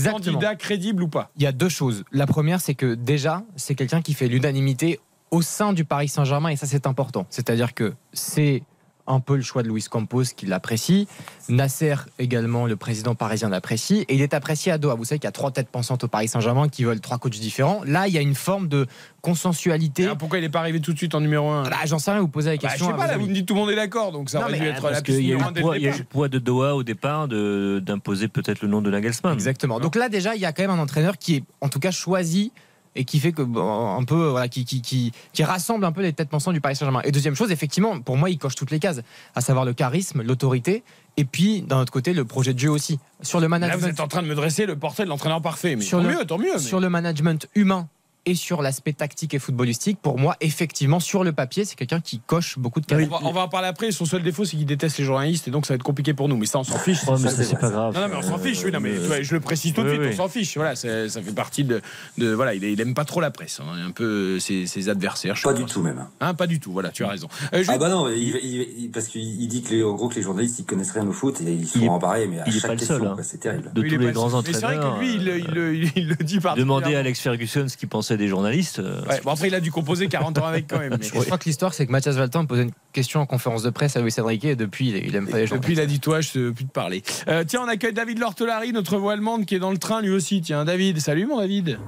[0.04, 1.30] candidat crédible ou pas.
[1.36, 2.04] Il y a deux choses.
[2.12, 5.00] La première, c'est que déjà, c'est quelqu'un qui fait l'unanimité
[5.30, 7.26] au sein du Paris Saint-Germain, et ça, c'est important.
[7.30, 8.62] C'est-à-dire que c'est
[9.06, 11.06] un peu le choix de Luis Campos qui l'apprécie.
[11.48, 14.04] Nasser également, le président parisien, l'apprécie.
[14.08, 14.94] Et il est apprécié à Doha.
[14.94, 17.38] Vous savez qu'il y a trois têtes pensantes au Paris Saint-Germain qui veulent trois coachs
[17.38, 17.82] différents.
[17.84, 18.86] Là, il y a une forme de
[19.22, 20.06] consensualité.
[20.10, 22.10] Ah, pourquoi il n'est pas arrivé tout de suite en numéro 1 Bah, J'en sais
[22.10, 22.86] rien, vous posez la Bah, je question.
[22.90, 24.52] sais pas, là, vous me dites tout le monde est d'accord, donc ça Non, aurait
[24.54, 25.64] mais dû être Parce la qu'il piste y a eu numéro le 1 dès le
[25.66, 28.68] poids, il y a eu le poids de Doha au départ de- d'imposer peut-être le
[28.68, 29.34] nom de Nagelsmann.
[29.34, 29.80] Exactement.
[29.80, 31.90] Donc là, déjà, il y a quand même un entraîneur qui est, en tout cas,
[31.90, 32.52] choisi
[32.96, 36.12] et qui fait que un peu voilà qui, qui, qui, qui rassemble un peu les
[36.12, 37.02] têtes pensantes du Paris Saint-Germain.
[37.04, 39.00] Et deuxième chose, effectivement, pour moi, il coche toutes les cases,
[39.34, 40.82] à savoir le charisme, l'autorité,
[41.16, 42.98] et puis d'un autre côté, le projet de jeu aussi.
[43.22, 45.40] Sur le Là, management, vous êtes en train de me dresser le portrait de l'entraîneur
[45.42, 45.76] parfait.
[45.76, 46.52] Mais Sur tant le- mieux, tant mieux.
[46.54, 47.88] mais- sur le management humain
[48.26, 52.18] et sur l'aspect tactique et footballistique, pour moi, effectivement, sur le papier, c'est quelqu'un qui
[52.18, 53.00] coche beaucoup de cases.
[53.04, 53.92] On va, on va en parler après.
[53.92, 56.28] Son seul défaut, c'est qu'il déteste les journalistes et donc ça va être compliqué pour
[56.28, 56.36] nous.
[56.36, 56.98] Mais ça, on s'en fiche.
[57.00, 57.94] Ça, ça, c'est pas grave.
[57.94, 58.58] Non, non, mais on s'en fiche.
[58.64, 60.02] Oui, non, mais tu vois, je le précise tout de Oui, suite.
[60.08, 60.10] oui.
[60.14, 60.56] On s'en fiche.
[60.56, 61.80] Voilà, ça fait partie de.
[62.18, 63.60] de- voilà, il, il aime pas trop la presse.
[63.60, 65.36] hein, un peu ses, ses adversaires.
[65.36, 66.04] je Pas du tout même.
[66.20, 66.72] Hein, pas du tout.
[66.72, 67.28] Voilà, tu as raison.
[67.54, 69.94] Euh, je- Ah bah non, il, il- il- parce qu'il il dit que les, en
[69.94, 72.40] gros que les journalistes ils connaissent rien au foot et ils Il sont embarrés mais
[72.40, 73.16] à il est chaque pas le question seul, hein.
[73.22, 73.70] c'est terrible.
[73.72, 74.94] De tous les grands Mais c'est vrai entraîneurs.
[74.96, 76.56] que lui, il, le- il le dit par.
[76.56, 78.78] Demandez à Alex Ferguson ce qu'il pensait des journalistes.
[78.78, 80.96] euh, Ouais, bon, après, il a dû composer 40 ans avec quand même.
[80.98, 83.70] mais- Je crois que l'histoire, c'est que Mathias Valtin posait une question en conférence de
[83.70, 85.56] presse à Luis Enrique et depuis, il, aime pas les gens.
[85.56, 87.02] Depuis, il a dit toi, je ne veux plus te parler.
[87.28, 90.10] Euh, tiens, on accueille David Lortolari, notre voix allemande, qui est dans le train lui
[90.10, 90.40] aussi.
[90.40, 91.78] Tiens, David, salut mon David.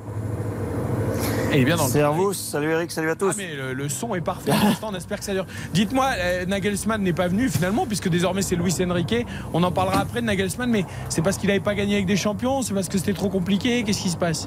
[1.51, 1.91] Et bien dans le.
[1.91, 3.31] Servus, salut Eric, salut à tous.
[3.31, 4.51] Ah, mais le, le son est parfait.
[4.51, 5.47] Pour l'instant, on espère que ça dure.
[5.73, 9.25] Dites-moi, euh, Nagelsmann n'est pas venu finalement, puisque désormais c'est Luis Enrique.
[9.55, 12.17] On en parlera après de Nagelsmann, mais c'est parce qu'il n'avait pas gagné avec des
[12.19, 13.83] champions, c'est parce que c'était trop compliqué.
[13.83, 14.47] Qu'est-ce qui se passe?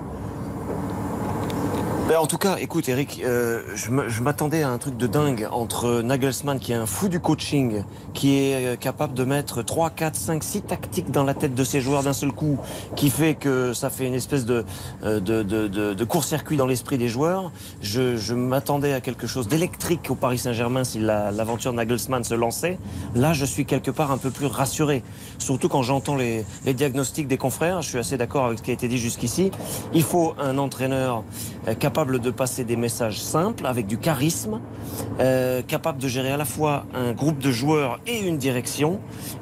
[2.12, 6.02] Ben, en tout cas, écoute Eric, euh, je m'attendais à un truc de dingue entre
[6.02, 10.14] Nagelsmann qui est un fou du coaching, qui est euh, capable de mettre 3, 4,
[10.18, 12.58] 5, 6 tactiques dans la tête de ses joueurs d'un seul coup,
[12.98, 14.66] qui fait que ça fait une espèce de,
[15.06, 17.50] euh, de, de, de- de court-circuit dans l'esprit des joueurs.
[17.82, 22.34] Je, je m'attendais à quelque chose d'électrique au Paris Saint-Germain si la- l'aventure Nagelsmann se
[22.34, 22.78] lançait.
[23.16, 25.02] Là, je suis quelque part un peu plus rassuré,
[25.38, 27.82] surtout quand j'entends les, les diagnostics des confrères.
[27.82, 29.50] Je suis assez d'accord avec ce qui a été dit jusqu'ici.
[29.94, 31.24] Il faut un entraîneur
[31.70, 34.60] euh, capable de passer des messages simples, avec du charisme,
[35.20, 39.00] euh, capable de gérer à la fois un groupe de joueurs et une direction.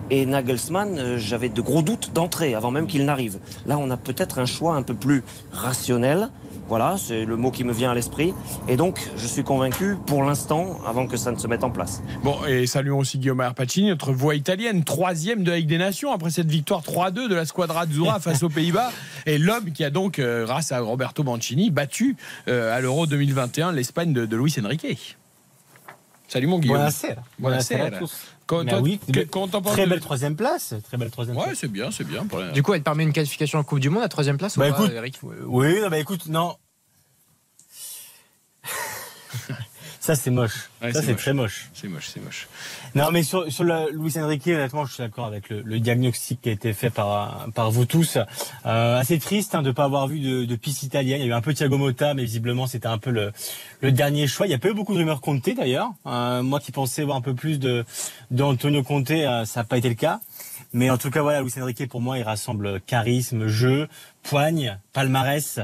[0.09, 3.39] Et Nagelsmann, euh, j'avais de gros doutes d'entrée avant même qu'il n'arrive.
[3.65, 6.31] Là, on a peut-être un choix un peu plus rationnel.
[6.69, 8.31] Voilà, c'est le mot qui me vient à l'esprit.
[8.67, 12.03] Et donc, je suis convaincu pour l'instant, avant que ça ne se mette en place.
[12.23, 16.13] Bon, et saluons aussi Guillaume Arpacini, notre voix italienne, troisième de la Ligue des Nations,
[16.13, 18.91] après cette victoire 3-2 de la Squadra Azzurra face aux Pays-Bas.
[19.25, 22.15] Et l'homme qui a donc, euh, grâce à Roberto Mancini, battu
[22.47, 25.17] euh, à l'Euro 2021 l'Espagne de, de Luis Enrique.
[26.27, 26.77] Salut mon Guillaume.
[26.77, 27.23] Buonasera.
[27.39, 28.38] Buonasera à tous.
[28.49, 29.13] Quand, Bah toi, oui, très
[29.85, 30.73] de- belle troisième place.
[30.83, 32.25] Très belle troisième Ouais, c'est bien, c'est bien.
[32.25, 34.59] Pour Du coup, elle permet une qualification en Coupe du Monde à troisième place ou
[34.61, 35.19] Bah pas, écoute, Eric?
[35.21, 36.55] oui, non, bah écoute, non.
[39.99, 40.69] Ça c'est moche.
[40.81, 41.69] Ouais, ça c'est très moche.
[41.73, 42.47] C'est moche, c'est moche.
[42.95, 46.41] Non, mais sur, sur la, Luis Enrique, honnêtement, je suis d'accord avec le, le diagnostic
[46.41, 48.17] qui a été fait par, par vous tous.
[48.65, 51.19] Euh, assez triste hein, de ne pas avoir vu de, de piste italienne.
[51.19, 53.33] Il y a eu un peu Thiago Motta, mais visiblement c'était un peu le,
[53.81, 54.47] le dernier choix.
[54.47, 55.91] Il y a pas eu beaucoup de rumeurs Conte d'ailleurs.
[56.05, 57.85] Euh, moi qui pensais voir un peu plus de
[58.31, 60.21] d'Antonio Conte, euh, ça n'a pas été le cas.
[60.71, 63.87] Mais en tout cas, voilà, Luis Enrique, pour moi, il rassemble charisme, jeu,
[64.23, 65.59] poigne, palmarès.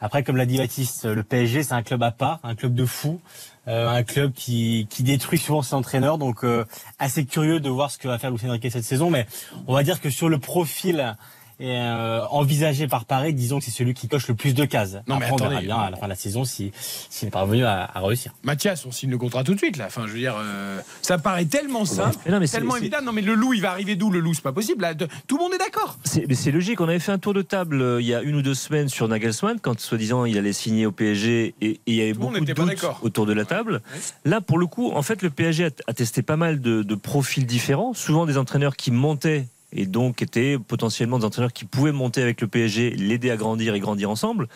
[0.00, 2.86] Après, comme l'a dit Baptiste, le PSG, c'est un club à part, un club de
[2.86, 3.20] fous,
[3.68, 6.18] euh, un club qui, qui détruit souvent ses entraîneurs.
[6.18, 6.64] Donc, euh,
[6.98, 9.10] assez curieux de voir ce que va faire Luis Enrique cette saison.
[9.10, 9.26] Mais
[9.66, 11.16] on va dire que sur le profil
[11.60, 14.94] euh, envisagé par Paris, disons que c'est celui qui coche le plus de cases.
[15.06, 15.66] Non, mais Après, on verra attendez.
[15.66, 16.72] bien à la fin de la saison si
[17.10, 18.32] s'il est parvenu à, à réussir.
[18.42, 19.86] Mathias, on signe le contrat tout de suite là.
[19.86, 22.98] Enfin, je veux dire, euh, ça paraît tellement simple, Mais non, mais c'est- tellement évident.
[23.02, 24.82] Non, mais le loup, il va arriver d'où Le loup, c'est pas possible.
[24.82, 24.94] Là.
[24.94, 25.98] De- Tout le monde est d'accord.
[26.04, 26.80] C'est mais c'est logique.
[26.80, 28.88] On avait fait un tour de table euh, il y a une ou deux semaines
[28.88, 32.20] sur Nagelsmann, quand soi-disant il allait signer au PSG et, et il y avait Tout
[32.20, 33.80] beaucoup de doutes autour de la table.
[34.24, 36.94] Là, pour le coup, en fait, le PSG a, a testé pas mal de, de
[36.94, 41.92] profils différents, souvent des entraîneurs qui montaient et donc étaient potentiellement des entraîneurs qui pouvaient
[41.92, 44.48] monter avec le PSG, l'aider à grandir et grandir ensemble.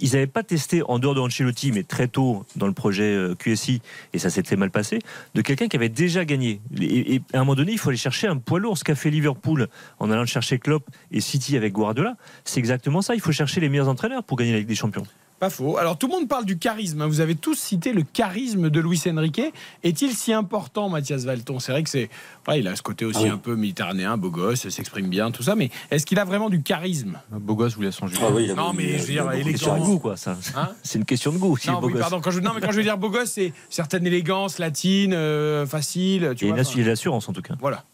[0.00, 3.34] Ils n'avaient pas testé en dehors de Ancelotti, mais très tôt dans le projet euh,
[3.34, 3.82] QSI,
[4.12, 5.00] et ça s'est très mal passé,
[5.34, 6.60] de quelqu'un qui avait déjà gagné.
[6.80, 8.78] Et, à un moment donné, il faut aller chercher un poids lourd.
[8.78, 9.68] Ce qu'a fait Liverpool
[9.98, 13.14] en allant chercher Klopp et City avec Guardiola, c'est exactement ça.
[13.16, 15.06] Il faut chercher les meilleurs entraîneurs pour gagner la Ligue des Champions.
[15.40, 15.76] Pas faux.
[15.76, 17.00] Alors tout le monde parle du charisme.
[17.02, 17.06] hein.
[17.06, 19.40] Vous avez tous cité le charisme de Luis Enrique.
[19.84, 22.10] Est-il si important, Mathias Valton C'est vrai que c'est,
[22.48, 23.30] ouais, il a ce côté aussi Ah oui.
[23.30, 25.54] un peu méditerranéen, beau gosse, s'exprime bien, tout ça.
[25.54, 27.20] Mais est-ce qu'il a vraiment du charisme?
[27.30, 28.20] Beau gosse, vous laisse en juger.
[28.24, 29.44] Ah oui, Non, mais je veux dire, élégant.
[29.44, 29.92] C'est question de charisme.
[29.92, 30.16] goût, quoi.
[30.16, 30.36] Ça.
[30.56, 30.70] Hein?
[30.82, 31.56] C'est une question de goût.
[31.56, 32.00] est non, beau oui, gosse.
[32.02, 32.20] pardon.
[32.20, 35.66] Quand je, non, mais quand je veux dire beau gosse, c'est certaine élégance latine, euh,
[35.66, 36.32] facile.
[36.36, 37.54] Tu Il y a vois, une enfin, assu- l'assurance en tout cas.
[37.60, 37.84] Voilà.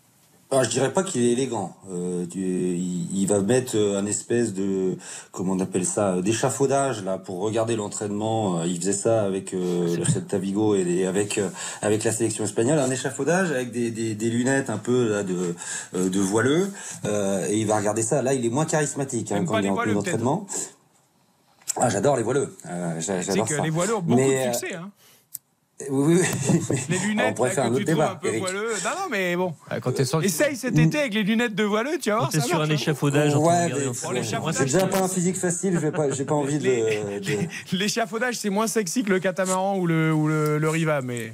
[0.56, 1.74] Ah, je dirais pas qu'il est élégant.
[1.90, 4.96] Euh, il, il va mettre euh, un espèce de
[5.32, 8.62] comment on appelle ça euh, d'échafaudage là pour regarder l'entraînement.
[8.62, 11.48] Il faisait ça avec euh, le Celta Vigo et, avec euh,
[11.82, 15.54] avec la sélection espagnole, un échafaudage avec des, des, des lunettes un peu là, de
[15.94, 16.70] de voileux.
[17.48, 18.22] Et il va regarder ça.
[18.22, 20.46] Là, il est moins charismatique hein, quand il est en plein d'entraînement.
[21.76, 22.54] Ah, j'adore les voileux.
[23.00, 23.62] J'adore que ça.
[23.62, 24.74] les voileux ont beaucoup Mais, de succès.
[24.76, 24.90] Hein.
[25.90, 26.20] Oui,
[26.60, 26.68] oui.
[26.88, 28.40] Les lunettes, On pourrait là, faire que un autre débat, un peu Eric.
[28.40, 28.68] voileux.
[28.84, 29.54] Non, non, mais bon.
[29.82, 32.30] Quand t'es sur Essaye cet été avec les lunettes de voileux, tu vas voir.
[32.30, 32.74] T'es sur marche, un hein.
[32.76, 33.68] échafaudage Ouais,
[34.12, 36.64] l'échafaudage, J'ai déjà pas un physique facile, j'ai pas, j'ai pas envie de.
[36.64, 41.00] Les- de- L'échafaudage, c'est moins sexy que le catamaran ou le, ou le, le riva,
[41.02, 41.32] mais.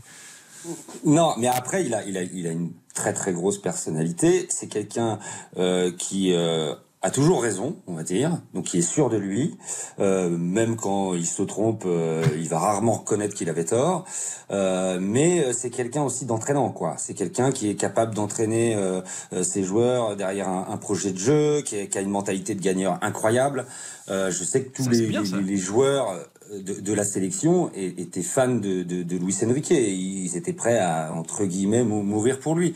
[1.04, 4.46] Non, mais après, il a, il a, il a une très très grosse personnalité.
[4.50, 5.18] C'est quelqu'un
[5.58, 9.56] euh, qui euh, a toujours raison, on va dire, donc qui est sûr de lui.
[10.00, 14.04] Euh, même quand il se trompe, euh, il va rarement reconnaître qu'il avait tort.
[14.50, 16.96] Euh, mais euh, c'est quelqu'un aussi d'entraînant, quoi.
[16.98, 19.00] C'est quelqu'un qui est capable d'entraîner euh,
[19.32, 22.54] euh, ses joueurs derrière un, un projet de jeu, qui, est- qui a une mentalité
[22.54, 23.64] de gagneur incroyable.
[24.10, 26.14] Euh, je sais que tous Ça, les, bien, les- les joueurs
[26.52, 29.70] de, de la sélection étaient fans de, de, de Luis Enrique.
[29.70, 32.74] Ils étaient prêts à, entre guillemets, mou- mourir pour lui.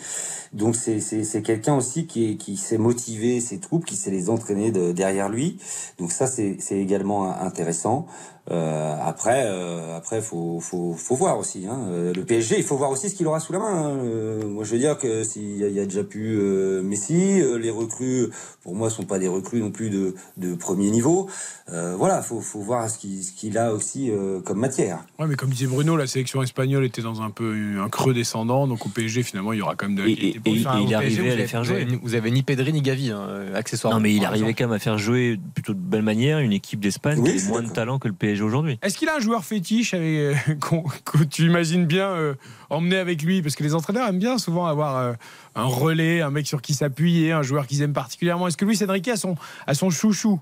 [0.52, 4.92] Donc c'est quelqu'un aussi qui qui sait motiver ses troupes, qui sait les entraîner de,
[4.92, 5.58] derrière lui.
[5.98, 8.06] Donc ça c'est c'est également intéressant.
[8.50, 11.66] Euh, après euh, après faut faut faut voir aussi.
[11.66, 11.78] Hein.
[11.88, 13.72] Euh, Le PSG, il faut voir aussi ce qu'il aura sous la main.
[13.72, 13.96] hein.
[14.04, 16.82] Euh, moi je veux dire que s'il y, a- il y a déjà pu euh,
[16.82, 18.28] Messi, euh, les recrues
[18.62, 21.30] pour moi sont pas des recrues non plus de de premier niveau.
[21.72, 24.98] Euh, voilà, faut faut voir ce qu'il a aussi euh, comme matière.
[25.18, 28.66] Ouais, mais comme disait Bruno, la sélection espagnole était dans un peu un creux descendant,
[28.66, 30.80] donc au PSG, finalement, il y aura quand même de la Et- et- et Enfin,
[30.80, 31.82] il est PSG, arrivé à les faire Vous jouer.
[31.82, 33.98] avez, vous avez ni Pedri ni Gavi, hein, accessoirement.
[33.98, 34.58] Non, mais il arrivait exemple.
[34.58, 37.48] quand même à faire jouer plutôt de belle manière une équipe d'Espagne Oui, qui a
[37.48, 38.78] moins de talent que le PSG aujourd'hui.
[38.82, 42.34] Est-ce qu'il a un joueur fétiche avec, euh, qu'on- que tu imagines bien euh,
[42.70, 43.42] emmener avec lui?
[43.42, 45.12] Parce que les entraîneurs aiment bien souvent avoir euh,
[45.54, 48.48] un relais, un mec sur qui s'appuyer, un joueur qu'ils aiment particulièrement.
[48.48, 50.40] Est-ce que Luis Enrique a son, a son chouchou?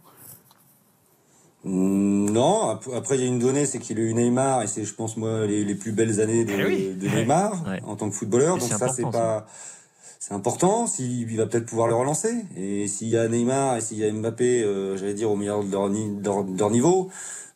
[1.64, 4.66] Mm, Non, ap- après il y a une donnée, c'est qu'il a eu Neymar et
[4.66, 6.94] c'est, je pense moi, les, les plus belles années de, Eh oui.
[7.00, 7.80] de Neymar Ouais.
[7.86, 8.56] en tant que footballeur.
[8.56, 9.46] Et Donc c'est ça, c'est important, pas,
[10.18, 10.86] c'est important.
[10.88, 12.32] S'il il va peut-être pouvoir le relancer.
[12.56, 15.62] Et s'il y a Neymar et s'il y a Mbappé, euh, j'allais dire au meilleur
[15.62, 17.10] de leur, ni- de leur- de leur niveau,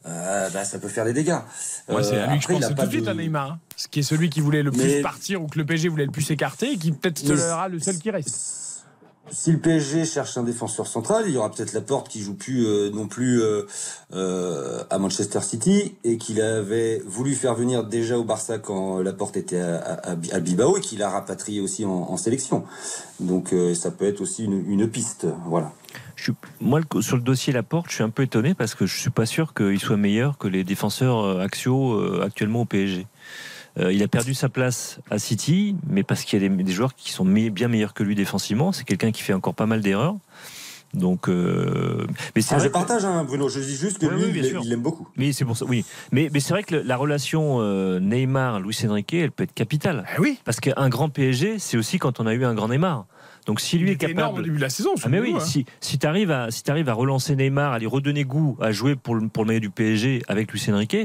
[0.08, 1.36] euh, bah, ça peut faire des dégâts.
[1.88, 3.52] Moi, c'est à Euh, lui que je pense tout de suite à Neymar.
[3.52, 3.58] hein.
[3.76, 6.06] Ce qui est celui qui voulait le plus Mais- partir ou que le PSG voulait
[6.06, 8.65] le plus écarter et qui peut-être sera le seul qui reste.
[9.30, 12.34] Si le PSG cherche un défenseur central, il y aura peut-être la porte qui joue
[12.34, 13.62] plus euh, non plus euh,
[14.14, 19.12] euh, à Manchester City et qu'il avait voulu faire venir déjà au Barça quand la
[19.12, 22.64] porte était à, à, Bilbao et qu'il a rapatrié aussi en, sélection.
[23.20, 25.72] Donc ça peut être aussi une, piste, voilà.
[26.60, 29.26] Moi, sur le dossier Laporte, je suis un peu étonné parce que je suis pas
[29.26, 33.06] sûr qu'il soit meilleur que les défenseurs axiaux actuellement au PSG.
[33.78, 36.72] Euh, il a perdu sa place à City, mais parce qu'il y a des, des
[36.72, 38.72] joueurs qui sont me- bien meilleurs que lui défensivement.
[38.72, 40.16] C'est quelqu'un qui fait encore pas mal d'erreurs.
[40.94, 43.48] Donc, euh, mais c'est Ah, vrai je partage, hein, Bruno.
[43.50, 44.62] Je dis juste que Oui, lui, oui, il sûr.
[44.64, 45.06] il l'aime beaucoup.
[45.16, 45.84] Mais c'est pour ça, oui.
[46.10, 50.06] Mais, mais c'est vrai que le- la relation euh, Neymar-Luis Enrique, elle peut être capitale.
[50.16, 50.38] Eh oui.
[50.44, 53.04] Parce qu'un grand PSG, c'est aussi quand on a eu un grand Neymar.
[53.44, 54.44] Donc si lui Il est était énorme au capable.
[54.44, 54.90] début de la saison.
[55.04, 55.40] Ah mais oui, hein.
[55.40, 58.72] si, si tu arrives à, si t'arrives à relancer Neymar, à lui redonner goût à
[58.72, 60.96] jouer pour le, pour le maillot du PSG avec Luis Enrique,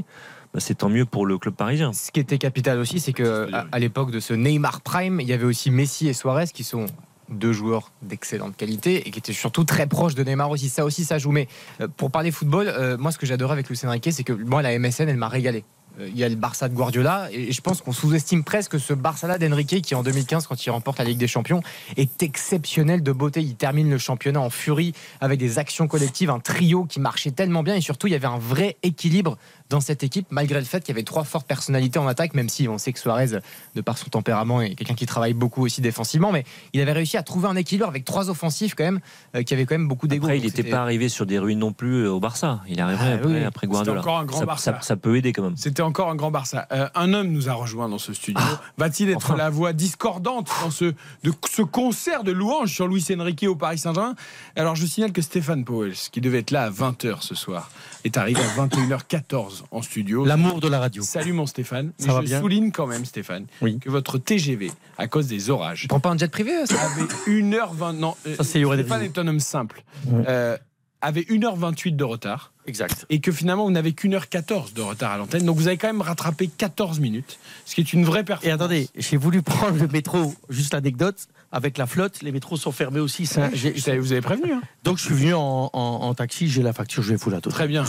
[0.54, 1.94] bah, c'est tant mieux pour le club parisien.
[1.94, 5.28] Ce qui était capital aussi, c'est que à, à l'époque de ce Neymar Prime, il
[5.28, 6.88] y avait aussi Messi et Suarez qui sont
[7.30, 10.70] deux joueurs d'excellente qualité et qui étaient surtout très proches de Neymar aussi.
[10.70, 11.32] Ça aussi, ça joue.
[11.32, 11.48] Mais
[11.80, 14.62] euh, pour parler football, euh, moi, ce que j'adorais avec Luis Enrique, c'est que moi,
[14.62, 15.64] la MSN, elle m'a régalé.
[16.00, 18.94] Euh, Il y a le Barça de Guardiola et je pense qu'on sous-estime presque ce
[18.94, 21.62] Barça-là d'Enrique qui en 2015 quand il remporte la Ligue des Champions
[21.98, 23.42] est exceptionnel de beauté.
[23.42, 27.64] Il termine le championnat en furie avec des actions collectives, un trio qui marchait tellement
[27.64, 29.38] bien et surtout il y avait un vrai équilibre
[29.72, 32.50] dans cette équipe malgré le fait qu'il y avait trois fortes personnalités en attaque même
[32.50, 33.40] si on sait que Suarez
[33.76, 36.44] de par son tempérament est quelqu'un qui travaille beaucoup aussi défensivement mais
[36.74, 39.00] il avait réussi à trouver un équilibre avec trois offensifs quand même
[39.36, 40.26] euh, qui avaient quand même beaucoup d'égo.
[40.28, 42.60] Après, il n'était pas arrivé sur des ruines non plus euh, au Barça.
[42.68, 43.44] Il arriverait Ah, après, oui.
[43.44, 44.00] après Guardiola.
[44.02, 44.72] C'était encore un grand ça, Barça.
[44.74, 45.58] ça- ça peut aider quand même.
[45.58, 46.68] C'était encore un grand Barça.
[46.72, 48.44] Euh, un homme nous a rejoint dans ce studio.
[48.78, 49.36] Va-t-il être enfin.
[49.38, 50.86] la voix discordante dans ce,
[51.24, 54.16] de, ce concert de louanges sur Luis Enrique au Paris Saint-Germain?
[54.56, 57.70] Alors, je signale que Stéphane Powell, qui devait être là à 20h ce soir,
[58.04, 60.26] est arrivé à 21h14 en studio.
[60.26, 61.04] L'amour de la radio.
[61.04, 61.92] Salut mon Stéphane.
[61.98, 63.80] Ça Mais va je bien souligne quand même, Stéphane, Oui.
[63.80, 67.94] que votre TGV, à cause des orages, prends pas un jet privé ça avait 1h20.
[67.98, 69.84] Non, euh, Ça, c'est Yoann Stéphane est un homme simple.
[70.08, 70.24] Ouais.
[70.28, 70.58] Euh,
[71.02, 73.06] avait 1h28 de retard Exact.
[73.10, 75.44] et que finalement vous n'avez qu'une heure 14 de retard à l'antenne.
[75.46, 78.48] Donc vous avez quand même rattrapé 14 minutes, ce qui est une vraie performance.
[78.50, 82.72] Et attendez, j'ai voulu prendre le métro, juste l'anecdote, avec la flotte, les métros sont
[82.72, 83.26] fermés aussi.
[83.26, 84.54] ça, Vous avez- vous prévenu.
[84.54, 84.62] hein.
[84.86, 87.42] donc je suis venu en, en- en taxi, j'ai la facture, je vais foutre la
[87.42, 87.58] totale.
[87.58, 87.84] Très bien.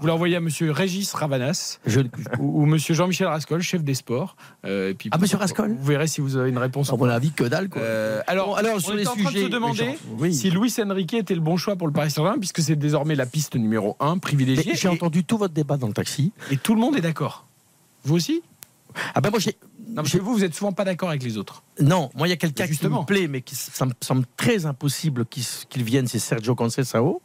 [0.00, 2.00] vous l'envoyez à monsieur Régis Ravanas Je-
[2.40, 4.34] ou, ou monsieur Jean-Michel Rascol, chef des sports.
[4.64, 6.92] Euh, et puis, Ah, monsieur Rascol Vous verrez si vous avez une réponse.
[6.92, 7.80] à mon avis, que dalle quoi.
[7.80, 10.34] Euh, alors, alors, on sur les en train de sujets se demander oui.
[10.34, 13.26] si Luis Enrique était le bon choix pour le Paris Saint-Germain, puisque c'est désormais la
[13.26, 14.74] piste numéro 1 Mais privilégiée.
[14.74, 16.32] J'ai Et, entendu tout votre débat dans le taxi.
[16.50, 17.46] et tout le monde est d'accord.
[18.04, 18.42] Vous aussi?
[19.14, 19.56] Ah ben moi j'ai.
[19.88, 21.62] Non, parce j'ai- que vous, vous êtes souvent pas d'accord avec les autres.
[21.80, 24.66] Non, moi il y a quelqu'un qui me plaît, mais qui ça me semble très
[24.66, 27.20] impossible qu'il qu'il vienne, c'est Sergio Conceição.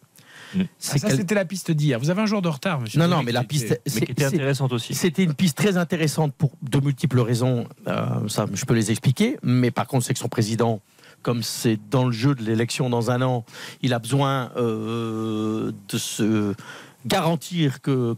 [0.57, 1.99] Ah, ça, c'était la piste d'hier.
[1.99, 2.97] Vous avez un jour de retard, monsieur.
[2.99, 3.77] Non, non, mais la piste.
[3.85, 4.93] c'est- qui était intéressante aussi.
[4.93, 7.67] C'était une piste très intéressante pour de multiples raisons.
[7.87, 9.37] Euh, ça, je peux les expliquer.
[9.43, 10.81] Mais par contre, c'est que son président,
[11.25, 13.45] comme c'est dans le jeu de l'élection dans un an,
[13.81, 16.53] il a besoin euh, de se
[17.07, 18.13] garantir que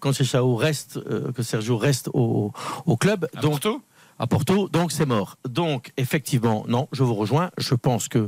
[0.56, 2.52] reste, euh, que Sergio reste au,
[2.86, 3.30] au club.
[3.34, 3.82] À donc, Porto?
[4.20, 5.38] à Porto, donc c'est mort.
[5.48, 7.50] Donc, effectivement, non, je vous rejoins.
[7.58, 8.28] Je pense que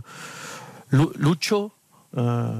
[0.91, 1.73] Lu- Lucho
[2.15, 2.53] euh,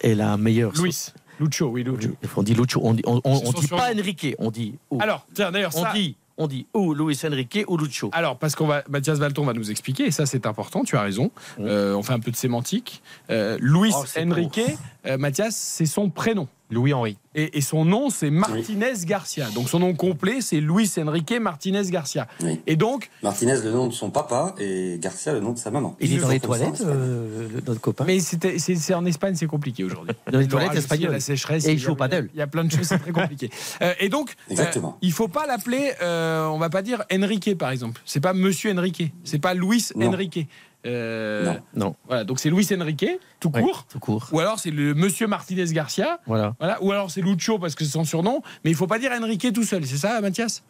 [0.00, 0.72] est la meilleure.
[0.80, 1.08] Luis.
[1.38, 2.08] Lucho, oui, Lucho.
[2.38, 4.78] On dit Lucho, on dit, on, on- C'est on son dit pas Enrique, on dit.
[4.98, 8.10] Alors, tiens, d'ailleurs, on dit, on dit ou Luis Enrique ou Lucho.
[8.12, 11.02] Alors, parce qu'on va, Mathias Valton va nous expliquer, et ça c'est important, tu as
[11.02, 11.30] raison.
[11.60, 13.02] Euh, on fait un peu de sémantique.
[13.30, 14.60] Euh, Luis Oh, Enrique,
[15.06, 16.48] euh, Mathias, c'est son prénom.
[16.70, 17.18] Louis-Henri.
[17.34, 19.48] Et, et son nom, c'est Martinez Garcia.
[19.54, 22.26] Donc son nom complet, c'est Luis Enrique Martinez Garcia.
[22.42, 22.60] Oui.
[22.66, 25.96] Et donc, Martinez, le nom de son papa, et Garcia, le nom de sa maman.
[26.00, 28.04] Il est dans les ça, toilettes, euh, notre copain.
[28.06, 30.14] mais c'est en Espagne, c'est compliqué aujourd'hui.
[30.30, 31.12] Dans les toilettes espagnoles.
[31.12, 31.66] La sécheresse.
[31.66, 32.28] Et il y a- joue au paddle.
[32.34, 33.50] Il y a plein de choses, c'est très compliqué.
[33.82, 34.88] Euh, et donc, Exactement.
[34.96, 38.00] euh, il faut pas l'appeler, euh, on va pas dire Enrique par exemple.
[38.04, 39.12] C'est pas Monsieur Enrique.
[39.24, 40.08] C'est pas Luis Non.
[40.08, 40.48] Enrique.
[40.86, 41.60] Euh, Non.
[41.74, 43.06] Non, Voilà, donc c'est Luis Enrique,
[43.38, 43.84] tout Ouais, court.
[43.88, 44.28] tout court.
[44.32, 46.20] Ou alors c'est le Monsieur Martinez Garcia.
[46.26, 46.54] Voilà.
[46.58, 46.82] Voilà.
[46.82, 48.40] Ou alors c'est Lucho parce que c'est son surnom.
[48.64, 49.84] Mais il faut pas dire Enrique tout seul.
[49.84, 50.62] C'est ça, Mathias?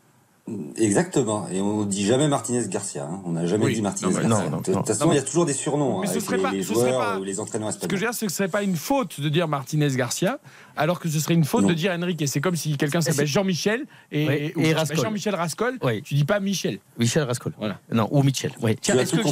[0.77, 1.47] Exactement.
[1.53, 3.05] Et on dit jamais Martinez Garcia.
[3.05, 3.21] hein.
[3.25, 3.75] On n'a jamais Oui.
[3.75, 4.29] dit Martinez Garcia.
[4.29, 6.37] non, non, de toute façon, il y a toujours des surnoms Mais ce avec serait
[6.39, 8.15] les, pas- les ce serait joueurs pas- ou les entraîneurs Ce que je veux dire,
[8.15, 10.39] c'est que ce serait pas une faute de dire Martinez Garcia,
[10.81, 11.69] alors que ce serait une faute Non.
[11.69, 12.25] de dire Enrique.
[12.27, 14.97] C'est comme si quelqu'un s'appelle Jean-Michel et, Ouais, ou et Rascol.
[15.05, 15.79] Jean-Michel Rascol.
[15.83, 16.03] Oui.
[16.03, 16.79] Tu dis pas Michel.
[16.99, 17.53] Michel Rascol.
[17.59, 17.79] Voilà.
[17.93, 18.53] Non, ou Michel.
[18.63, 18.77] Oui.
[18.81, 19.23] Tiens, est-ce que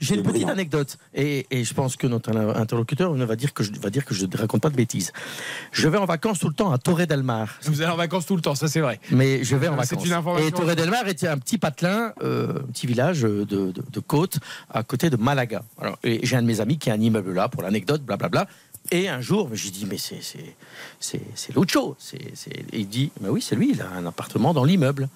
[0.00, 3.62] j'ai une petite anecdote et, et je pense que notre interlocuteur ne va dire que
[3.64, 5.12] je va dire que je ne raconte pas de bêtises.
[5.72, 7.58] Je vais en vacances tout le temps à Torre del Mar.
[7.62, 9.00] Vous allez en vacances tout le temps, ça c'est vrai.
[9.10, 10.06] Mais je vais en C'est vacances.
[10.06, 10.48] une information.
[10.48, 14.00] Et Torre del Mar était un petit patelin, euh, un petit village de, de- de
[14.00, 14.38] côte
[14.70, 15.62] à côté de Malaga.
[15.80, 18.46] Alors, et j'ai un de mes amis qui a un immeuble là, pour l'anecdote, blablabla.
[18.90, 20.56] Et un jour, j'ai dit, mais c'est c'est-
[20.98, 21.96] c'est c'est Lucho.
[22.14, 25.08] Et il dit, mais oui, c'est lui, il a un appartement dans l'immeuble.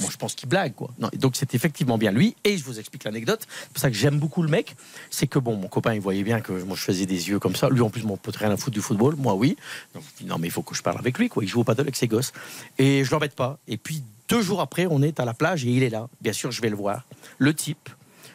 [0.00, 0.90] Moi, je pense qu'il blague, quoi.
[1.14, 2.36] Donc, c'est effectivement bien lui.
[2.44, 3.46] Et je vous explique l'anecdote.
[3.62, 4.76] C'est pour ça que j'aime beaucoup le mec.
[5.10, 7.56] C'est que, bon, mon copain, il voyait bien que moi, je faisais des yeux comme
[7.56, 7.70] ça.
[7.70, 9.14] Lui, en plus, mon pote, rien à foutre du football.
[9.16, 9.56] Moi, oui.
[9.94, 11.42] Donc, je dis, non, mais il faut que je parle avec lui, quoi.
[11.42, 12.32] Il joue au paddle avec ses gosses.
[12.78, 13.58] Et je l'embête pas.
[13.66, 16.08] Et puis, deux jours après, on est à la plage et il est là.
[16.20, 17.04] Bien sûr, je vais le voir.
[17.38, 17.88] Le type,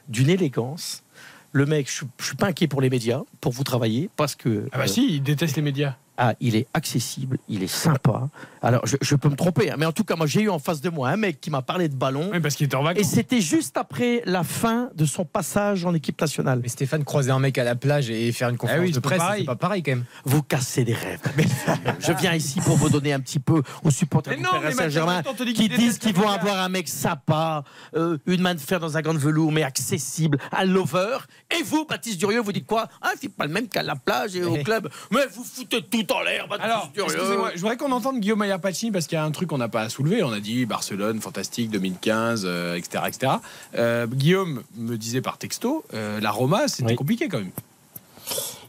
[0.07, 1.03] d'une élégance.
[1.53, 4.67] Le mec, je, je suis pas inquiet pour les médias, pour vous travailler, parce que.
[4.71, 5.95] Ah bah euh, si, il déteste les médias.
[6.17, 8.29] Ah, il est accessible, il est sympa.
[8.61, 10.59] Alors, je, je peux me tromper, hein, mais en tout cas, moi, j'ai eu en
[10.59, 12.29] face de moi un mec qui m'a parlé de ballon.
[12.31, 13.11] Oui, parce qu'il était en Et vacances.
[13.11, 16.59] c'était juste après la fin de son passage en équipe nationale.
[16.61, 19.17] Mais Stéphane, croiser un mec à la plage et faire une conférence oui, de presse,
[19.17, 19.41] pareil.
[19.41, 20.05] c'est pas pareil quand même.
[20.23, 21.19] Vous cassez des rêves.
[21.35, 21.45] Mais
[21.99, 25.23] je viens ici pour vous donner un petit peu aux supporters du Paris Saint-Germain
[25.55, 27.63] qui disent qu'ils vont avoir un mec sympa,
[27.95, 31.17] euh, une main de fer dans un gant de velours, mais accessible, un lover.
[31.57, 32.87] Et vous, Baptiste Durieux, vous dites quoi?
[33.01, 34.89] Ah, c'est pas le même qu'à la plage et au club.
[35.11, 38.91] Mais vous foutez tout en l'air, Alors, excusez-moi, je voudrais qu'on entende Guillaume Maillard Pacini
[38.91, 40.23] parce qu'il y a un truc qu'on n'a pas à soulever.
[40.23, 43.03] On a dit Barcelone, fantastique, 2015, euh, etc.
[43.07, 43.33] etc.
[43.77, 46.95] Euh, Guillaume me disait par texto, euh, la Roma, c'était Oui.
[46.95, 47.51] compliqué quand même.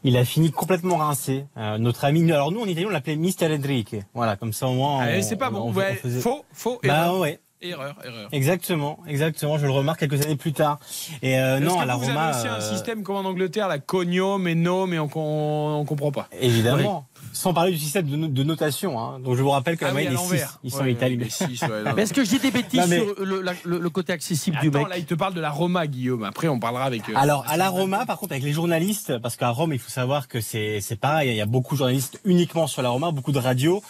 [0.07, 1.47] Il a fini complètement rincé.
[1.57, 3.97] Euh, notre ami, alors nous en italien on l'appelait Mister Enrique.
[4.13, 5.01] Voilà, comme ça au moins.
[5.03, 5.61] Ah, on- c'est pas on- bon.
[5.71, 7.19] on- Ouais, on faisait- Faux, faux, Bah erreur.
[7.21, 7.41] ouais.
[7.63, 8.29] Erreur, erreur.
[8.33, 9.57] Exactement, exactement.
[9.57, 10.79] Je le remarque quelques années plus tard.
[11.23, 12.25] Et euh, Est-ce non, que à la vous Roma.
[12.27, 15.79] avez aussi un euh, système comme en Angleterre, la cognome et no, mais on, on,
[15.81, 16.29] on comprend pas.
[16.39, 17.07] Évidemment.
[17.37, 18.99] Sans parler du système de, no- de notation.
[18.99, 19.19] Hein.
[19.19, 20.23] Donc je vous rappelle que Ah la oui, moyenne est 6.
[20.23, 20.59] l'envers.
[20.63, 21.19] Ils sont Ouais, italiens.
[21.19, 24.13] ouais, est-ce que je dis des bêtises Non, mais- sur le, la- le- le côté
[24.13, 26.23] accessible du Attends, mec là, il te parle de la Roma, Guillaume.
[26.23, 27.09] Après, on parlera avec.
[27.09, 29.91] euh, Alors à la Roma, par contre, avec les journalistes, parce qu'à Rome, il faut
[29.91, 31.31] savoir que c'est c'est pareil.
[31.31, 33.83] Il y a beaucoup de journalistes uniquement sur la Roma, beaucoup de radios.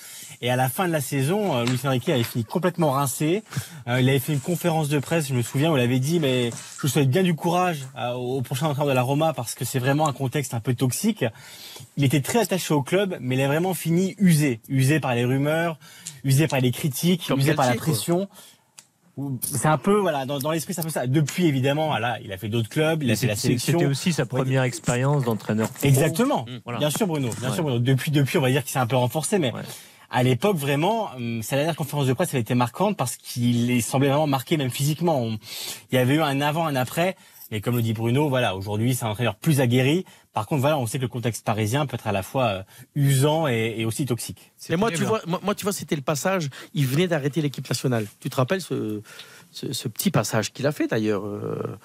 [0.44, 3.42] Et à la fin de la saison, euh, Luis Enrique avait fini complètement rincé.
[3.88, 6.20] Euh, il avait fait une conférence de presse, je me souviens, où il avait dit
[6.20, 9.54] mais je vous souhaite bien du courage euh, au prochain entraîneur de la Roma parce
[9.54, 11.24] que c'est vraiment un contexte un peu toxique.
[11.96, 15.24] Il était très attaché au club, mais il a vraiment fini usé, usé par les
[15.24, 15.78] rumeurs,
[16.24, 17.80] usé par les critiques, Comme usé par la quoi.
[17.80, 18.28] pression.
[19.40, 21.06] C'est un peu voilà dans, dans l'esprit c'est un peu ça.
[21.06, 23.72] Depuis évidemment, voilà, il a fait d'autres clubs, il a fait la sélection.
[23.78, 25.70] C'était aussi sa première expérience d'entraîneur.
[25.84, 26.44] Exactement.
[26.64, 26.80] Voilà.
[26.80, 27.30] Bien sûr, Bruno.
[27.40, 27.54] Bien Ouais.
[27.54, 27.78] sûr, Bruno.
[27.78, 29.62] Depuis, depuis, on va dire qu'il s'est un peu renforcé, mais Ouais.
[30.14, 34.08] À l'époque, vraiment, hum, sa dernière conférence de presse, elle était marquante parce qu'il semblait
[34.08, 35.20] vraiment marqué, même physiquement.
[35.20, 35.38] On-
[35.90, 37.16] il y avait eu un avant, un après.
[37.50, 40.04] Et comme le dit Bruno, voilà, aujourd'hui, c'est un entraîneur plus aguerri.
[40.32, 42.62] Par contre, voilà, on sait que le contexte parisien peut être à la fois euh,
[42.96, 44.52] usant et, et aussi toxique.
[44.70, 46.48] Mais moi, tu vois, moi, moi, tu vois, c'était le passage.
[46.72, 48.06] Il venait d'arrêter l'équipe nationale.
[48.20, 49.02] Tu te rappelles ce,
[49.52, 51.76] ce, ce petit passage qu'il a fait d'ailleurs euh,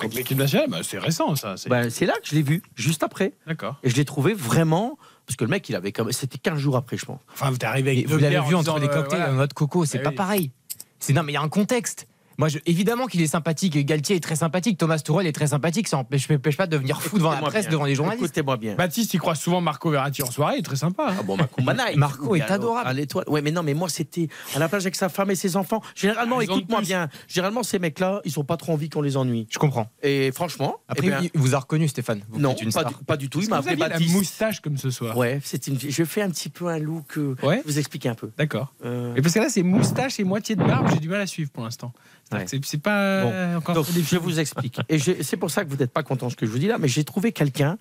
[0.00, 1.56] Avec l'équipe nationale, bah, c'est récent, ça.
[1.56, 3.34] c'est- Ben, C'est là que je l'ai vu, juste après.
[3.46, 3.76] D'accord.
[3.82, 4.96] Et je l'ai trouvé vraiment.
[5.26, 6.12] Parce que le mec, il avait même.
[6.12, 7.18] C'était 15 jours après, je pense.
[7.32, 9.32] Enfin, t'es arrivé avec deux vous l'avez vu en entre les euh, cocktails voilà.
[9.32, 10.16] en mode coco, c'est Eh pas oui.
[10.16, 10.50] pareil.
[10.98, 12.06] C'est non, mais il y a un contexte.
[12.38, 13.76] Moi, je- évidemment qu'il est sympathique.
[13.86, 14.78] Galtier est très sympathique.
[14.78, 15.88] Thomas Tuchel est très sympathique.
[15.88, 17.72] Ça empêche, empêche pas de devenir fou devant la presse, bien.
[17.72, 18.24] devant les journalistes.
[18.24, 18.74] Écoutez-moi bien.
[18.74, 21.06] Baptiste, il croise souvent Marco Verratti en soirée, il est très sympa.
[21.10, 21.16] hein.
[21.20, 21.96] Ah bon, Marco Manaï.
[21.96, 22.88] Marco est Alors, adorable.
[22.88, 23.24] À l'étoile.
[23.28, 25.80] Ouais, mais non, mais moi, c'était à la plage avec sa femme et ses enfants.
[25.94, 27.08] Généralement, Ah, écoute-moi bien.
[27.28, 29.46] Généralement, ces mecs-là, ils ont pas trop envie qu'on les ennuie.
[29.50, 29.90] Je comprends.
[30.02, 32.22] Et franchement, Après, eh bien, il vous a reconnu, Stéphane.
[32.30, 32.92] Vous non, une pas star.
[32.98, 33.40] du, pas du tout.
[33.40, 34.14] Il m'a vous appelé aviez la Baptiste.
[34.14, 35.16] moustache comme ce soir.
[35.16, 35.78] Ouais, c'est une.
[35.78, 37.16] Je fais un petit peu un look.
[37.18, 37.60] euh, Ouais.
[37.64, 38.30] Je vous expliquer un peu.
[38.38, 38.72] D'accord.
[38.84, 41.26] Euh, Et parce que là, c'est moustache et moitié de barbe, j'ai du mal à
[41.26, 41.92] suivre pour l'instant.
[42.38, 42.46] Ouais.
[42.46, 43.30] c'est- C'est pas Bon.
[43.32, 44.78] euh, encore Donc, je vous explique.
[44.88, 46.66] Et c'est pour ça que vous n'êtes pas content de ce que je vous dis
[46.66, 47.78] là, mais j'ai trouvé quelqu'un.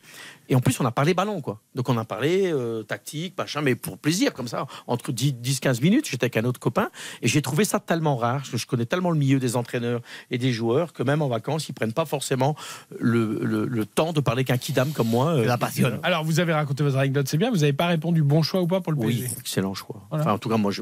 [0.50, 1.60] Et en plus, on a parlé ballon, quoi.
[1.76, 6.08] Donc, on a parlé euh, tactique, machin, mais pour plaisir, comme ça, entre 10-15 minutes.
[6.10, 6.90] J'étais avec un autre copain.
[7.22, 8.38] Et j'ai trouvé ça tellement rare.
[8.40, 10.02] parce que Je connais tellement le milieu des entraîneurs
[10.32, 12.56] et des joueurs que même en vacances, ils prennent pas forcément
[13.00, 15.30] le, le- le temps de parler qu'un kidam comme moi.
[15.36, 16.00] euh, La passionne.
[16.04, 17.50] Alors, vous avez raconté votre anecdote, c'est bien.
[17.50, 20.02] Vous n'avez pas répondu bon choix ou pas pour le Oui, PSG excellent choix.
[20.10, 20.26] Voilà.
[20.26, 20.82] Enfin, en tout cas, moi, je,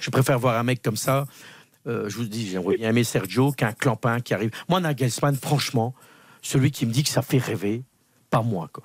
[0.00, 1.24] je préfère voir un mec comme ça.
[1.86, 4.50] Euh, je vous dis, j'aimerais bien aimer Sergio qu'un clampin qui arrive.
[4.68, 5.94] Moi, Nagelsmann, franchement,
[6.40, 7.84] celui qui me dit que ça fait rêver,
[8.30, 8.84] pas moi, quoi.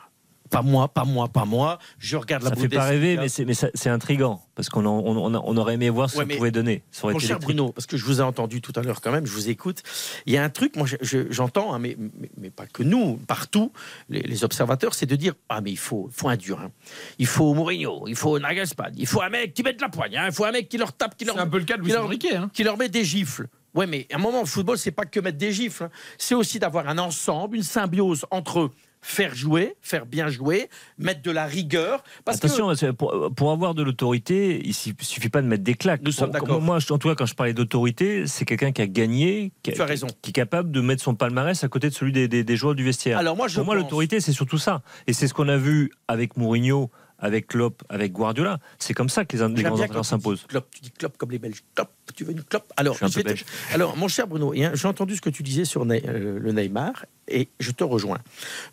[0.49, 1.79] Pas moi, pas moi, pas moi.
[1.99, 4.85] Je regarde la Ça fait pas rêver, mais c'est mais ça- c'est intrigant parce qu'on
[4.85, 6.83] on, on- on aurait aimé voir ce Ouais, ça pouvait donner.
[6.91, 7.55] Ça aurait Mon été cher électrique.
[7.57, 9.83] Bruno, parce que je vous ai entendu tout à l'heure quand même, je vous écoute.
[10.25, 12.83] Il y a un truc, moi je- je- j'entends, hein, mais, mais, mais pas que
[12.83, 13.71] nous, partout,
[14.09, 16.59] les, les observateurs, c'est de dire Ah, mais il faut, il faut un dur.
[16.59, 16.71] hein.
[17.19, 20.17] Il faut Mourinho, il faut Nagelsmann, il faut un mec qui met de la poigne,
[20.17, 21.77] hein, il faut un mec qui leur tape, qui leur, C'est un peu le cas
[21.77, 22.09] de qui leur-.
[22.09, 22.49] Hein.
[22.53, 23.47] qui leur met des gifles.
[23.73, 25.83] Ouais, mais à un moment, le football, c'est pas que mettre des gifles.
[25.83, 25.89] hein.
[26.17, 28.71] C'est aussi d'avoir un ensemble, une symbiose entre
[29.01, 32.03] faire jouer, faire bien jouer, mettre de la rigueur.
[32.25, 36.01] Parce Attention, pour, pour avoir de l'autorité, il suffit suffit pas de mettre des claques.
[36.03, 36.61] Nous sommes d'accord.
[36.61, 40.07] Moi, en tout cas, quand je parlais d'autorité, c'est quelqu'un qui a gagné, qui, raison.
[40.07, 42.83] est capable de mettre son palmarès à côté de celui des, des- des joueurs du
[42.83, 43.17] vestiaire.
[43.17, 44.81] Alors moi, je pour moi, l'autorité, c'est surtout ça.
[45.07, 48.59] Et c'est ce qu'on a vu avec Mourinho, avec Klopp, avec Guardiola.
[48.79, 50.45] C'est comme ça que les, les grands entraîneurs s'imposent.
[50.47, 51.63] Klopp, tu dis Klopp comme les Belges.
[51.75, 53.45] Klopp, tu veux une Klopp Alors, Je suis un peu vais te- belge.
[53.73, 57.49] alors, mon cher Bruno, j'ai entendu ce que tu disais sur euh, le Neymar et
[57.59, 58.19] je te rejoins.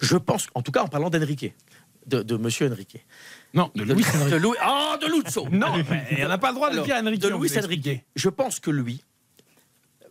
[0.01, 1.55] Je pense, en tout cas en parlant d'Enrique,
[2.07, 3.05] de, de Monsieur Enrique.
[3.55, 4.35] Non, de De, Luis de Enrique.
[4.43, 7.23] Louis- Ah, de Luzzo Non, mais on n'a pas le droit de Alors, dire Enrique.
[7.23, 8.05] de Luis Enrique.
[8.15, 9.03] Je pense que lui,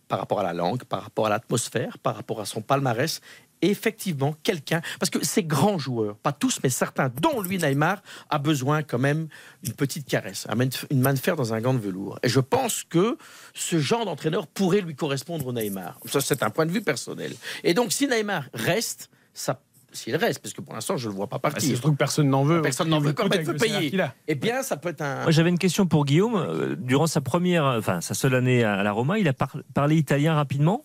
[0.08, 3.22] par rapport à la langue, par rapport à l'atmosphère, par rapport à son palmarès,
[3.70, 8.38] effectivement quelqu'un, parce que ces grands joueurs, pas tous, mais certains, dont lui Neymar, a
[8.40, 9.28] besoin quand même
[9.64, 10.48] d'une petite caresse,
[10.92, 12.20] une main de fer dans un gant de velours.
[12.24, 13.18] Et je pense que
[13.54, 16.00] ce genre d'entraîneur pourrait lui correspondre au Neymar.
[16.06, 17.34] Ça, c'est un point de vue personnel.
[17.64, 19.62] Et donc, si Neymar reste, ça,
[19.92, 21.72] s'il reste, parce que pour l'instant, je ne le vois pas Bah, c'est partir.
[21.74, 22.62] le truc que personne n'en veut.
[22.62, 23.94] Personne n'en veut, Écoute, il veut payer.
[24.28, 25.22] Eh bien, ça peut être un.
[25.24, 26.36] Moi, j'avais une question pour Guillaume.
[26.36, 29.96] Euh, Durant sa première, enfin sa seule année à la Roma, il a par- parlé
[29.98, 30.84] italien rapidement.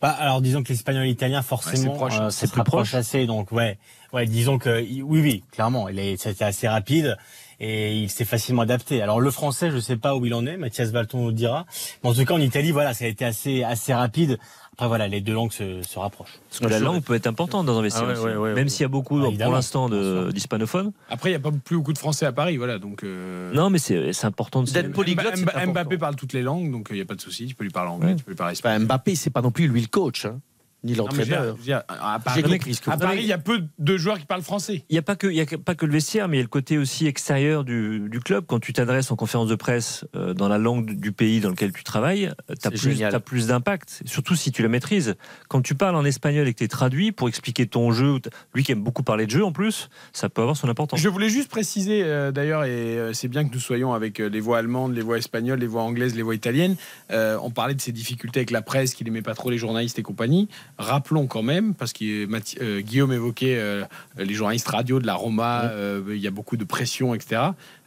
[0.00, 2.14] Bah, alors disons que l'espagnol et l'italien forcément Ouais, c'est proche.
[2.20, 2.94] euh, C'est plus proche.
[2.94, 3.78] assez donc ouais
[4.12, 7.16] ouais disons que oui oui clairement il est c'était assez rapide
[7.60, 9.02] et il s'est facilement adapté.
[9.02, 11.66] Alors le français je sais pas où il en est Mathias Valton nous le dira
[12.04, 14.38] mais en tout cas en Italie voilà ça a été assez assez rapide.
[14.78, 16.38] Après voilà les deux langues se, se rapprochent.
[16.48, 18.04] Parce que la langue peut être importante dans un vestiaire.
[18.04, 18.24] Ah ouais, aussi.
[18.26, 18.68] ouais, ouais, Même ouais.
[18.70, 19.88] s'il y a beaucoup, Ah, pour l'instant,
[20.30, 20.92] d'hispanophones.
[21.10, 22.78] Après, il n'y a pas plus beaucoup de Français à Paris, voilà.
[22.78, 25.72] Donc, euh, Non, mais c'est c'est important de D'être polyglotte, important.
[25.72, 27.46] Mbappé parle toutes les langues, donc il n'y a pas de souci.
[27.46, 28.84] Tu peux lui parler anglais, tu peux lui parler espagnol.
[28.86, 30.38] Mbappé, c'est pas non plus lui le coach, hein,
[30.84, 31.56] ni l'entraîneur.
[31.88, 32.42] à Paris,
[32.86, 34.84] à il y a peu de joueurs qui parlent français.
[34.88, 36.42] Il n'y a, pas que- il y a pas que le vestiaire, mais il y
[36.42, 38.44] a le côté aussi extérieur du, du club.
[38.46, 41.72] Quand tu t'adresses en conférence de presse euh, dans la langue du- pays dans lequel
[41.72, 43.10] tu travailles, tu as plus, génial.
[43.12, 45.16] t'as plus d'impact, surtout si tu la maîtrises.
[45.48, 48.20] Quand tu parles en espagnol et que tu es traduit pour expliquer ton jeu,
[48.54, 51.00] lui qui aime beaucoup parler de jeu en plus, ça peut avoir son importance.
[51.00, 54.28] Je voulais juste préciser euh, d'ailleurs, et euh, c'est bien que nous soyons avec euh,
[54.28, 56.76] les voix allemandes, les voix espagnoles, les voix anglaises, les voix italiennes.
[57.10, 59.98] Euh, on parlait de ces difficultés avec la presse, qu'il n'aimait pas trop les journalistes
[59.98, 60.48] et compagnie.
[60.78, 63.84] Rappelons quand même, parce que Mathi- euh, Guillaume évoquait euh,
[64.16, 67.42] les journalistes radio de la Roma, euh, il y a beaucoup de pression, etc.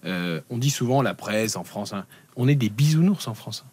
[0.05, 2.05] Euh, on dit souvent la presse en France, hein,
[2.35, 3.63] on est des bisounours en France.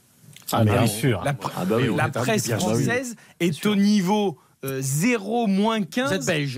[0.52, 1.22] Ah, mais bien sûr.
[1.24, 6.10] La, Ah bah oui, la presse française est au niveau euh, 0 moins 15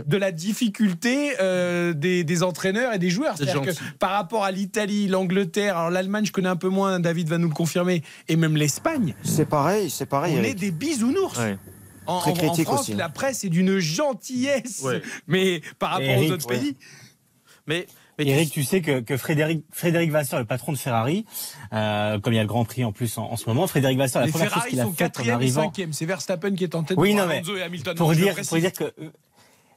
[0.07, 3.35] de la difficulté euh, des, des entraîneurs et des joueurs.
[3.37, 7.01] C'est C'est-à-dire que par rapport à l'Italie, l'Angleterre, alors l'Allemagne, je connais un peu moins,
[7.01, 10.37] David va nous le confirmer, et même l'Espagne, C'est pareil, c'est pareil.
[10.39, 11.39] on est des bisounours.
[11.39, 11.59] Ouais.
[12.11, 12.95] En, Très France, aussi.
[12.95, 14.85] la presse est d'une gentillesse,
[15.27, 16.59] mais par rapport Eric, aux autres ouais.
[16.59, 16.77] pays.
[17.67, 17.87] Mais,
[18.19, 21.25] mais Eric, tu sais que, que Frédéric, Frédéric Vasseur, le patron de Ferrari,
[21.73, 23.99] euh, comme il y a le Grand Prix en plus en, en ce moment, Frédéric
[23.99, 25.73] Vasseur, la Les première chose Ferrari qu'il a faite en arrivant.
[25.93, 27.95] C'est Verstappen qui est en tête Oui, non, mais Alonso et Hamilton.
[27.97, 29.11] pour dire, pour dire que euh,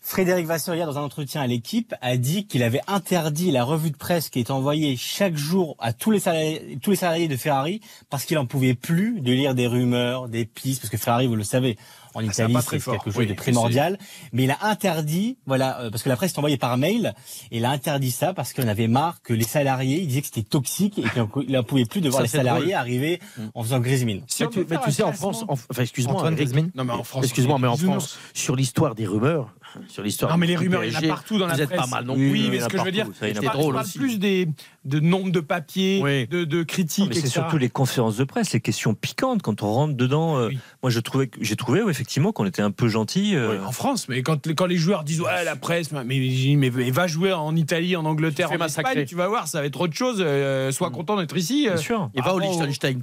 [0.06, 3.90] Frédéric Vasseur, hier, dans un entretien à l'équipe, a dit qu'il avait interdit la revue
[3.90, 7.38] de presse qui est envoyée chaque jour à tous les salariés, tous les salariés de
[7.38, 7.80] Ferrari
[8.10, 11.38] parce qu'il en pouvait plus de lire des rumeurs, des pistes, parce que Ferrari, vous
[11.38, 11.78] le savez,
[12.14, 13.98] en Ah, Italie, c'est quelque chose Oui, de primordial.
[14.32, 17.14] Mais il a interdit, voilà, euh, parce que la presse est envoyée par mail,
[17.52, 20.28] et il a interdit ça parce qu'on avait marre que les salariés, il disait que
[20.28, 22.74] c'était toxique et qu'il n'en pouvait plus de voir Ça, les salariés drôle.
[22.76, 23.20] arriver
[23.56, 24.24] en faisant grismine.
[24.40, 26.32] mais tu, mais tu sais, en France, en- enfin, excuse-moi.
[26.32, 29.54] Griezmann Non, mais en France, excuse-moi, mais en France, sur l'histoire des rumeurs,
[29.88, 30.32] sur l'histoire.
[30.32, 31.80] Non, mais les rumeurs, il y en a partout dans la vous êtes presse.
[31.82, 32.50] pas mal non Oui, plus.
[32.50, 33.98] mais ce que je veux dire, parle- drôle je parle aussi.
[34.00, 34.48] plus des,
[34.86, 38.60] de nombre de papiers, de, de critiques, Mais c'est surtout les conférences de presse, les
[38.62, 40.38] questions piquantes quand on rentre dedans.
[40.38, 40.50] euh,
[40.82, 43.36] Moi, je trouvais, j'ai trouvé ouais, effectivement qu'on était un peu gentil.
[43.36, 47.34] euh, En France, mais quand, quand les joueurs disent ouais la presse, mais, va jouer
[47.34, 50.18] en Italie, en Angleterre, en Espagne, tu vas voir, ça va être autre chose.
[50.20, 51.64] euh, sois content d'être ici.
[51.68, 52.10] Bien sûr.
[52.14, 53.02] Et va au Liechtenstein.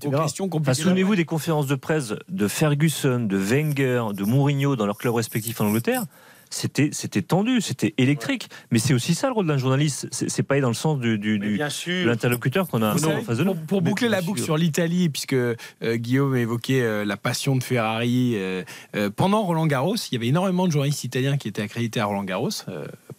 [0.74, 5.60] Souvenez-vous des conférences de presse de Ferguson, de Wenger, de Mourinho dans leurs clubs respectifs
[5.60, 6.04] en Angleterre.
[6.50, 8.48] C'était, c'était tendu, c'était électrique.
[8.70, 10.08] Mais c'est aussi ça le rôle d'un journaliste.
[10.10, 11.16] C'est, pas aller dans le sens du,
[12.04, 13.54] l'interlocuteur qu'on a en face de nous.
[13.54, 17.62] pour, pour boucler la boucle sur l'Italie, puisque euh, Guillaume évoquait euh, la passion de
[17.62, 18.62] Ferrari, euh,
[19.14, 22.24] pendant Roland Garros, il y avait énormément de journalistes italiens qui étaient accrédités à Roland
[22.24, 22.50] Garros,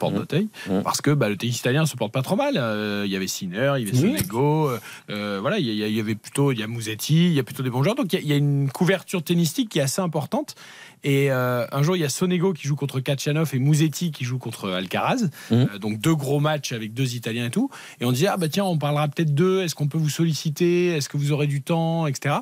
[0.01, 0.47] Porte d'Auteuil,
[0.83, 2.55] parce que bah, le tennis italien se porte pas trop mal.
[2.57, 3.97] Euh, il y avait Sinner, il y avait.
[4.17, 4.79] Sonego, euh,
[5.11, 7.39] euh, voilà, il y, a- il y avait plutôt, il y a Musetti, il y
[7.39, 7.95] a plutôt des bons joueurs.
[7.95, 10.55] Donc il y a- il y, a une couverture tennistique qui est assez importante.
[11.03, 14.23] Et euh, un jour, il y a Sonego qui joue contre Kachanov et Musetti qui
[14.23, 15.23] joue contre Alcaraz.
[15.51, 17.69] Euh, donc deux gros matchs avec deux Italiens et tout.
[17.99, 19.61] Et on disait, ah bah tiens, on parlera peut-être d'eux.
[19.63, 22.35] Est-ce qu'on peut vous solliciter Est-ce que vous aurez du temps Etc.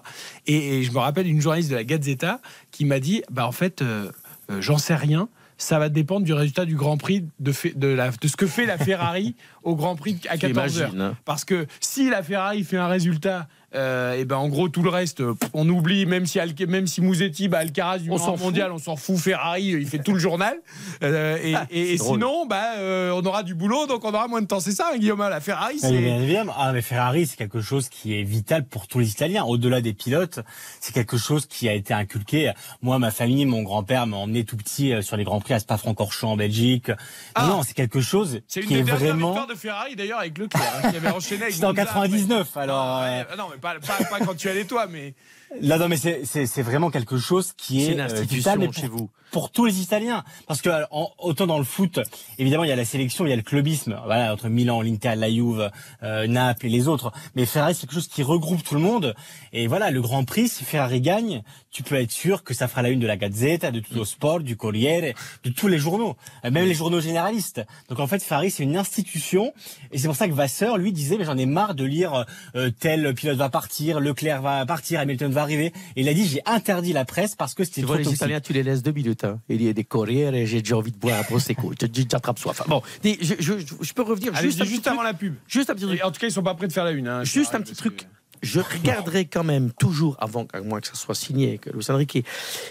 [0.48, 2.42] Et, et je me rappelle une journaliste de la Gazzetta
[2.72, 4.12] qui m'a dit, bah en fait, euh,
[4.52, 5.30] euh, j'en sais rien.
[5.62, 8.48] Ça va dépendre du résultat du Grand Prix, de, fait- de, la, de ce que
[8.48, 11.08] fait la Ferrari au Grand Prix à 14 J'imagine, heures.
[11.12, 11.18] hein.
[11.26, 15.22] Parce que si la Ferrari fait un résultat, et ben en gros tout le reste,
[15.22, 16.06] euh, on oublie.
[16.06, 19.18] Même si même si Musetti, bah, Alcaraz du On s'en mondial, on s'en fout.
[19.18, 20.58] Ferrari, euh, il fait tout le journal.
[21.04, 24.42] Euh, et et- et sinon, bah, euh, on aura du boulot, donc on aura moins
[24.42, 24.60] de temps.
[24.60, 25.20] C'est ça, hein, Guillaume.
[25.20, 26.54] La Ferrari, Ah, Bien c'est évidemment.
[26.58, 29.44] Ah, mais Ferrari, c'est quelque chose qui est vital pour tous les Italiens.
[29.44, 30.40] Au-delà des pilotes,
[30.80, 32.52] c'est quelque chose qui a été inculqué.
[32.82, 35.60] Moi, ma famille, mon grand-père m'a emmené tout petit euh, sur les grands prix à
[35.60, 36.90] Spa-Francorchamps en Belgique.
[37.38, 38.44] Non, non, c'est quelque chose Ah.
[38.48, 39.28] c'est une qui des est dernières vraiment.
[39.28, 41.86] victoires de Ferrari d'ailleurs avec Leclerc, hein, qui avait enchaîné avec C'était en Monza.
[41.86, 43.00] 99, alors.
[43.04, 45.14] euh, Ah, non, mais pas, pas, pas quand tu allais toi, mais
[45.62, 48.60] Là, non, mais c'est- c'est c'est vraiment quelque chose qui est une euh, institution vital
[48.60, 49.10] mais pour, chez vous.
[49.32, 50.24] Pour tous les Italiens.
[50.48, 52.00] Parce que en- autant dans le foot,
[52.38, 55.14] évidemment, il y a la sélection, il y a le clubisme, voilà, entre Milan, l'Inter,
[55.16, 55.70] la Juve,
[56.04, 57.12] euh, Naples et les autres.
[57.36, 59.16] Mais Ferrari, c'est quelque chose qui regroupe tout le monde.
[59.54, 62.82] Et voilà, le Grand Prix, si Ferrari gagne, tu peux être sûr que ça fera
[62.82, 66.16] la une de la Gazzetta, de Tutto Sport, du Corriere, de tous les journaux,
[66.46, 67.62] euh, même les journaux généralistes.
[67.90, 69.54] Donc en fait, Ferrari, c'est une institution.
[69.92, 72.26] Et c'est pour ça que Vasseur, lui, disait, mais j'en ai marre de lire
[72.56, 75.68] euh, tel pilote va partir, Leclerc va partir, Hamilton va arriver.
[75.96, 78.04] Et il a dit, j'ai interdit la presse parce que c'était trop les.
[78.16, 79.19] Italiens, tu les laisses deux minutes.
[79.24, 79.40] Hein.
[79.50, 81.72] Il y a des Corrières et j'ai déjà envie de boire un Prosecco.
[81.80, 82.62] J'attrape soif.
[82.68, 85.12] Bon, dis, je, je, je peux revenir Allez, juste, un juste, petit avant truc.
[85.12, 85.36] la pub.
[85.48, 86.02] Juste un petit truc.
[86.04, 87.08] En tout cas, ils sont pas prêts de faire la une.
[87.08, 88.08] hein, Juste un petit truc.
[88.42, 92.26] Je regarderai quand même toujours, avant à moins que ça soit signé, que Luis Enrique,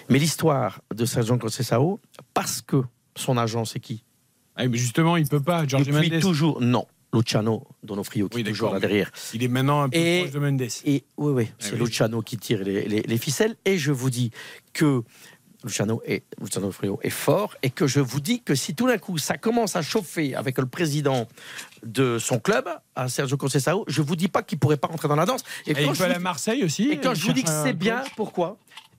[0.08, 1.04] mais l'histoire de
[1.36, 2.00] Conceição,
[2.32, 2.82] parce que
[3.16, 4.02] son agent, c'est qui?
[4.56, 5.66] Ah, mais justement, il peut pas.
[5.66, 6.20] George Mendes.
[6.20, 6.86] toujours, non.
[7.14, 9.10] Luciano Donofrio, qui Oui, est toujours là derrière.
[9.32, 10.62] Il est maintenant un peu Et- proche de Mendes.
[10.84, 11.78] Et oui, oui, Ah c'est oui.
[11.80, 13.56] Luciano qui tire les, les- les ficelles.
[13.64, 14.30] Et je vous dis
[14.74, 15.02] que
[15.64, 18.98] Luciano, est, Luciano Frio est fort et que je vous dis que si tout d'un
[18.98, 21.26] coup ça commence à chauffer avec le président
[21.82, 25.16] de son club, à Sergio Conceição, je vous dis pas qu'il pourrait pas rentrer dans
[25.16, 25.42] la danse.
[25.66, 26.88] Et quand peut je aller vous à dis- Marseille aussi.
[26.90, 28.56] Et quand je vous dis que c'est bien, pourquoi?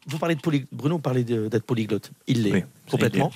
[0.09, 0.65] Vous parlez de poly...
[0.71, 2.11] Bruno parlait d'être polyglotte.
[2.27, 3.31] Il l'est Oui, complètement.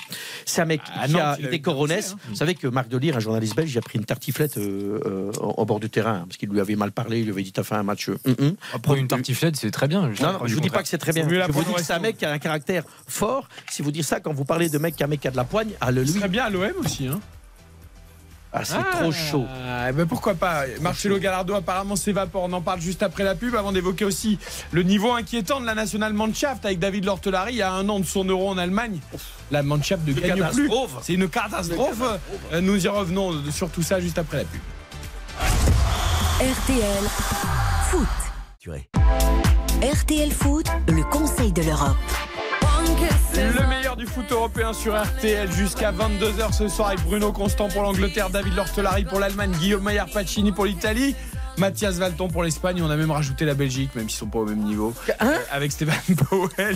[0.45, 2.01] C'est un mec À qui a des coronets.
[2.01, 4.99] commencé, Vous savez que Marc Delire, un journaliste belge, il a pris une tartiflette euh,
[5.05, 7.19] euh, au au bord du terrain parce qu'il lui avait mal parlé.
[7.19, 8.09] Il lui avait dit T'as fait un match.
[8.09, 8.55] euh, hum, hum.
[8.81, 10.11] Prendre une tartiflette, c'est très bien.
[10.21, 11.27] Non, non, je vous dis pas que c'est très bien.
[11.29, 13.47] Je vous dis que c'est un mec qui a un caractère fort.
[13.69, 15.31] Si vous dites ça, quand vous parlez de mec qui a un mec qui a
[15.31, 17.07] de la poigne, ah, le lui, serait bien à l'OM aussi.
[17.07, 17.19] Hein.
[18.53, 19.45] Ah, c'est Ah, trop chaud.
[19.89, 22.43] eh ben pourquoi pas Marcelo Gallardo apparemment s'évapore.
[22.43, 24.37] On en parle juste après la pub avant d'évoquer aussi
[24.71, 27.99] le niveau inquiétant de la nationale Mannschaft avec David Lortelari il y a un an
[27.99, 28.99] de son euro en Allemagne.
[29.51, 30.67] La Mannschaft ne gagne plus.
[30.67, 30.91] catastrophe.
[31.01, 32.01] C'est une catastrophe.
[32.53, 34.61] Euh, Nous y revenons sur tout ça juste après la pub.
[36.39, 37.03] RTL
[37.89, 38.07] Foot.
[39.81, 41.95] RTL Foot, le conseil de l'Europe.
[43.43, 47.81] Le meilleur du foot européen sur RTL jusqu'à 22h ce soir avec Bruno Constant pour
[47.81, 51.13] l'Angleterre, David Lortelari pour l'Allemagne, Guillaume Maillard Pacini pour l'Italie.
[51.57, 54.45] Mathias Valton pour l'Espagne, on a même rajouté la Belgique, même s'ils sont pas au
[54.45, 56.75] même niveau, Hein avec Stéphane Powell.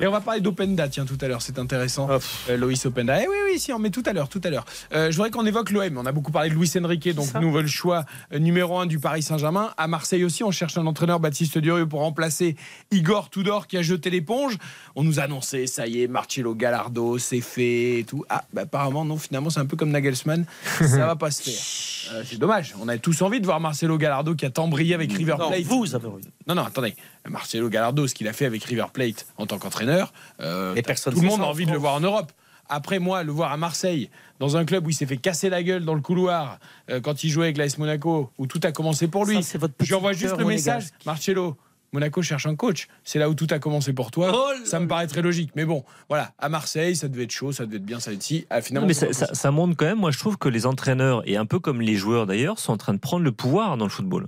[0.00, 2.08] Et on va parler d'Openda, tiens, tout à l'heure, c'est intéressant.
[2.10, 2.18] Oh,
[2.50, 3.20] Euh, Loïs Openda.
[3.22, 4.66] Eh oui, oui, si, on met tout à l'heure, tout à l'heure.
[4.92, 5.96] Euh, je voudrais qu'on évoque l'OM.
[5.96, 9.22] On a beaucoup parlé de Luis Enrique, donc nouvel choix euh, numéro un du Paris
[9.22, 9.72] Saint-Germain.
[9.78, 12.56] À Marseille aussi, on cherche un entraîneur, Baptiste Durieux, pour remplacer
[12.90, 14.58] Igor Tudor qui a jeté l'éponge.
[14.96, 18.24] On nous annonçait, ça y est, Marcelo Gallardo, c'est fait et tout.
[18.28, 20.44] Ah, bah, apparemment, non, finalement, c'est un peu comme Nagelsmann.
[20.78, 22.14] ça va pas se faire.
[22.14, 22.74] Euh, c'est dommage.
[22.80, 25.36] On a tous envie de voir Marcelo Marcelo Gallardo qui a tant brillé avec River
[25.38, 25.62] Non, Plate.
[25.62, 26.08] vous avez.
[26.46, 26.94] Non, non, attendez.
[27.28, 31.26] Marcelo Gallardo, ce qu'il a fait avec River Plate en tant qu'entraîneur, euh, tout le
[31.26, 32.32] monde a en envie de le voir en Europe.
[32.68, 34.08] Après, moi, le voir à Marseille,
[34.40, 36.58] dans un club où il s'est fait casser la gueule dans le couloir,
[36.90, 39.42] euh, quand il jouait avec l'AS Monaco, où tout a commencé pour lui.
[39.42, 40.84] Ça, votre Je lui envoie juste le message.
[41.04, 41.56] Marcelo,
[41.94, 42.88] Monaco cherche un coach.
[43.04, 44.32] C'est là où tout a commencé pour toi.
[44.34, 45.52] Oh ça me paraît très logique.
[45.54, 48.16] Mais bon, voilà, à Marseille, ça devait être chaud, ça devait être bien, ça devait
[48.16, 48.46] être si.
[48.50, 50.66] Ah, finalement, Non, mais ça, ça- ça montre quand même, moi je trouve que les
[50.66, 53.76] entraîneurs, et un peu comme les joueurs d'ailleurs, sont en train de prendre le pouvoir
[53.76, 54.26] dans le football.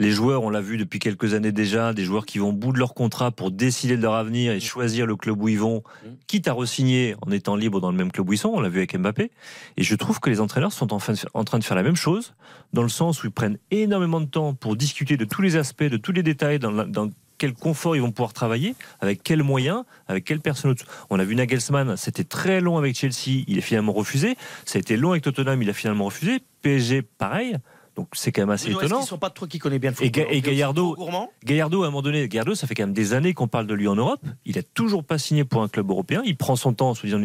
[0.00, 2.72] Les joueurs, on l'a vu depuis quelques années déjà, des joueurs qui vont au bout
[2.72, 5.82] de leur contrat pour décider de leur avenir et choisir le club où ils vont,
[6.26, 8.70] quitte à re-signer en étant libres dans le même club où ils sont, on l'a
[8.70, 9.30] vu avec Mbappé.
[9.76, 11.96] Et je trouve que les entraîneurs sont en, fin en train de faire la même
[11.96, 12.32] chose,
[12.72, 15.84] dans le sens où ils prennent énormément de temps pour discuter de tous les aspects,
[15.84, 19.42] de tous les détails, dans, la- dans quel confort ils vont pouvoir travailler, avec quels
[19.42, 20.74] moyens, avec quelle personne.
[21.10, 24.36] On a vu Nagelsmann, c'était très long avec Chelsea, il est finalement refusé.
[24.64, 26.38] Ça a été long avec Tottenham, il a finalement refusé.
[26.62, 27.56] PSG, pareil.
[27.96, 28.98] Donc c'est quand même assez étonnant.
[28.98, 31.86] qu'ils sont pas toi qui connais bien le Et, football et Gallardo, gourmand Gallardo, à
[31.86, 33.96] un moment donné, Gallardo, ça fait quand même des années qu'on parle de lui en
[33.96, 34.20] Europe.
[34.44, 36.22] Il a toujours pas signé pour un club européen.
[36.24, 37.20] Il prend son temps en se disant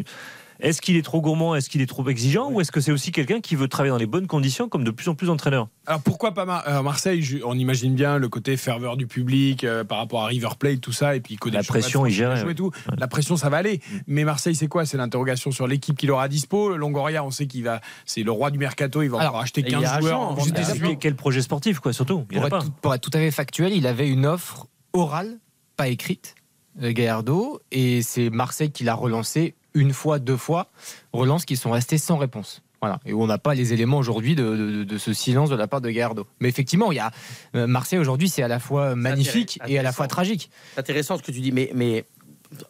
[0.60, 3.12] est-ce qu'il est trop gourmand, est-ce qu'il est trop exigeant, ou est-ce que c'est aussi
[3.12, 5.68] quelqu'un qui veut travailler dans les bonnes conditions, comme de plus en plus d'entraîneurs?
[5.88, 7.22] Alors pourquoi pas Mar- euh, Marseille?
[7.22, 10.82] Je- On imagine bien le côté ferveur du public euh, par rapport à River Plate,
[10.82, 12.56] tout ça, et puis il connaît La pression, il ouais.
[12.56, 12.72] tout.
[12.98, 13.82] La pression, ça va aller.
[14.08, 14.86] Mais Marseille, c'est quoi?
[14.86, 16.70] C'est l'interrogation sur l'équipe qu'il aura à dispo.
[16.70, 19.02] Le Longoria, on sait qu'il va, c'est le roi du mercato.
[19.02, 20.32] Il va Alors, encore acheter il y a 15 joueurs.
[20.40, 20.46] agent.
[20.82, 23.20] Quel- Quel projet sportif, quoi, surtout Il Pour a être, tout, pour être tout à
[23.20, 25.40] fait factuel, il avait une offre orale,
[25.78, 26.36] pas écrite,
[26.80, 30.70] de Gallardo, et c'est Marseille qui l'a relancé une fois, deux fois,
[31.14, 32.62] relance qui sont restés sans réponse.
[32.82, 33.00] Voilà.
[33.06, 35.68] Et où on n'a pas les éléments aujourd'hui de, de- de ce silence de la
[35.68, 36.26] part de Gallardo.
[36.40, 37.12] Mais effectivement, il y a
[37.56, 40.50] euh, Marseille aujourd'hui, c'est à la fois magnifique et à la fois tragique.
[40.74, 42.06] C'est intéressant ce que tu dis, mais, mais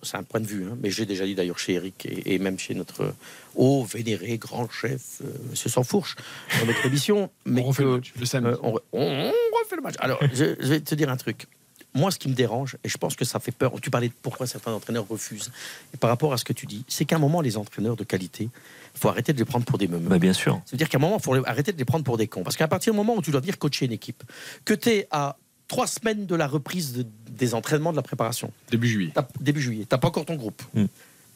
[0.03, 2.39] c'est un point de vue, hein, mais j'ai déjà dit d'ailleurs chez Eric et, et
[2.39, 3.13] même chez notre
[3.55, 6.15] haut vénéré grand chef, euh, Monsieur Sansfourche,
[6.59, 7.29] dans notre émission.
[7.45, 8.53] Mais On refait que- le match, le samedi.
[8.53, 9.95] euh, on, on- on refait le match.
[9.99, 11.47] Alors, je, je vais te dire un truc.
[11.95, 14.13] Moi, ce qui me dérange, et je pense que ça fait peur, tu parlais de
[14.21, 15.49] pourquoi certains entraîneurs refusent,
[15.93, 18.03] et par rapport à ce que tu dis, c'est qu'à un moment, les entraîneurs de
[18.03, 18.49] qualité,
[18.93, 20.09] il faut arrêter de les prendre pour des meumeux.
[20.09, 20.61] Bah, bien sûr.
[20.65, 22.43] C'est-à-dire qu'à un moment, il faut arrêter de les prendre pour des cons.
[22.43, 24.23] Parce qu'à partir du moment où tu dois venir coacher une équipe,
[24.65, 28.51] que tu es à trois semaines de la reprise de- des entraînements de la préparation,
[28.69, 29.11] Début juillet.
[29.15, 30.61] T'as- début juillet, tu n'as pas encore ton groupe.
[30.73, 30.85] Mm.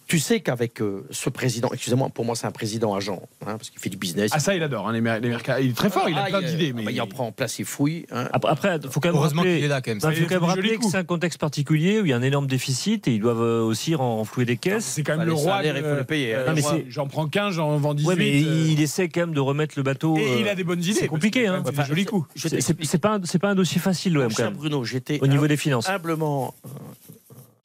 [0.10, 3.70] Tu sais qu'avec euh, ce président, excusez-moi, pour moi c'est un président agent, hein, parce
[3.70, 4.32] qu'il fait du business.
[4.34, 4.88] Ah ça, il adore.
[4.88, 5.62] hein, les mer- les mercats.
[5.62, 6.10] Il est très fort.
[6.10, 6.70] Il a Ah, plein il, d'idées.
[6.74, 8.08] ah Mais bah, il en prend en place, il fouille.
[8.12, 8.28] hein.
[8.34, 10.00] Après, après, faut quand même Heureusement rappeler, qu'il est là, quand même.
[10.00, 12.06] Bah, Ça faut fait quand même des rappeler jolis que c'est un contexte particulier où
[12.06, 14.84] il y a un énorme déficit et ils doivent euh, aussi renflouer des caisses.
[14.86, 15.58] c'est quand même Bah, le roi.
[15.58, 16.40] salaires, il faut le payer, hein.
[16.40, 16.72] euh, Non, mais roi.
[16.78, 18.08] c'est- J'en prends 15, j'en vends 18.
[18.08, 20.18] Ouais, mais euh, il essaie quand même de remettre le bateau.
[20.18, 20.94] Et euh, il a des bonnes idées.
[20.94, 21.62] C'est compliqué, hein.
[21.88, 22.28] C'est coups.
[22.36, 24.30] Je C'est- pas, un- c'est pas un dossier facile, l'OM.
[24.56, 25.88] Bruno, j'étais Au niveau des finances.
[25.88, 26.56] humblement,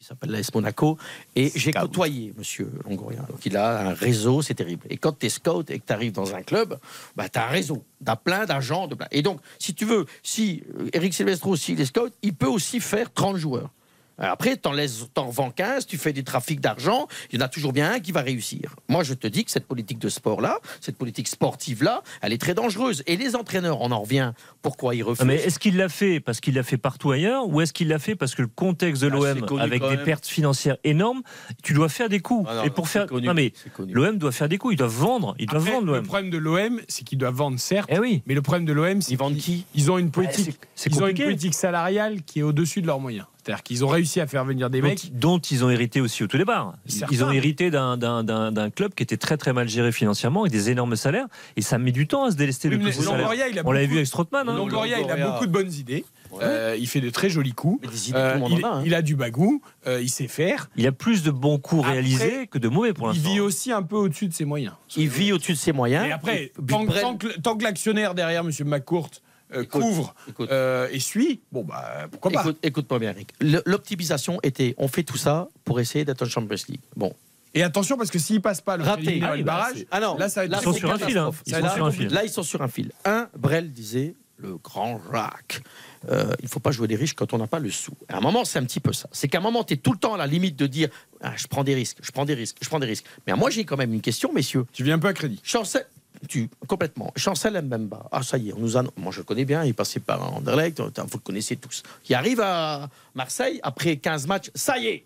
[0.05, 0.99] qui s'appelle l'AS Monaco,
[1.35, 3.23] et j'ai côtoyé Monsieur Longoria.
[3.23, 4.87] Donc il a un réseau, c'est terrible.
[4.91, 6.79] Et quand tu es scout et que tu arrives dans un club,
[7.17, 8.87] bah, tu as un réseau, tu as plein d'agents.
[8.87, 9.09] De plein.
[9.11, 12.81] Et donc, si tu veux, si euh, Eric Silvestro, s'il est scout, il peut aussi
[12.81, 13.71] faire 30 joueurs.
[14.19, 17.49] Après, t'en laisses, t'en vends 15, tu fais des trafics d'argent, il y en a
[17.49, 18.77] toujours bien un qui va réussir.
[18.89, 22.55] Moi, je te dis que cette politique de sport-là, cette politique sportive-là, elle est très
[22.55, 23.03] dangereuse.
[23.07, 24.33] Et les entraîneurs, on en revient,
[24.63, 25.27] pourquoi ils refusent?
[25.27, 27.99] Mais est-ce qu'il l'a fait parce qu'il l'a fait partout ailleurs ou est-ce qu'il l'a
[27.99, 30.05] fait parce que le contexte de Ah, l'OM avec des même.
[30.05, 31.23] pertes financières énormes,
[31.63, 33.53] tu dois faire des coups Ah non, et pour faire connu, non mais
[33.89, 36.07] l'OM doit faire des coups, ils doivent vendre, ils doivent Après, vendre le l'OM.
[36.07, 37.89] problème de l'OM, c'est qu'ils doivent vendre, certes.
[37.93, 38.23] Eh oui.
[38.27, 39.65] Mais le problème de l'OM, c'est Ils vendent qui?
[39.73, 42.87] qu'ils ont une politique, c'est- c'est ils ont une politique salariale qui est au-dessus de
[42.87, 43.27] leurs moyens.
[43.45, 45.19] C'est-à-dire qu'ils ont réussi à faire venir des dont, mecs.
[45.19, 46.75] dont ils ont hérité aussi au tout départ.
[46.87, 47.15] Ils- Certains.
[47.15, 50.41] Ils ont hérité d'un- d'un d'un- d'un club qui était très très mal géré financièrement
[50.43, 51.27] avec des énormes salaires
[51.57, 53.19] et ça met du temps à se délester de mais tous ces salaires.
[53.19, 54.49] Longoria, il a On l'avait beaucoup- vu avec Strootman.
[54.49, 54.57] hein.
[54.57, 56.05] Longoria, il a beaucoup de bonnes idées.
[56.43, 57.79] Euh, il fait de très jolis coups.
[57.83, 58.83] Mais des idées, Euh, il, a, hein.
[58.85, 59.63] il a du bagou.
[59.87, 60.69] euh, il sait faire.
[60.77, 63.31] Il a plus de bons coups Après, réalisés que de mauvais pour Il l'instant.
[63.35, 64.73] vit aussi un peu au-dessus de ses moyens.
[64.97, 66.07] Il vit au-dessus de ses moyens.
[66.09, 68.51] Et après, tant, tant que, tant que l'actionnaire derrière, M.
[68.65, 69.19] McCourt, euh,
[69.63, 70.51] Écoute, couvre écoute.
[70.51, 73.33] euh, et suit, bon, bah, pourquoi pas Écoute, écoute-moi bien, Eric.
[73.67, 76.81] L'optimisation était, on fait tout ça pour essayer d'être en Champions League.
[76.97, 77.13] Bon,
[77.55, 79.21] Et attention, parce que s'il passe pas le Raté.
[79.23, 80.73] Ah et oui, le bah, barrage, ah non, là, ça va être là, Ils sont
[80.73, 81.19] sur un fil.
[81.19, 81.31] hein.
[81.47, 82.09] Ils sont là, sur un fil.
[82.09, 82.91] Là, ils sont sur un fil.
[83.05, 85.63] Un, Brel disait, le grand Jacques,
[86.11, 87.93] euh, il ne faut pas jouer les riches quand on n'a pas le sou.
[88.09, 89.09] À un moment, c'est un petit peu ça.
[89.13, 90.89] C'est qu'à un moment, tu es tout le temps à la limite de dire
[91.23, 93.07] ah, je prends des risques, je prends des risques, je prends des risques.
[93.27, 94.67] Mais moi, j'ai quand même une question, messieurs.
[94.73, 95.41] tu viens un peu à crédit.
[95.45, 95.87] Chancel,
[96.27, 97.13] tu, complètement.
[97.17, 98.09] Chancel Mbemba.
[98.13, 100.01] Ah, ça y est, on nous a, moi je le connais bien, il est passé
[100.01, 101.83] par Anderlecht, vous le connaissez tous.
[102.09, 105.05] Il arrive à Marseille, après 15 matchs, ça y est,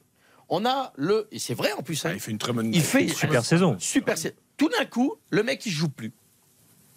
[0.49, 1.28] on a le.
[1.32, 3.45] Et c'est vrai en plus, hein, Ah, il fait une très bonne il fait Super
[3.45, 3.77] saison.
[3.78, 4.35] Super saison.
[4.57, 6.12] Tout d'un coup, le mec, il joue plus.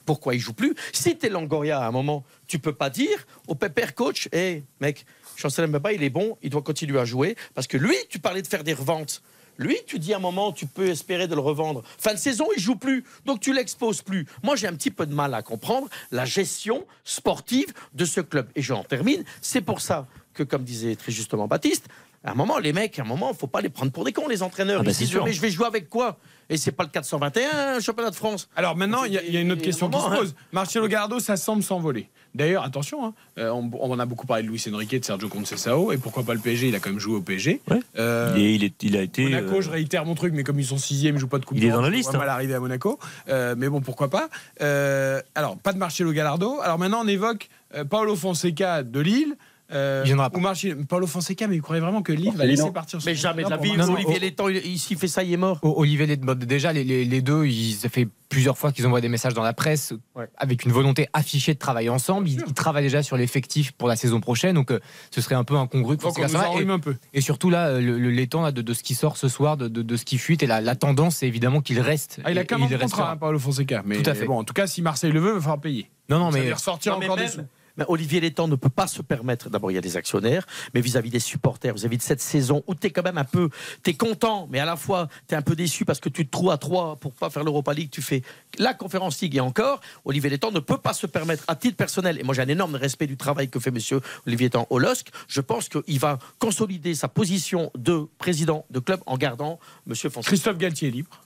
[0.06, 0.73] Pourquoi il joue plus?
[0.93, 5.06] Si t'es Langoria à un moment, tu peux pas dire au pépère coach, hé mec,
[5.35, 7.35] Chancel Mbemba, il est bon, il doit continuer à jouer.
[7.53, 9.22] Parce que lui, tu parlais de faire des reventes.
[9.62, 11.84] Lui, tu dis à un moment, tu peux espérer de le revendre.
[12.00, 14.26] Fin de saison, il joue plus, donc tu l'exposes plus.
[14.44, 18.48] Moi, j'ai un petit peu de mal à comprendre la gestion sportive de ce club.
[18.56, 19.24] Et j'en termine.
[19.42, 21.88] C'est pour ça que, comme disait très justement Baptiste,
[22.24, 24.28] à un moment, les mecs, à un moment, faut pas les prendre pour des cons,
[24.28, 24.82] les entraîneurs.
[24.82, 25.26] Ah bah, Ils c'est disent, sûr.
[25.26, 26.18] mais je vais jouer avec quoi?
[26.50, 28.48] Et c'est pas le 421, championnat de France.
[28.56, 30.36] Alors maintenant, il y, a- il y a une autre question qui se pose.
[30.52, 32.10] Marcelo Gallardo, ça semble s'envoler.
[32.34, 35.28] D'ailleurs, attention, hein, euh, on, on en a beaucoup parlé de Luis Enrique, de Sergio
[35.28, 37.62] Conceição, et pourquoi pas le PSG Il a quand même joué au PSG.
[37.99, 39.24] Euh, Il, est- il est- il a été.
[39.26, 41.45] Monaco, euh, je réitère mon truc, mais comme ils sont sixième, ils jouent pas de
[41.45, 41.58] coupe.
[41.58, 42.20] Il est dans la liste, vois hein.
[42.20, 44.30] mal arriver à Monaco, Euh, mais bon, pourquoi pas.
[44.62, 46.60] Euh, alors, pas de Marcelo Gallardo.
[46.62, 49.36] Alors maintenant, on évoque euh, Paolo Fonseca de Lille.
[49.73, 53.10] Euh, ou Marci- Paolo Fonseca, mais vous croyez vraiment que Lille va laisser partir son
[53.10, 53.72] Mais jamais de la vie.
[53.80, 55.60] Olivier Létang, il, il s'y fait ça, il est mort.
[55.64, 59.10] Olivier Ledbot, déjà, les, les- les deux, ils, ça fait plusieurs fois qu'ils envoient des
[59.10, 59.93] messages dans la presse
[60.38, 62.30] avec une volonté affichée de travailler ensemble.
[62.30, 64.80] Ils, ils travaillent déjà sur l'effectif pour la saison prochaine, donc euh,
[65.10, 66.49] ce serait un peu incongru que Donc, on Fonseca nous s'en va.
[66.49, 66.95] enrhume et, un peu.
[67.14, 69.68] et surtout, là, le, le- l'étang là, de, de ce qui sort ce soir, de,
[69.68, 72.19] de- de ce qui fuite, et la, la tendance, c'est évidemment qu'il reste.
[72.23, 73.81] Ah, il a quand même contrat, hein, Paolo Fonseca.
[73.85, 74.26] Mais Tout à fait.
[74.26, 75.89] bon, en tout cas, si Marseille le veut, il va falloir payer.
[76.10, 77.48] Non, non, Ça mais- veut dire sortir Non, mais encore des même-
[77.88, 79.49] Olivier Létang ne peut pas se permettre.
[79.49, 82.76] D'abord, il y a des actionnaires, mais vis-à-vis des supporters, vis-à-vis de cette saison où
[82.76, 83.49] tu es quand même un peu.
[83.84, 86.26] Tu es content, mais à la fois, tu es un peu déçu parce que tu
[86.26, 87.89] te trouves à trois pour pas faire l'Europa League.
[87.91, 88.22] Tu fais
[88.57, 89.81] la Conférence League et encore.
[90.06, 92.76] Olivier Létang ne peut pas se permettre, à titre personnel, et moi j'ai un énorme
[92.76, 96.95] respect du travail que fait monsieur Olivier Létang au LOSC, je pense qu'il va consolider
[96.95, 100.30] sa position de président de club en gardant monsieur Fonseca.
[100.30, 101.22] Christophe Galtier est libre.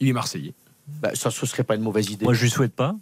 [0.00, 0.54] Il est Marseillais.
[0.86, 2.24] Bah, ça, ce serait pas une mauvaise idée.
[2.24, 2.96] Moi, je lui souhaite pas.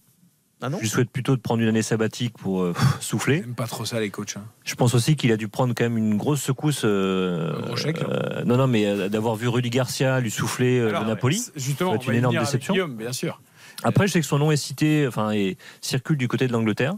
[0.67, 3.37] Ah non je lui souhaite plutôt de prendre une année sabbatique pour euh, souffler.
[3.43, 4.37] J'aime pas trop ça, les coachs.
[4.37, 4.43] hein.
[4.65, 6.83] Je pense aussi qu'il a dû prendre quand même une grosse secousse.
[6.85, 7.53] euh,
[7.87, 11.41] euh, non, non, mais euh, d'avoir vu Rudy Garcia lui souffler euh, Alors, le Napoli.
[11.55, 12.75] justement, va une énorme déception.
[12.75, 13.41] Guillaume, bien sûr.
[13.85, 16.95] Après, je sais que son nom est cité, enfin, et circule du côté de l'Angleterre.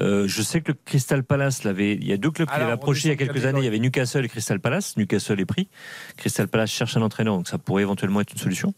[0.00, 1.94] Euh, je sais que le Crystal Palace l'avait.
[1.94, 3.58] Il y a deux clubs qui l'avaient approché il y a quelques années.
[3.58, 4.96] Il y avait Newcastle et Crystal Palace.
[4.96, 5.68] Newcastle est pris.
[6.16, 8.72] Crystal Palace cherche un entraîneur, donc ça pourrait éventuellement être une solution.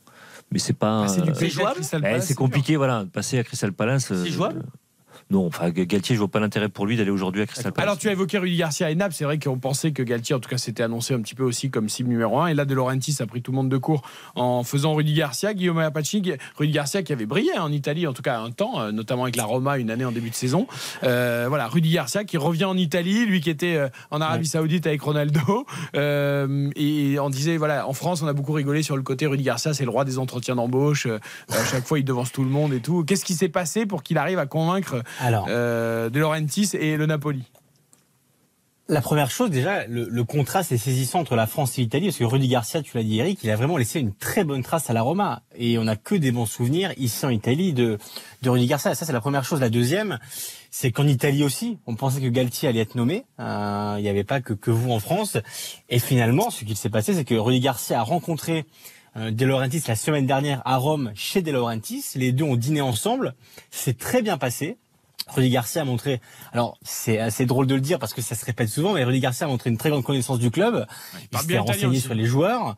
[0.53, 1.09] Mais c'est pas.
[1.09, 4.11] C'est du euh, c'est c'est compliqué, voilà, de passer à Crystal Palace.
[4.13, 4.63] euh, jouable
[5.33, 7.89] Non, enfin, Galtier, je vois pas l'intérêt pour lui d'aller aujourd'hui à Crystal Palace.
[7.89, 9.15] Alors, tu as évoqué Rudy Garcia et Naples.
[9.17, 11.71] C'est vrai qu'on pensait que Galtier, en tout cas, s'était annoncé un petit peu aussi
[11.71, 12.49] comme cible numéro 1.
[12.49, 14.03] Et là, De Laurentiis a pris tout le monde de court
[14.35, 16.17] en faisant Rudy Garcia, Guillaume Apache,
[16.59, 19.37] Rudy Garcia qui avait brillé en Italie, en tout cas un temps, euh, notamment avec
[19.37, 20.67] la Roma une année en début de saison.
[21.03, 24.87] Euh, voilà, Rudy Garcia qui revient en Italie, lui qui était euh, en Arabie Saoudite
[24.87, 25.41] avec Ronaldo.
[25.95, 29.43] Euh, et on disait, voilà, en France, on a beaucoup rigolé sur le côté Rudy
[29.43, 31.07] Garcia, c'est le roi des entretiens d'embauche.
[31.07, 33.05] À chaque fois, il devance tout le monde et tout.
[33.05, 35.47] Qu'est-ce qui s'est passé pour qu'il arrive à convaincre Alors.
[35.49, 37.45] euh, De Laurentiis et le Napoli
[38.89, 42.19] La première chose, déjà, le, le contraste est saisissant entre la France et l'Italie, parce
[42.19, 44.91] que Rudy Garcia, tu l'as dit Eric, il a vraiment laissé une très bonne trace
[44.91, 45.43] à la Roma.
[45.55, 47.99] Et on n'a que des bons souvenirs ici en Italie de,
[48.43, 48.95] de Rudy Garcia.
[48.95, 49.61] Ça, c'est la première chose.
[49.61, 50.19] La deuxième,
[50.71, 53.25] c'est qu'en Italie aussi, on pensait que Galtier allait être nommé.
[53.39, 55.39] Euh, Il n'y avait pas que, que vous en France.
[55.89, 58.67] Et finalement, ce qu'il s'est passé, c'est que Rudy Garcia a rencontré
[59.17, 62.05] euh, De Laurentiis la semaine dernière à Rome chez De Laurentiis.
[62.17, 63.35] Les deux ont dîné ensemble.
[63.71, 64.77] C'est très bien passé.
[65.29, 66.21] Rudy Garcia a montré,
[66.53, 69.21] alors c'est assez drôle de le dire parce que ça se répète souvent, mais Rudy
[69.21, 70.87] Garcia a montré une très grande connaissance du club.
[71.23, 72.77] Il, parle s'est renseigné sur les joueurs.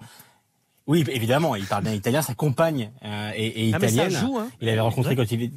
[0.87, 2.21] Oui, évidemment, il parle bien italien.
[2.23, 4.11] Sa compagne euh, est, est Ah, italienne.
[4.11, 4.49] joue, hein.
[4.61, 5.51] Il avait rencontré quand il est.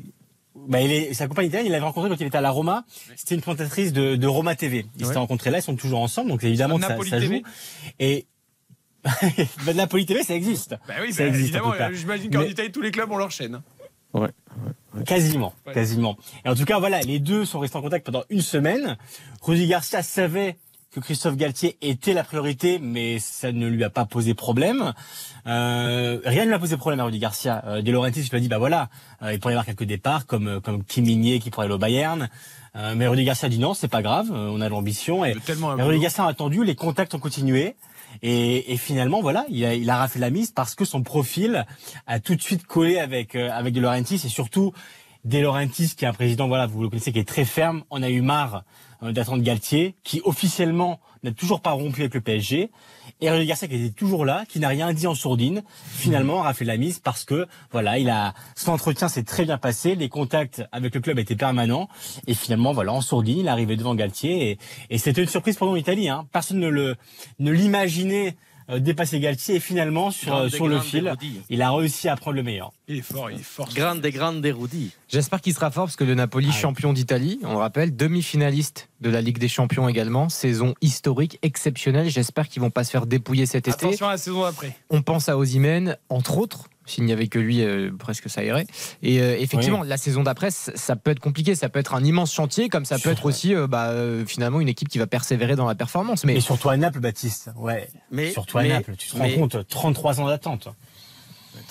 [0.56, 2.86] Bah, il est, sa compagne italienne, il l'avait rencontré quand il était à la Roma.
[3.16, 4.86] C'était une présentatrice de, de Roma TV.
[4.96, 5.08] Ils Ouais.
[5.08, 7.42] s'étaient rencontrés là, ils sont toujours ensemble, donc évidemment que ça, ça joue.
[8.00, 8.26] Et
[9.76, 10.76] Napoli TV, ça existe.
[10.88, 11.74] Bah oui, ça bah, existe évidemment.
[11.94, 13.62] J'imagine qu'en Mais- Italie, tous les clubs ont leur chaîne.
[15.06, 16.18] Quasiment, quasiment.
[16.44, 18.98] Et en tout cas, voilà, les deux sont restés en contact pendant une semaine.
[19.42, 20.58] Rudy Garcia savait
[20.92, 24.94] que Christophe Galtier était la priorité, mais ça ne lui a pas posé problème.
[25.46, 27.64] Euh, rien ne lui a posé problème à Rudy Garcia.
[27.68, 28.90] Euh, De Laurentiis lui a dit, bah voilà,
[29.22, 31.76] euh, il pourrait y avoir quelques départs, comme euh, comme Kim Minier qui pourrait aller
[31.76, 32.30] au Bayern.
[32.76, 35.24] Euh, mais Rudy Garcia a dit non, c'est pas grave, on a l'ambition.
[35.26, 36.00] Et, Rudy.
[36.00, 37.76] Garcia a attendu, les contacts ont continué.
[38.22, 41.66] Et, et finalement, voilà, il a, il a raflé la mise parce que son profil
[42.08, 44.74] a tout de suite collé avec euh, avec De Laurentiis et surtout
[45.26, 47.84] De Laurentiis, qui est un président, voilà, vous le connaissez, qui est très ferme.
[47.90, 48.64] On a eu marre
[49.04, 52.72] euh, d'attendre Galtier, qui officiellement n'a toujours pas rompu avec le PSG.
[53.22, 56.44] Et Rudy Garcia, qui était toujours là, qui n'a rien dit en sourdine, finalement a
[56.44, 60.10] raflé la mise parce que, voilà, il a son entretien s'est très bien passé, les
[60.10, 61.90] contacts avec le club étaient permanents,
[62.28, 64.58] et finalement, voilà, en sourdine, il est arrivé devant Galtier, et,
[64.90, 66.10] et c'était une surprise pour nous en Italie.
[66.10, 66.28] Hein.
[66.32, 66.96] Personne ne le
[67.40, 68.36] ne l'imaginait
[68.80, 71.14] dépasser Galtier, et finalement, sur, Grande, euh, sur le grande fil,
[71.50, 72.72] il a réussi à prendre le meilleur.
[72.88, 73.70] Il est fort, il est fort.
[73.74, 74.92] Grande des grandes des Rudy.
[75.08, 79.10] J'espère qu'il sera fort parce que le Napoli, champion d'Italie, on le rappelle, demi-finaliste de
[79.10, 82.10] la Ligue des Champions également, saison historique, exceptionnelle.
[82.10, 83.86] J'espère qu'ils vont pas se faire dépouiller cet été.
[83.86, 84.76] Attention à la saison d'après.
[84.90, 86.70] On pense à Osimhen, entre autres.
[86.88, 88.66] S'il n'y avait que lui, euh, presque ça irait.
[89.04, 91.54] Et euh, effectivement, la saison d'après, ça peut être compliqué.
[91.54, 94.60] Ça peut être un immense chantier, comme ça peut être aussi euh, bah, euh, finalement
[94.60, 96.24] une équipe qui va persévérer dans la performance.
[96.24, 97.52] Mais Et surtout à Naples, Baptiste.
[97.56, 97.90] Ouais.
[98.10, 98.96] Mais- surtout à mais- Naples.
[98.98, 100.70] Tu te rends mais- compte, 33 ans d'attente.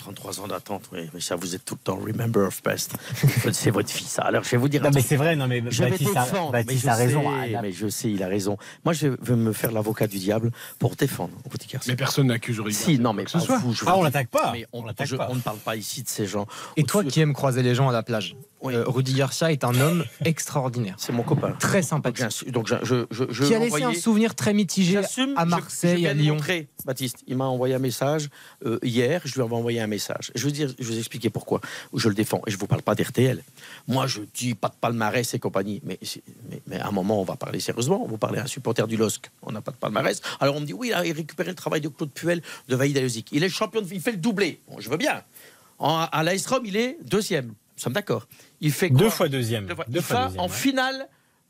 [0.07, 2.93] 33 ans d'attente, oui, mais ça, vous êtes tout le temps remember of best.
[3.53, 4.23] c'est votre fils, ça.
[4.23, 4.81] Alors, je vais vous dire.
[4.83, 6.53] Non, un mais c'est vrai, non, mais je vais Baptiste a- défendre.
[6.53, 7.23] Baptiste mais a raison.
[7.23, 8.57] sais, Ah, mais je sais, il a raison.
[8.85, 11.91] Moi, je veux me faire l'avocat du diable pour défendre mon petit garçon.
[11.91, 13.59] Mais personne n'accuse Rudy Si, non, mais que ce soit.
[13.59, 14.53] vous, Ah, on l'attaque pas.
[14.53, 15.27] Mais on, On l'attaque je- pas.
[15.29, 16.47] on ne parle pas ici de ces gens.
[16.77, 19.75] et toi qui aimes croiser les gens à la plage, euh, Rudy Garcia est un
[19.81, 20.95] homme extraordinaire.
[20.99, 21.53] C'est mon copain.
[21.59, 22.51] Très sympathique.
[22.53, 22.75] Donc, je,
[23.11, 26.37] je, je, Qui a vais laissé un souvenir très mitigé J'assume, à Marseille, à Lyon.
[26.85, 28.29] Baptiste, il m'a envoyé un message
[28.65, 29.96] euh, hier, je lui avais envoyé un message.
[30.35, 31.61] Je veux dire, je vais vous expliquer pourquoi
[31.95, 32.43] je le défends.
[32.47, 33.43] Et je vous parle pas d'RTL.
[33.89, 35.81] Moi, je dis pas de palmarès et compagnie.
[35.85, 35.99] Mais,
[36.51, 38.05] mais, mais à un moment, on va parler sérieusement.
[38.05, 39.31] On va parler à un supporter du LOSC.
[39.43, 40.21] On n'a pas de palmarès.
[40.41, 42.97] Alors on me dit, oui, il a récupéré le travail de Claude Puel, de Vaïd
[42.97, 43.29] Ayozik.
[43.33, 44.61] Il est champion de il fait le doublé.
[44.69, 45.23] Bon, je veux bien.
[45.79, 47.47] En, à Rome, il est deuxième.
[47.47, 48.27] Nous sommes d'accord.
[48.61, 49.67] Il fait Deux fois deuxième.
[49.67, 49.85] Deux fois.
[49.89, 50.53] Deux il fois va deuxième, en ouais.
[50.53, 51.09] finale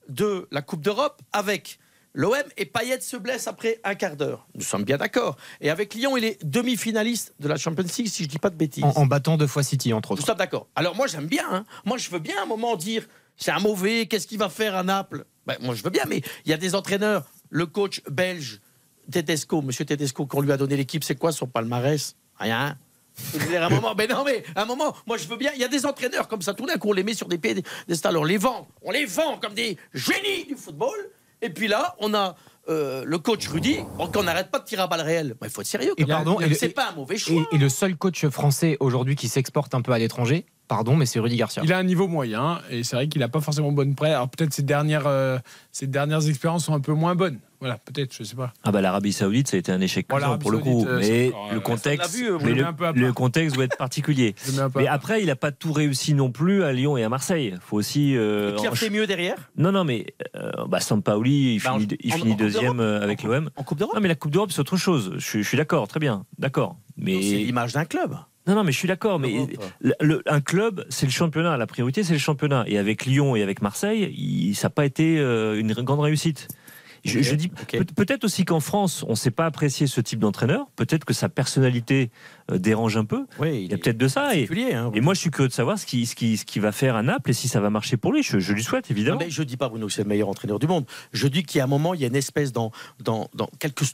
[0.09, 1.79] de la Coupe d'Europe avec
[2.17, 4.49] l'OM et Payet se blesse après un quart d'heure.
[4.55, 5.37] Nous sommes bien d'accord.
[5.61, 8.57] Et avec Lyon, il est demi-finaliste de la Champions League, si je dis pas de
[8.57, 8.83] bêtises.
[8.85, 10.27] En, en battant deux fois City, entre Nous autres.
[10.27, 10.67] sommes d'accord.
[10.75, 11.45] Alors moi, j'aime bien.
[11.51, 11.65] hein.
[11.85, 13.07] Moi, je veux bien à un moment dire
[13.37, 15.27] c'est un mauvais, qu'est-ce qu'il va faire à Naples?
[15.47, 17.27] Ben, Moi, je veux bien, mais il y a des entraîneurs.
[17.51, 18.61] Le coach belge,
[19.13, 22.17] Tedesco, monsieur Tedesco, qu'on lui a donné l'équipe, c'est quoi son palmarès?
[22.39, 22.77] Rien.
[23.57, 25.51] Un moment, mais non, mais un moment, moi je veux bien.
[25.55, 27.39] Il y a des entraîneurs comme ça, tout d'un coup, on les met sur des
[27.39, 28.13] pieds des, des stars.
[28.15, 30.95] On les vend, on les vend comme des génies du football.
[31.43, 32.37] Et puis là, on a
[32.69, 33.79] euh, le coach Rudy,
[34.13, 35.37] qu'on n'arrête pas de tirer à balles réelles.
[35.43, 35.95] Il faut être sérieux.
[35.97, 37.47] Et pardon, c'est pas un mauvais choix.
[37.53, 41.07] Et, et le seul coach français aujourd'hui qui s'exporte un peu à l'étranger, pardon, mais
[41.07, 41.63] c'est Rudy Garcia.
[41.65, 44.13] Il a un niveau moyen et c'est vrai qu'il n'a pas forcément bonne prêt.
[44.13, 45.39] Alors peut-être ses dernières, euh,
[45.73, 47.39] ses dernières expériences sont un peu moins bonnes.
[47.59, 48.53] Voilà, peut-être, je sais pas.
[48.65, 50.99] Ah bah l'Arabie Saoudite, ça a été un échec Bon, pour le coup, Saoudite, euh,
[51.01, 52.53] mais encore, euh, le contexte, vu, mais
[53.01, 54.35] le contexte doit être particulier.
[54.77, 57.55] Mais après, il n'a pas tout réussi non plus à Lyon et à Marseille.
[57.63, 58.15] Faut aussi.
[58.15, 59.37] euh, Qui a en- fait mieux derrière?
[59.57, 60.07] Non, non, mais
[60.37, 63.23] euh, bah, Sampaoli, il Bah, en- finit, il en- finit en Coupe deuxième euh, avec
[63.23, 63.49] l'OM.
[63.57, 63.95] En Coupe d'Europe?
[63.95, 65.13] Non, mais la Coupe d'Europe, c'est autre chose.
[65.17, 66.77] Je, suis- je suis d'accord, très bien, d'accord.
[66.99, 68.17] Mais C'est l'image d'un club.
[68.47, 69.19] Non, non, mais je suis d'accord.
[69.19, 69.51] Mais L'Europe.
[69.81, 71.57] le- le- un club, c'est le championnat.
[71.57, 72.65] La priorité, c'est le championnat.
[72.67, 76.49] Et avec Lyon et avec Marseille, il- ça n'a pas été euh, une grande réussite.
[77.05, 77.51] Je, dis
[77.95, 80.67] peut-être aussi qu'en France, on ne sait pas apprécier ce type d'entraîneur.
[80.75, 82.11] Peut-être que sa personnalité
[82.51, 83.27] euh, dérange un peu.
[83.39, 84.35] Oui, Il y a peut-être de ça.
[84.35, 84.91] Et, hein.
[84.93, 87.31] et moi, je suis curieux de savoir ce qui, ce qui va faire à Naples
[87.31, 88.25] et si ça va marcher pour lui.
[88.25, 89.19] Je, je lui souhaite, Non, évidemment.
[89.21, 90.85] mais je dis pas Bruno que c'est le meilleur entraîneur du monde.
[91.13, 92.73] Je dis qu'il y a un moment, il y a une espèce dans
[93.05, 93.85] dans, dans quelques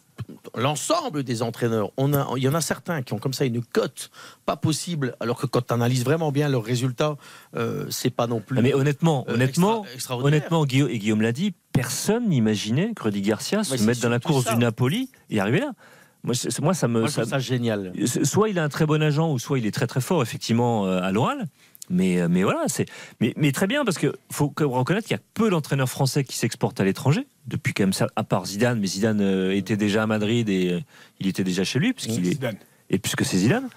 [0.57, 1.91] l'ensemble des entraîneurs.
[1.97, 4.11] On a, il y en a certains qui ont comme ça une cote
[4.47, 7.17] pas possible, alors que quand tu analyses vraiment bien leurs résultats,
[7.57, 8.59] euh, c'est pas non plus.
[8.59, 13.05] Ah, mais honnêtement, euh, honnêtement, extra- honnêtement, Guillaume, et Guillaume l'a dit, personne n'imaginait que
[13.05, 14.55] Rudy Garcia se mette dans la course ça.
[14.55, 15.73] du Napoli et arriver là.
[16.25, 17.93] Moi, moi, ça me, Moi, ça- ça génial.
[18.23, 20.87] soit il a un très bon agent, ou soit il est très très fort effectivement
[20.87, 21.47] euh, à l'oral.
[21.93, 22.87] Mais, euh, mais voilà, c'est
[23.21, 26.37] mais, mais très bien parce que faut reconnaître qu'il y a peu d'entraîneurs français qui
[26.37, 30.03] s'exportent à l'étranger depuis quand même ça, à part Zidane, mais Zidane euh, était déjà
[30.03, 30.81] à Madrid et euh,
[31.21, 32.57] il était déjà chez lui puisqu'il est Zidane.
[32.91, 33.69] et puisque c'est Zidane.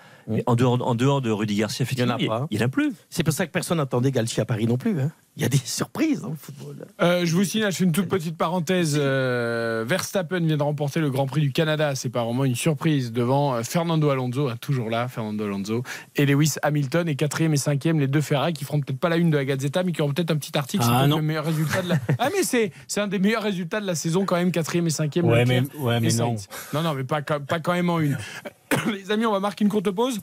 [0.48, 2.48] En dehors en dehors de Rudy Garcia, effectivement, Il y en a pas.
[2.50, 2.94] il n'y en a plus.
[3.12, 5.00] C'est pour ça que personne n'attendait Galtier à Paris non plus.
[5.00, 5.12] hein.
[5.38, 6.86] Il y a des surprises dans le football.
[7.02, 8.98] Euh, je vous signale, je fais une toute petite parenthèse.
[8.98, 11.94] euh, Verstappen vient de remporter le Grand Prix du Canada.
[11.95, 15.84] C'est pas vraiment une surprise devant euh, Fernando Alonso, hein, toujours là, Fernando Alonso,
[16.16, 17.07] et Lewis Hamilton.
[17.10, 19.45] Et quatrième et cinquième, les deux Ferrari qui feront peut-être pas la une de la
[19.45, 20.84] Gazzetta, mais qui auront peut-être un petit article.
[20.88, 21.95] Ah, c'est le meilleur résultat de la.
[22.20, 24.90] Ah mais c'est c'est un des meilleurs résultats de la saison quand même, quatrième et
[24.90, 25.26] cinquième.
[25.26, 26.36] Ouais, mais- ouais, mais non.
[26.74, 28.18] Non, non, mais pas, pas quand même en une.
[28.91, 30.20] Les amis, on va marquer une courte pause.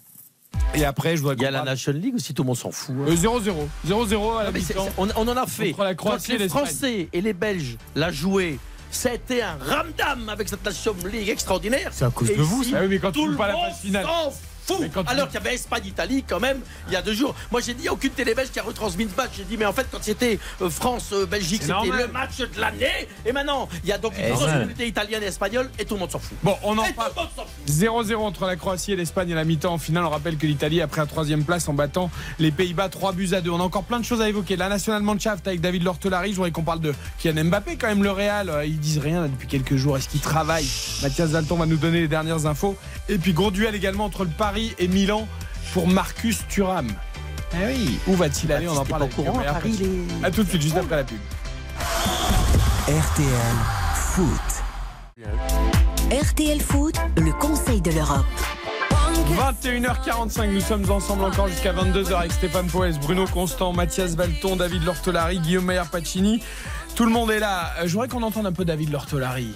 [0.75, 2.57] Et après, je voudrais Il y a la parle- Nation League aussi, tout le monde
[2.57, 2.95] s'en fout.
[2.99, 3.05] hein.
[3.09, 3.69] Euh, 0-0.
[3.87, 4.89] 0-0 à la mi-temps.
[4.97, 5.71] on, on en a fait.
[5.73, 6.49] Contre la Croatie Quand et les.
[6.49, 8.59] Français et les Belges la joué.
[8.91, 11.91] Ça a été un ramdam avec cette Nation League extraordinaire.
[11.93, 12.71] C'est à cause Et de vous, ça.
[12.77, 14.07] Ah oui, mais quand tu tout joues le pas la phase finale.
[15.07, 17.35] Alors qu'il y avait Espagne-Italie quand même il y a deux jours.
[17.51, 19.31] Moi j'ai dit il n'y a aucune télé belge qui a retransmis ce match.
[19.37, 23.09] J'ai dit mais en fait quand c'était euh, France-Belgique C'est c'était le match de l'année.
[23.27, 26.01] Et maintenant il y a donc une grosse communauté italienne et espagnole et tout le
[26.01, 26.37] monde s'en fout.
[26.43, 27.13] Bon, on en Et tout parle.
[27.17, 27.51] le monde s'en fout.
[27.69, 29.73] 0-0 entre la Croatie et l'Espagne à la mi-temps.
[29.75, 32.89] En finale, on rappelle que l'Italie a pris la troisième place en battant les Pays-Bas
[32.89, 33.51] 3 buts à 2.
[33.51, 34.57] On a encore plein de choses à évoquer.
[34.57, 36.31] La National Mannschaft avec David Lortolari.
[36.31, 38.49] Je voudrais qu'on parle de Kylian Mbappé, quand même, le Real.
[38.51, 39.97] euh, Ils disent rien là, depuis quelques jours.
[39.97, 40.69] Est-ce qu'ils travaillent
[41.03, 42.77] Mathias Dalton va nous donner les dernières infos.
[43.09, 45.27] Et puis, gros duel également entre le Paris et Milan
[45.73, 46.89] pour Marcus Thuram.
[47.55, 48.69] Eh oui, où va-t-il aller?
[48.69, 49.85] On en parle avec au courant, à Paris, Herpet.
[49.85, 51.19] les- À tout de suite, juste après la pub.
[52.89, 53.57] RTL
[53.95, 54.63] Foot.
[56.11, 58.25] RTL Foot, le Conseil de l'Europe.
[59.37, 64.85] 21h45, nous sommes ensemble encore jusqu'à 22h avec Stéphane Poès, Bruno Constant, Mathias Valton, David
[64.85, 66.43] Lortolari, Guillaume Mayer Pacini.
[66.97, 67.73] Tout le monde est là.
[67.79, 69.55] Euh, Je voudrais qu'on entende un peu David Lortolari.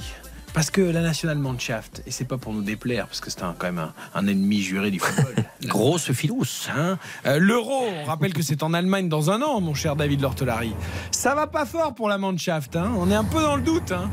[0.56, 3.54] Parce que la nationale Mannschaft, et c'est pas pour nous déplaire, parce que c'est un-
[3.58, 5.34] quand même un, un ennemi juré du football.
[5.64, 6.46] Grosse filous.
[6.74, 6.96] Hein
[7.26, 10.72] Euh, L'euro, on rappelle que c'est en Allemagne dans un an, mon cher David Lortolari.
[11.10, 13.92] Ça va pas fort pour la Mannschaft, hein on est un peu dans le doute.
[13.92, 14.08] Hein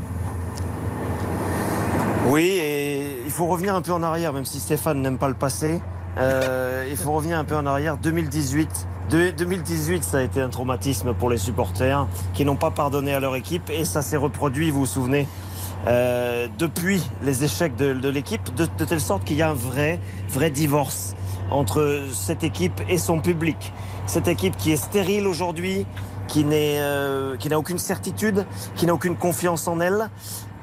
[2.26, 5.34] Oui, et il faut revenir un peu en arrière, même si Stéphane n'aime pas le
[5.34, 5.80] passé.
[6.18, 7.96] Euh, il faut revenir un peu en arrière.
[7.96, 8.68] 2018.
[9.10, 13.20] De- 2018, ça a été un traumatisme pour les supporters qui n'ont pas pardonné à
[13.20, 15.26] leur équipe et ça s'est reproduit, vous vous souvenez,
[15.86, 19.54] euh, depuis les échecs de, de l'équipe, de, de telle sorte qu'il y a un
[19.54, 21.14] vrai, vrai divorce
[21.50, 23.72] entre cette équipe et son public.
[24.06, 25.86] Cette équipe qui est stérile aujourd'hui,
[26.28, 28.46] qui n'est, euh, qui n'a aucune certitude,
[28.76, 30.10] qui n'a aucune confiance en elle,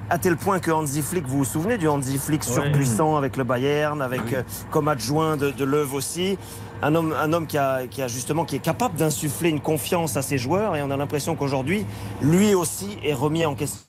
[0.09, 3.45] à tel point que Hansi Flick, vous vous souvenez du Hansi Flick surpuissant avec le
[3.45, 6.37] Bayern, avec euh, comme adjoint de, de Leuve aussi,
[6.81, 10.17] un homme, un homme qui, a, qui a justement qui est capable d'insuffler une confiance
[10.17, 11.85] à ses joueurs et on a l'impression qu'aujourd'hui,
[12.21, 13.79] lui aussi est remis en question.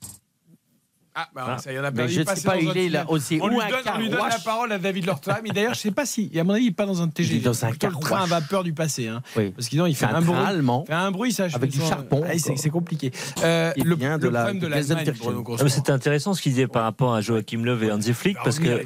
[1.15, 1.57] Ah, bah, Ah.
[1.59, 3.37] ça y en a Mais perdu je le sais pas, il est là aussi.
[3.39, 5.41] On Ou lui un donne, on lui donne la parole à David Lortolari.
[5.43, 7.35] Mais d'ailleurs, je sais pas si, à mon avis, il est pas dans un TGV.
[7.35, 9.07] Il est dans un le train à vapeur du passé.
[9.07, 9.21] Hein.
[9.37, 9.51] Oui.
[9.51, 10.39] Parce que sinon, il fait C'est un un, bruit.
[10.43, 10.83] allemand.
[10.85, 11.45] Il fait un bruit, ça.
[11.53, 13.11] Avec du charbon, Ah, c'est- c'est compliqué.
[13.43, 13.89] Euh, le de
[14.25, 15.69] le la- problème de Ah, Grossman.
[15.69, 18.83] C'était intéressant ce qu'il disait par rapport à Joachim Löw et Hansi Flick parce que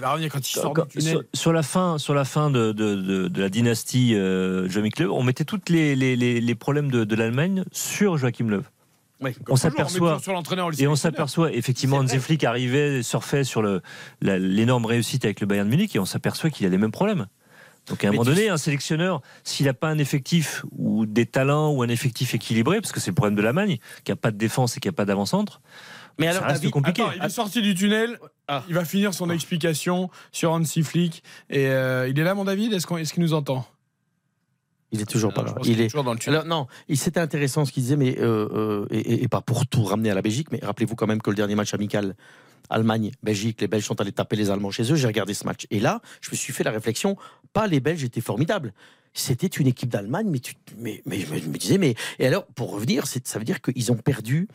[1.34, 5.60] sur, la fin, sur la fin de, la dynastie euh, Joachim Löw, on mettait tous
[5.70, 8.64] les, problèmes de, de l'Allemagne sur Joachim Löw.
[9.20, 10.20] Oui, on s'aperçoit
[10.78, 13.64] et on s'aperçoit effectivement Hansi Flick arrivait, surfait sur
[14.22, 17.26] l'énorme réussite avec le Bayern de Munich et on s'aperçoit qu'il a les mêmes problèmes.
[17.88, 21.06] Donc à un Mais moment tu donné, un sélectionneur, s'il n'a pas un effectif ou
[21.06, 24.18] des talents ou un effectif équilibré, parce que c'est le problème de l'Allemagne, qui n'a
[24.18, 25.62] pas de défense et qui n'a pas d'avant-centre,
[26.20, 27.02] Mais ça alors, reste David, compliqué.
[27.02, 28.20] Attends, il est sorti du tunnel.
[28.50, 28.64] Ah.
[28.68, 31.24] Il va finir son explication sur Hansi Flick.
[31.50, 33.66] Et euh, il est là, mon David Est-ce qu'on- est-ce qu'il nous entend?
[34.92, 35.52] Il est toujours pas là.
[35.52, 36.40] pense qu'il Il est dans le tunnel.
[36.42, 39.84] Alors non, il c'était intéressant ce qu'il disait, mais euh, euh, et, pas pour tout
[39.84, 42.16] ramener à la Belgique, mais rappelez-vous quand même que le dernier match amical
[42.70, 44.96] Allemagne, Belgique, les Belges sont allés taper les Allemands chez eux.
[44.96, 47.16] J'ai regardé ce match et là, je me suis fait la réflexion.
[47.54, 48.74] Pas les Belges étaient formidables.
[49.14, 52.72] C'était une équipe d'Allemagne, mais, tu, mais, mais je me- disais, mais et alors pour
[52.72, 54.48] revenir, ça veut dire qu'ils ont perdu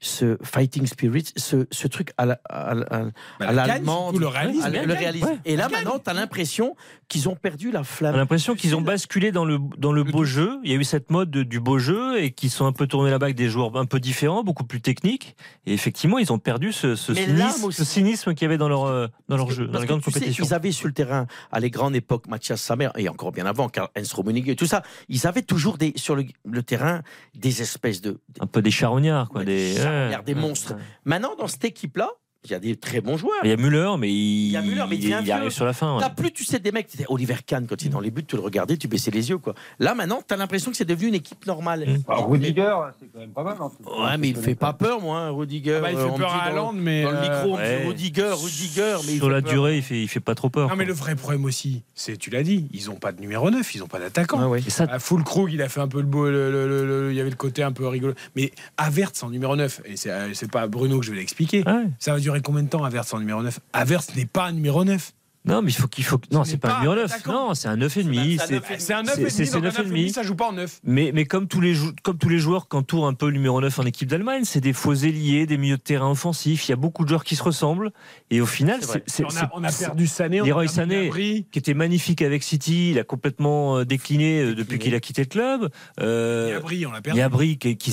[0.00, 3.02] ce fighting spirit, ce, ce truc à la- à la- à-
[3.40, 4.62] Bah, le réalisme.
[4.64, 5.26] à la- La le réalisme.
[5.26, 5.38] ouais.
[5.44, 6.76] Et là maintenant, tu as l'impression
[7.08, 8.14] qu'ils ont perdu la flamme.
[8.14, 10.58] a l'impression qu'ils ont basculé dans le, dans le beau jeu.
[10.64, 12.86] Il y a eu cette mode de- du beau jeu et qu'ils sont un peu
[12.86, 15.36] tournés là-bas avec des joueurs un peu différents, beaucoup plus techniques.
[15.66, 18.84] Et effectivement, ils ont perdu ce, ce cynisme, ce cynisme qu'il y avait dans leur,
[18.84, 21.26] euh, dans leur jeu, dans Parce les grandes tu sais, ils avaient sur le terrain,
[21.52, 24.66] à les grandes époques, Mathias Samer, et encore bien avant, Karl Heinz Rummenigge, et tout
[24.66, 27.02] ça, ils avaient toujours des, sur le, le terrain
[27.34, 28.18] des espèces de.
[28.40, 29.40] Un peu des charognards, quoi.
[29.40, 30.24] Ouais, des, des charognards, ouais.
[30.24, 30.74] des monstres.
[31.04, 32.10] Maintenant, dans cette équipe-là,
[32.48, 33.40] il y a des très bons joueurs.
[33.44, 35.64] Il y a Müller, mais il, Il y a Müller, mais il il, arrive sur
[35.64, 35.98] la fin.
[35.98, 36.04] ouais.
[36.16, 38.42] Plus, tu sais, des mecs, Oliver Kahn, quand il est dans les buts, tu le
[38.42, 39.54] regardais, tu baissais les yeux, quoi.
[39.78, 41.86] Là, maintenant, t'as l'impression que c'est devenu une équipe normale.
[41.86, 42.02] Mm.
[42.12, 43.56] Rudiger, c'est quand même pas mal.
[43.60, 43.70] hein.
[43.86, 45.76] Ouais, mais il fait pas peur, moi, hein, Rudiger.
[45.78, 47.02] Ah bah, il Euh, fait peur à Haaland, mais.
[47.02, 47.86] Dans le micro, on me dit ouais.
[47.86, 49.52] Rudiger, Rudiger, mais il Sur fait la peur.
[49.52, 50.68] durée, il fait, il fait pas trop peur.
[50.68, 50.92] Non, mais quoi.
[50.94, 53.82] le vrai problème aussi, c'est, tu l'as dit, ils ont pas de numéro 9, ils
[53.82, 54.40] ont pas d'attaquant.
[54.48, 54.70] Ouais, ouais.
[54.70, 56.26] Ça, À Full Krug, il a fait un peu le beau.
[56.28, 58.14] le- le- le- le- il y avait le côté un peu rigolo.
[58.36, 61.18] Mais Averts en numéro 9, et c'est, euh, c'est pas à Bruno que je vais
[61.18, 61.62] l'expliquer.
[61.66, 61.84] ouais.
[61.98, 64.84] Ça va durer combien de temps, Averts en numéro 9 Averts n'est pas un numéro
[64.84, 65.12] 9.
[65.44, 66.20] Non, mais il faut qu'il faut.
[66.30, 67.04] Non, Ce c'est pas pas un numéro 9.
[67.10, 67.32] attaquant.
[67.48, 68.38] Non, c'est un 9,5.
[68.38, 69.74] C'est un C'est neuf et C'est un 9 c'est- et c'est demi, donc un 9
[69.74, 70.00] et 9 et demi.
[70.02, 70.80] demi, ça joue pas en 9.
[70.84, 73.58] Mais, mais comme, tous les jou- comme tous les joueurs qu'entoure un peu le numéro
[73.60, 76.68] 9 en équipe d'Allemagne, c'est des faux ailiers, des milieux de terrain offensifs.
[76.68, 77.92] Il y a beaucoup de joueurs qui se ressemblent.
[78.30, 81.10] Et au final, C'est On a, on a c'est- perdu Sané, Leroy Sané,
[81.50, 85.22] qui était magnifique avec City, il a complètement euh, décliné euh, depuis qu'il a quitté
[85.22, 85.70] le club.
[86.00, 87.18] Euh, Gnabry, on l'a perdu.
[87.20, 87.90] Gnabry, qui, qui,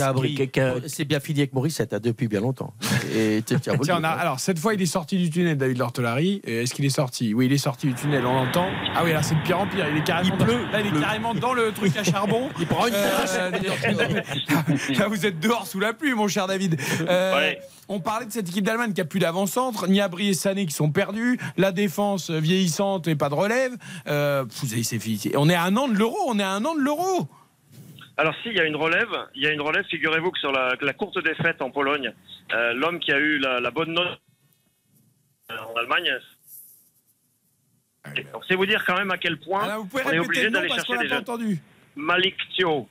[0.88, 2.74] C'est bien fini avec Maurice, ça t'a depuis bien longtemps.
[3.16, 3.44] Et
[3.90, 4.04] hein.
[4.04, 6.42] alors cette fois il est sorti du tunnel David Lortolari.
[6.44, 7.34] Est-ce qu'il est sorti?
[7.34, 8.68] Oui, il est sorti du tunnel, on l'entend.
[8.96, 9.86] Ah oui, là c'est de pire en pire.
[9.90, 12.50] Il est carrément, Il pleut, dans, là, il est carrément dans le truc à charbon.
[12.60, 13.52] Il prend une Euh,
[15.00, 16.80] là, vous êtes dehors sous la pluie, mon cher David.
[17.08, 17.60] Euh, Ouais.
[17.88, 20.92] On parlait de cette équipe d'Allemagne qui a plus d'avant-centre, Niabri et Sané qui sont
[20.92, 23.74] perdus, la défense vieillissante et pas de relève.
[24.08, 25.32] Euh, vous savez, c'est fini.
[25.36, 27.28] On est à un an de l'euro, on est à un an de l'euro.
[28.18, 30.74] Alors s'il y a une relève, il y a une relève, figurez-vous que sur la,
[30.82, 32.12] la courte défaite en Pologne,
[32.54, 34.20] euh, l'homme qui a eu la, la bonne note
[35.52, 36.10] euh, en Allemagne,
[38.24, 40.50] donc c'est vous dire quand même à quel point Alors, vous pouvez on est obligé
[40.50, 41.60] d'aller chercher des entendu.
[41.96, 42.88] Malik Thio.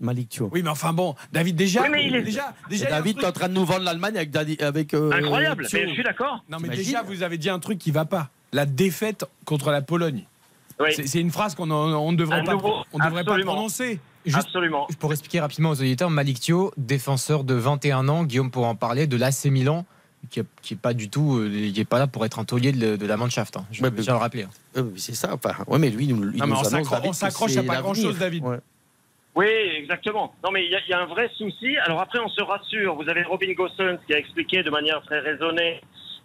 [0.00, 0.48] Malik Thio.
[0.52, 3.26] Oui, mais enfin bon, David déjà, Oui, mais il est- déjà, déjà, David, truc- t'es
[3.28, 4.30] en train de nous vendre l'Allemagne avec.
[4.30, 5.80] Dadi- avec euh, Incroyable, Thio.
[5.80, 6.44] mais je suis d'accord.
[6.48, 8.28] Non, mais déjà, vous avez dit un truc qui va pas.
[8.52, 10.24] La défaite contre la Pologne.
[10.78, 12.54] Oui, C'est une phrase qu'on ne devrait pas,
[12.92, 13.52] on devrait pas absolument.
[13.54, 13.98] prononcer.
[14.24, 14.86] Juste absolument.
[15.00, 19.08] pour expliquer rapidement aux auditeurs, Malik Thio, défenseur de 21 ans, Guillaume pour en parler,
[19.08, 19.84] de l'AC Milan,
[20.30, 22.44] qui est, qui est pas du tout, euh, il est pas là pour être un
[22.44, 23.56] taulier de, de la Mannschaft.
[23.56, 23.66] hein.
[23.70, 24.44] Je Ouais, veux mais- déjà le rappeler.
[24.44, 24.50] hein.
[24.78, 25.34] Euh, c'est ça.
[25.34, 27.16] Enfin, ouais, mais lui, il nous, il Non, nous on annonce, s'accro- David, on que
[27.16, 28.44] s'accroche à pas grand-chose, David.
[28.44, 28.58] Ouais.
[29.34, 30.34] Oui, exactement.
[30.44, 31.76] Non, mais il y, a- il y a un vrai souci.
[31.78, 32.94] Alors après, on se rassure.
[32.96, 35.80] Vous avez Robin Gosens qui a expliqué de manière très raisonnée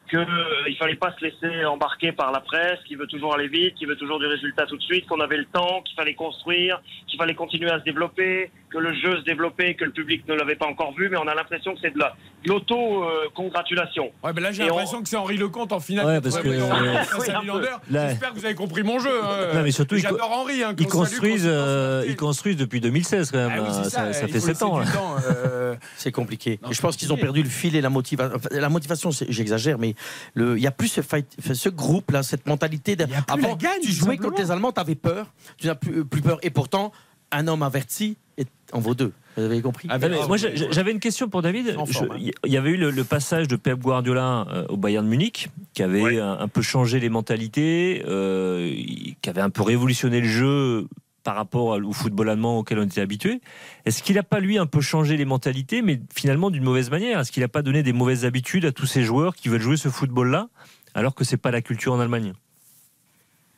[0.09, 3.85] qu'il fallait pas se laisser embarquer par la presse, qui veut toujours aller vite, qui
[3.85, 7.17] veut toujours du résultat tout de suite, qu'on avait le temps, qu'il fallait construire, qu'il
[7.19, 10.55] fallait continuer à se développer, que le jeu se développait, que le public ne l'avait
[10.55, 12.15] pas encore vu, mais on a l'impression que c'est de la
[12.45, 14.11] l'auto-congratulation.
[14.23, 16.05] Ouais, mais là j'ai on- l'impression que c'est Henri Lecomte en finale.
[16.05, 19.09] Ouais, parce que- euh, J'espère que vous avez compris mon jeu.
[19.23, 19.53] hein.
[19.55, 20.63] Non, mais surtout, ils, j'adore Henri.
[20.63, 23.51] Hein, ils salue, euh, ils construisent depuis 2016 quand même.
[23.57, 25.15] Ah oui, ça, ça, ça il fait faut 7 laisser ans.
[25.29, 26.59] euh, C'est compliqué.
[26.63, 28.37] Non, je pense qu'ils ont perdu le fil et la motivation.
[28.51, 29.95] la motivation, j'exagère, mais
[30.33, 32.95] le- il y a plus ce, fight- enfin, ce groupe là, cette mentalité.
[32.95, 35.27] De, la avant, gagne, tu jouais contre les Allemands, tu avais peur.
[35.57, 36.39] Tu n'as plus, plus peur.
[36.41, 36.91] Et pourtant,
[37.31, 39.11] un homme averti est- en vaut deux.
[39.37, 41.75] Vous avez compris Ah, mais moi, j'avais une question pour David.
[41.87, 42.17] Je- forme, hein.
[42.45, 45.49] Il y avait eu le, le passage de Pep Guardiola euh, au Bayern de Munich,
[45.73, 48.73] qui avait un, un peu changé les mentalités, euh,
[49.21, 50.87] qui avait un peu révolutionné le jeu
[51.23, 53.41] par rapport au football allemand auquel on était habitué.
[53.85, 57.19] Est-ce qu'il n'a pas, lui, un peu changé les mentalités, mais finalement d'une mauvaise manière?
[57.19, 59.75] Est-ce qu'il n'a pas donné des mauvaises habitudes à tous ces joueurs qui veulent jouer
[59.77, 60.47] ce football-là,
[60.95, 62.33] alors que c'est pas la culture en Allemagne?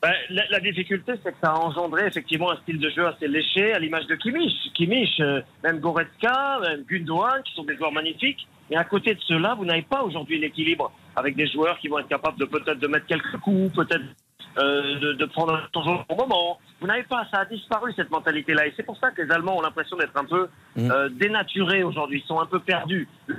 [0.01, 3.27] Ben, la, la difficulté, c'est que ça a engendré effectivement un style de jeu assez
[3.27, 4.71] léché, à l'image de Kimmich.
[4.73, 8.47] Kimmich, euh, même Goretzka, même Gundogan, qui sont des joueurs magnifiques.
[8.69, 11.99] Mais à côté de cela, vous n'avez pas aujourd'hui l'équilibre avec des joueurs qui vont
[11.99, 14.05] être capables de peut-être de mettre quelques coups, peut-être
[14.57, 16.59] euh, de, de prendre un temps au moment.
[16.79, 18.67] Vous n'avez pas, ça a disparu cette mentalité-là.
[18.67, 20.47] Et c'est pour ça que les Allemands ont l'impression d'être un peu
[20.77, 22.21] euh, dénaturés aujourd'hui.
[22.23, 23.07] Ils sont un peu perdus.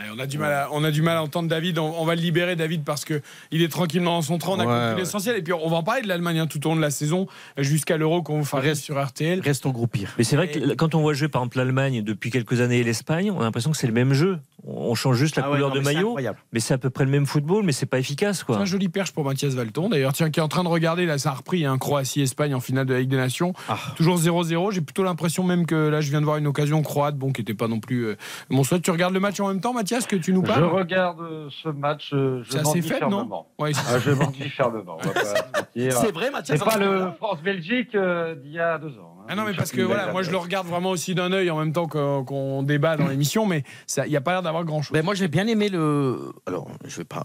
[0.00, 1.78] Ouais, on, a du mal à, on a du mal à entendre David.
[1.78, 3.20] On, on va le libérer, David, parce que
[3.50, 4.52] il est tranquillement dans son train.
[4.52, 4.96] On a Ouais, compris ouais.
[5.00, 5.36] l'essentiel.
[5.36, 7.26] Et puis, on va en parler de l'Allemagne hein, tout au long de la saison,
[7.58, 9.40] jusqu'à l'Euro qu'on vous fera Reste- sur RTL.
[9.40, 10.14] Restons groupir.
[10.18, 12.84] Mais c'est vrai que quand on voit jouer par exemple l'Allemagne depuis quelques années et
[12.84, 14.38] l'Espagne, on a l'impression que c'est le même jeu.
[14.66, 16.38] On change juste la Ah ouais, couleur non, de maillot, incroyable.
[16.52, 18.58] mais c'est à peu près le même football, mais c'est pas efficace C'est quoi.
[18.58, 21.16] un joli perche pour Mathias Valton, d'ailleurs, tiens, qui est en train de regarder, là,
[21.16, 23.54] ça a repris, un Croatie-Espagne en finale de la Ligue des Nations.
[23.70, 23.78] Ah.
[23.96, 24.70] Toujours 0-0.
[24.70, 27.40] J'ai plutôt l'impression même que là, je viens de voir une occasion croate, bon, qui
[27.40, 28.04] n'était pas non plus.
[28.06, 28.16] euh,
[28.50, 28.80] mon souhait.
[28.80, 31.48] Tu regardes le match en même temps, Mathias, que tu nous Je parles regarde euh,
[31.62, 33.46] ce match, euh, je C'est m'en assez dis faible, non fermement.
[33.58, 34.98] Ouais, Ah, je m'en dis fermement.
[35.74, 39.16] C'est vrai, Mathias C'est pas le France-Belgique euh, d'il y a deux ans.
[39.20, 39.24] hein.
[39.28, 41.58] Ah non, mais parce que voilà, moi je le regarde vraiment aussi d'un œil en
[41.58, 43.62] même temps qu'on débat dans l'émission, mais
[44.04, 44.92] il n'y a pas l'air d'avoir grand chose.
[44.92, 46.32] Ben moi j'ai bien aimé le.
[46.46, 47.22] Alors je vais pas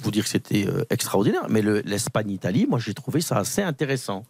[0.00, 4.24] vous dire que c'était extraordinaire, mais le- l'Espagne-Italie, moi j'ai trouvé ça assez intéressant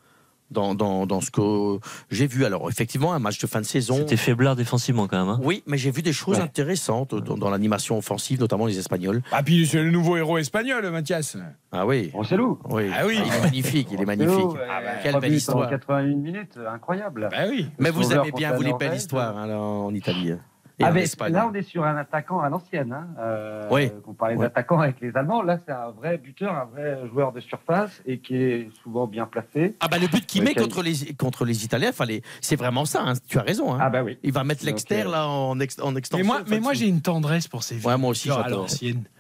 [0.51, 1.79] dans, dans, dans ce que
[2.11, 2.45] j'ai vu.
[2.45, 3.97] Alors effectivement un match de fin de saison.
[3.99, 5.29] C'était faiblard défensivement quand même.
[5.29, 5.41] hein.
[5.43, 6.43] Oui, mais j'ai vu des choses Ouais.
[6.45, 9.23] intéressantes dans, dans l'animation offensive, notamment les Espagnols.
[9.33, 11.37] Ah, puis c'est le nouveau héros espagnol, Mathias.
[11.73, 12.11] Ah oui.
[12.15, 12.59] On sait loup.
[12.71, 12.91] Oui.
[12.95, 13.19] Ah oui.
[13.25, 14.57] il est magnifique, il est magnifique.
[14.71, 15.69] Ah bah, Quelle belle histoire.
[15.69, 17.29] 81 minutes, incroyable.
[17.31, 17.69] Bah oui.
[17.79, 20.33] Mais vous aimez bien, vous, les belles histoires hein, là, en Italie.
[20.81, 21.33] Et Ah en mais Espagne.
[21.33, 22.93] là, on est sur un attaquant à l'ancienne.
[22.93, 23.09] Hein.
[23.19, 23.91] Euh, Oui.
[24.07, 24.45] On parlait Ouais.
[24.47, 25.43] d'attaquant avec les Allemands.
[25.43, 29.27] Là, c'est un vrai buteur, un vrai joueur de surface et qui est souvent bien
[29.27, 29.75] placé.
[29.81, 32.85] Ah bah le but qu'il Oui, met contre les, contre les Italiens, fallait, c'est vraiment
[32.85, 33.75] ça, hein, tu as raison.
[33.75, 33.79] hein.
[33.81, 34.19] Ah bah oui.
[34.23, 36.25] Il va mettre l'exter là en, ex- en extension.
[36.49, 38.69] Mais moi, mais j'ai une tendresse pour ces vieux Ouais, moi aussi, j'adore.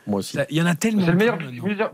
[0.09, 0.39] Moi aussi.
[0.51, 1.02] Il y en a tellement.
[1.05, 1.16] C'est le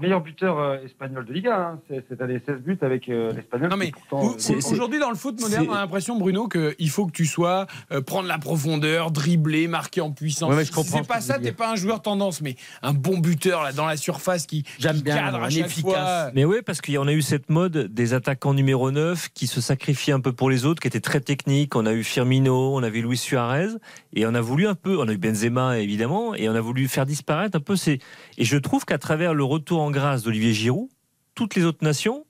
[0.01, 1.71] meilleur, buteur euh, espagnol de Liga.
[1.75, 1.81] Hein.
[1.89, 3.69] C'est- Cette année, 16 buts avec euh, l'Espagnol.
[3.71, 7.13] Non mais euh, aujourd'hui dans le foot moderne, on a l'impression Bruno qu'il faut que
[7.13, 10.49] tu sois euh, prendre la profondeur, dribbler, marquer en puissance.
[10.51, 12.55] Ouais, mais je Si comprends c'est ce pas ça, t'es pas un joueur tendance, mais
[12.83, 15.67] un bon buteur là dans la surface qui, J'aime qui bien, cadre à un chaque
[15.67, 15.93] efficace.
[15.93, 16.31] fois.
[16.35, 20.13] Mais oui, parce qu'on a eu cette mode des attaquants numéro 9 qui se sacrifiaient
[20.13, 21.75] un peu pour les autres, qui étaient très techniques.
[21.75, 23.69] On a eu Firmino, on a vu Luis Suarez,
[24.13, 26.87] et on a voulu un peu, on a eu Benzema évidemment, et on a voulu
[26.87, 27.99] faire disparaître un peu ces.
[28.39, 30.89] Et je trouve qu'à travers le retour en grâce d'Olivier Giroud,
[31.35, 32.25] toutes les autres nations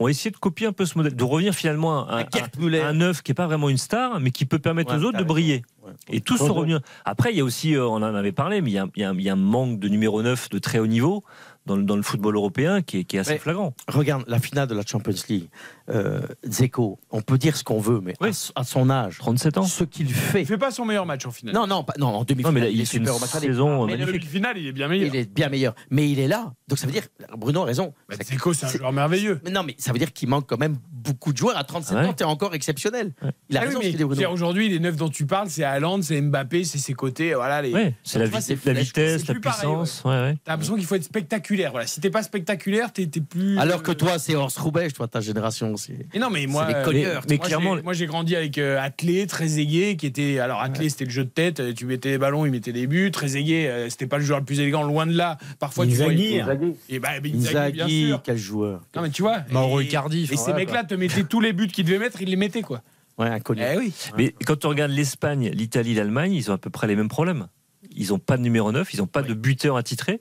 [0.00, 2.80] ont essayé de copier un peu ce modèle, de revenir finalement à un, Gerd Müller.
[2.80, 5.04] à un neuf qui est pas vraiment une star, mais qui peut permettre Ouais, aux
[5.04, 5.62] autres de briller.
[5.84, 5.92] Ouais.
[6.10, 6.78] Et tous sont revenus.
[7.04, 9.02] Après, il y a aussi, euh, on en avait parlé, mais il y a, il
[9.02, 11.22] y a un- il y a un manque de numéro 9 de très haut niveau
[11.66, 13.74] dans le, dans le football européen qui est, qui est assez Mais- flagrant.
[13.88, 15.48] Regarde la finale de la Champions League.
[15.90, 18.14] Euh, Dzeko, on peut dire ce qu'on veut, mais
[18.54, 19.64] à, son âge, 37 ans.
[19.64, 20.40] ce qu'il fait.
[20.42, 21.54] Il fait pas son meilleur match en finale.
[21.54, 23.30] Non, non, pas- non, en Non, demi-finale, mais là, il, il est super au match
[23.30, 24.30] saison mais le magnifique.
[24.30, 25.08] finale, il est bien meilleur.
[25.14, 26.52] Il est bien meilleur, mais il est là.
[26.68, 27.02] Donc ça veut dire,
[27.36, 27.92] Bruno a raison.
[28.08, 29.40] Bah, Dzeko, c'est un joueur merveilleux.
[29.44, 31.56] Mais non, mais ça veut dire qu'il manque quand même beaucoup de joueurs.
[31.58, 32.08] À 37 Ah ouais.
[32.08, 33.12] ans, t'es encore exceptionnel.
[33.50, 36.00] Il a Ah oui, raison, mais c'est-à-dire, aujourd'hui, les neufs dont tu parles, c'est Haaland,
[36.00, 37.60] c'est Mbappé, c'est ses côtés, voilà.
[37.60, 37.72] Les...
[37.74, 40.02] Ouais, c'est la, vitesse, c'est la puissance.
[40.06, 40.36] ouais, ouais.
[40.44, 41.53] T'as l'impression qu'il faut être spectaculaire.
[41.70, 41.86] Voilà.
[41.86, 43.58] Si t'es pas spectaculaire, t'es t'es plus.
[43.58, 45.76] Alors que toi, c'est Horst Roubaix, toi, ta génération.
[45.76, 47.22] c'est- Et non, mais moi, les euh, cogneurs.
[47.28, 50.38] mais moi, clairement- j'ai- moi j'ai grandi avec euh, Atlé, Trezeguet, qui était.
[50.38, 51.60] Alors Atlé, c'était le jeu de tête.
[51.60, 53.10] euh, Tu mettais les ballons, il mettait des buts.
[53.10, 55.38] Trezeguet, euh, c'était pas le joueur le plus élégant, loin de là.
[55.58, 56.40] Parfois, tu Inzaghi.
[56.40, 56.52] vois.
[56.52, 56.74] Inzaghi.
[56.88, 58.22] Et bah, mais Inzaghi, bien Inzaghi, sûr.
[58.22, 58.80] quel joueur.
[58.96, 59.38] Non, mais tu vois.
[59.50, 62.28] Mauro et- Icardi, Et ces mecs-là te mettaient tous les buts qu'ils devaient mettre, ils
[62.30, 62.82] les mettaient, quoi.
[63.16, 63.62] Ouais, inconnu.
[63.62, 63.92] Eh oui.
[64.18, 67.46] Mais quand on regarde l'Espagne, l'Italie, l'Allemagne, ils ont à peu près les mêmes problèmes.
[67.94, 70.20] Ils n'ont pas de numéro 9, ils n'ont pas de buteur attitré.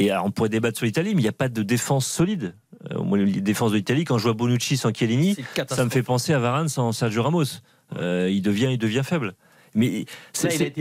[0.00, 2.54] Et alors, on pourrait débattre sur l'Italie, mais il n'y a pas de défense solide.
[2.90, 5.36] Euh, les défenses de l'Italie, quand je vois Bonucci sans Chiellini,
[5.68, 7.44] ça me fait penser à Varane sans Sergio Ramos.
[7.96, 9.34] Euh, il, devient, il devient faible.
[9.74, 10.72] Mais c'est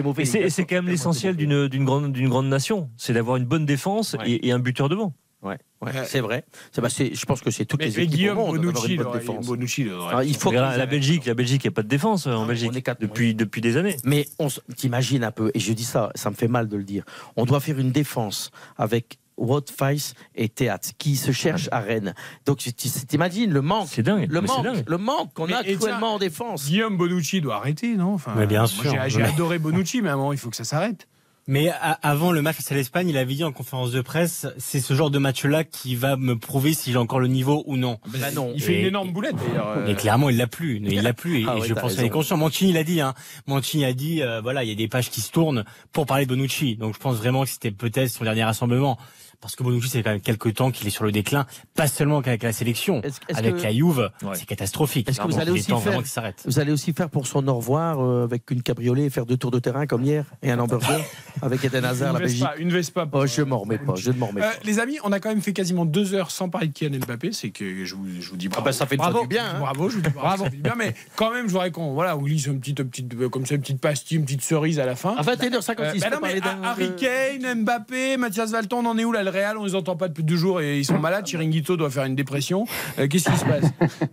[0.66, 2.90] quand même l'essentiel d'une d'une grande, d'une grande nation.
[2.96, 5.14] C'est d'avoir une bonne défense et, et un buteur devant.
[5.42, 6.44] Ouais, ouais, c'est vrai.
[6.74, 8.86] C'est- bah, c'est- je pense que c'est toutes Mais, les équipes Guillaume au monde Bonucci,
[8.88, 9.46] une il bonne défense.
[9.48, 10.90] Bonucci, il aurait- Alors, il faut la arrêtent.
[10.90, 13.78] Belgique, la Belgique, il n'y a pas de défense euh, en Belgique depuis, depuis des
[13.78, 13.96] années.
[14.04, 16.84] Mais on t'imagines un peu, et je dis ça, ça me fait mal de le
[16.84, 17.06] dire.
[17.38, 22.14] On doit faire une défense avec Watfeiss et Théâtre qui se cherchent à Rennes.
[22.46, 24.30] Donc tu- t'imagines le manque, C'est dingue.
[24.30, 24.84] le manque, dingue.
[24.86, 26.66] le manque qu'on Mais- a actuellement en défense.
[26.68, 28.16] Guillaume Bonucci doit arrêter, non?
[28.16, 28.94] Enfin, Mais bien moi, sûr.
[29.08, 31.08] J'ai adoré Bonucci, mais à un moment, il faut que ça s'arrête.
[31.52, 34.46] Mais a- avant le match face à l'Espagne, il avait dit en conférence de presse,
[34.60, 37.76] c'est ce genre de match-là qui va me prouver si j'ai encore le niveau ou
[37.76, 37.98] non.
[38.08, 38.52] Bah non.
[38.54, 39.70] Il fait Et- une énorme boulette, d'ailleurs.
[39.78, 39.88] euh.
[39.88, 40.80] Et clairement, il l'a plus.
[40.86, 41.42] Il l'a plus.
[41.42, 42.38] Et, Ah et ouais, je pense qu'il est conscient.
[42.38, 43.02] Mancini l'a dit.
[43.02, 43.16] Hein.
[43.48, 46.26] Mancini a dit, euh, voilà, il y a des pages qui se tournent pour parler
[46.26, 46.76] de Bonucci.
[46.76, 49.00] Donc je pense vraiment que c'était peut-être son dernier rassemblement.
[49.42, 52.22] Parce que Bonucci, c'est quand même quelques temps qu'il est sur le déclin, pas seulement
[52.22, 55.08] qu'avec la sélection, Est-ce- est-ce avec que- la Juve, c'est catastrophique.
[55.10, 56.02] Est-ce que vous allez il est aussi temps faire,
[56.46, 59.38] vous allez aussi faire pour son au revoir euh, avec une cabriolet et faire deux
[59.38, 61.00] tours de terrain comme hier et un hamburger
[61.42, 62.48] avec Eden Hazard, la Une Belgique.
[62.58, 63.08] Une Vespa.
[63.14, 64.58] Oh, je m'en remets pas, je ne m'en remets Euh, pas.
[64.66, 67.32] les amis, on a quand même fait quasiment deux heures sans parler de Kylian Mbappé.
[67.32, 68.66] C'est que je vous, je vous dis bravo.
[68.66, 69.60] bah, ça fait bravo, du bien, hein.
[69.60, 70.44] Bravo, je vous dis bravo.
[70.44, 72.84] ça fait du bien, mais quand même, je voudrais qu'on voilà, on glisse une petite,
[72.84, 75.16] petite, euh, comme ça, une petite pastille, une petite cerise à la fin.
[75.16, 79.12] À 21h56, Euh, bah non, mais Harry Kane, Mbappé, Mathias Valton, on en est où
[79.14, 81.24] là Le Real, on les entend pas depuis deux jours et ils sont malades.
[81.28, 82.66] Chiringuito doit faire une dépression.
[82.98, 83.72] Euh, Qu'est-ce qui se passe?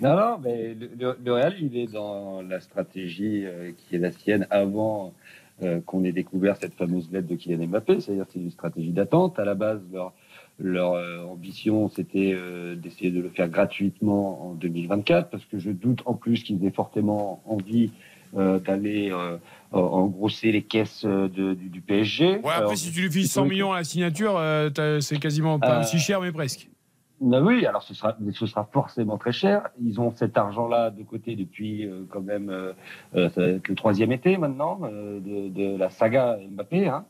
[0.00, 4.10] Non, non, mais le, le- Real, il est dans la stratégie euh, qui est la
[4.10, 5.12] sienne avant
[5.62, 8.00] euh, qu'on ait découvert cette fameuse lettre de Kylian Mbappé.
[8.00, 9.38] C'est-à-dire c'est une stratégie d'attente.
[9.38, 9.82] À la base,
[10.58, 10.94] leur,
[11.30, 12.34] ambition, c'était
[12.76, 16.70] d'essayer de le faire gratuitement en 2024, parce que je doute en plus qu'ils aient
[16.70, 17.90] fortement envie
[18.36, 19.38] euh, d'aller euh,
[20.42, 22.26] les caisses euh, de- du, du PSG.
[22.30, 24.70] Ouais, après, Alors, si tu lui files il 100 faut- millions à la signature, euh,
[25.00, 26.68] c'est quasiment pas Euh, aussi cher, mais presque.
[27.20, 29.68] bah oui, alors ce sera, ce sera forcément très cher.
[29.82, 32.72] Ils ont cet argent-là de côté depuis euh, quand même, euh,
[33.16, 36.86] euh, ça va être le troisième été maintenant euh, de, de la saga Mbappé.
[36.88, 37.04] Hein.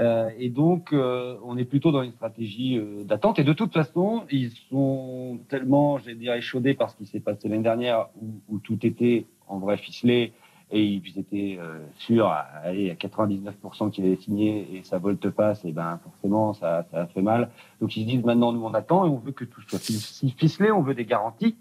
[0.00, 3.38] Euh, et donc, euh, on est plutôt dans une stratégie euh, d'attente.
[3.38, 7.20] Et de toute façon, ils sont tellement, je vais dire, échaudés par ce qui s'est
[7.20, 10.32] passé l'année dernière, où, où tout était en vrai ficelé.
[10.74, 15.64] Et ils étaient euh, sûrs à, aller à 99% qu'il allait signer et sa volte-passe,
[15.66, 17.50] et ben forcément ça, ça a fait mal.
[17.80, 20.30] Donc ils se disent maintenant nous on attend et on veut que tout soit fi-
[20.30, 21.56] ficelé, on veut des garanties,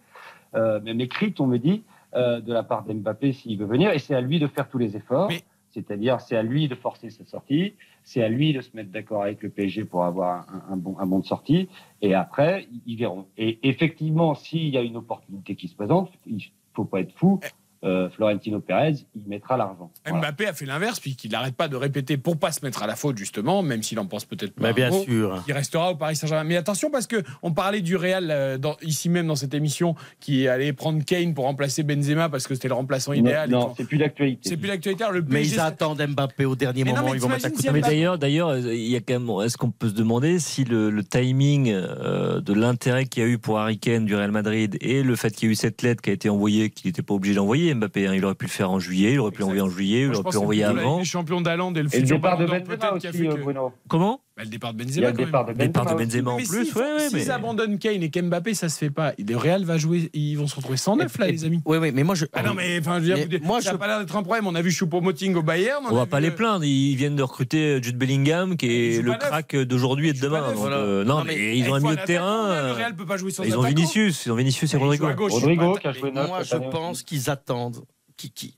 [0.55, 1.83] euh, même écrites on me dit,
[2.15, 4.77] euh, de la part d'Mbappé s'il veut venir et c'est à lui de faire tous
[4.77, 5.29] les efforts.
[5.73, 9.23] C'est-à-dire, c'est à lui de forcer sa sortie, c'est à lui de se mettre d'accord
[9.23, 11.69] avec le PSG pour avoir un, un bon, un bon de sortie,
[12.01, 13.27] et après, ils- ils verront.
[13.37, 16.43] Et effectivement, s'il y a une opportunité qui se présente, il
[16.73, 17.39] faut pas être fou.
[17.83, 19.91] Euh, Florentino Pérez, il mettra l'argent.
[20.07, 22.95] Mbappé a fait l'inverse, puisqu'il n'arrête pas de répéter pour pas se mettre à la
[22.95, 24.67] faute, justement, même s'il en pense peut-être pas.
[24.67, 25.43] Mais bien mot, sûr.
[25.47, 26.43] Il restera au Paris Saint-Germain.
[26.43, 29.95] Mais attention, parce que on parlait du Real euh, dans- ici même dans cette émission,
[30.19, 33.49] qui allait prendre Kane pour remplacer Benzema parce que c'était le remplaçant idéal.
[33.49, 34.47] non, quand- c'est plus d'actualité.
[34.49, 35.03] C'est plus d'actualité.
[35.29, 37.81] Mais ils attendent Mbappé au dernier Mais non, moment, mais ils vont mettre si Mais
[37.81, 39.29] d'ailleurs, d'ailleurs, euh, il y a quand même.
[39.45, 43.29] Est-ce qu'on peut se demander si le, le timing euh, de l'intérêt qu'il y a
[43.29, 45.81] eu pour Harry Kane du Real Madrid et le fait qu'il y a eu cette
[45.81, 48.45] lettre qui a été envoyée, qu'il n'était pas obligé d'envoyer Mbappé, hein, il aurait pu
[48.45, 50.63] le faire en juillet, il aurait pu l'envoyer en juillet, il Moi, aurait pu l'envoyer
[50.63, 50.99] avant.
[50.99, 53.73] des champions d'Aland et le Et le départ de Benzema aussi, euh, Bruno.
[53.87, 54.21] Comment?
[54.37, 55.11] Bah, le départ de Il y a Benzema.
[55.11, 56.05] le départ de Départ de Benzema.
[56.05, 58.77] Benzema en Mais plus, s'ils ouais, ouais, s'ils mais- abandonnent Kane et qu'Mbappé, ça se
[58.77, 59.11] fait pas.
[59.19, 61.59] Le Real va jouer, ils vont se retrouver sans neuf là, Et- les amis.
[61.65, 62.25] Oui, oui, mais moi je.
[62.31, 64.47] Ah non, mais enfin, je veux dire, moi, ça je- pas l'air d'être un problème.
[64.47, 65.83] On a vu Choupo-Moting au Bayern.
[65.89, 69.13] On va pas les euh, plaindre, ils viennent de recruter Jude Bellingham qui est le
[69.15, 70.39] crack d'aujourd'hui et de demain.
[70.39, 70.49] neuf.
[70.51, 70.77] donc, Voilà.
[70.77, 72.47] euh, non, Non, mais, mais ils ont un milieu de terrain.
[72.47, 73.61] Le euh, Real peut pas jouer sans Ils ont.
[73.63, 75.07] Vinicius, ils ont Vinicius et Rodrigo.
[75.27, 77.83] Rodrigo qui a joué neuf Moi, je pense qu'ils attendent
[78.15, 78.55] Kiki.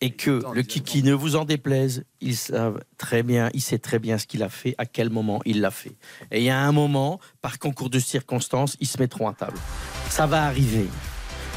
[0.00, 3.98] Et que le Kiki ne vous en déplaise, ils savent très bien, il sait très
[3.98, 5.96] bien ce qu'il a fait, à quel moment il l'a fait.
[6.30, 9.56] Et il y a un moment, par concours de circonstances, ils se mettront à table.
[10.10, 10.86] Ça va arriver.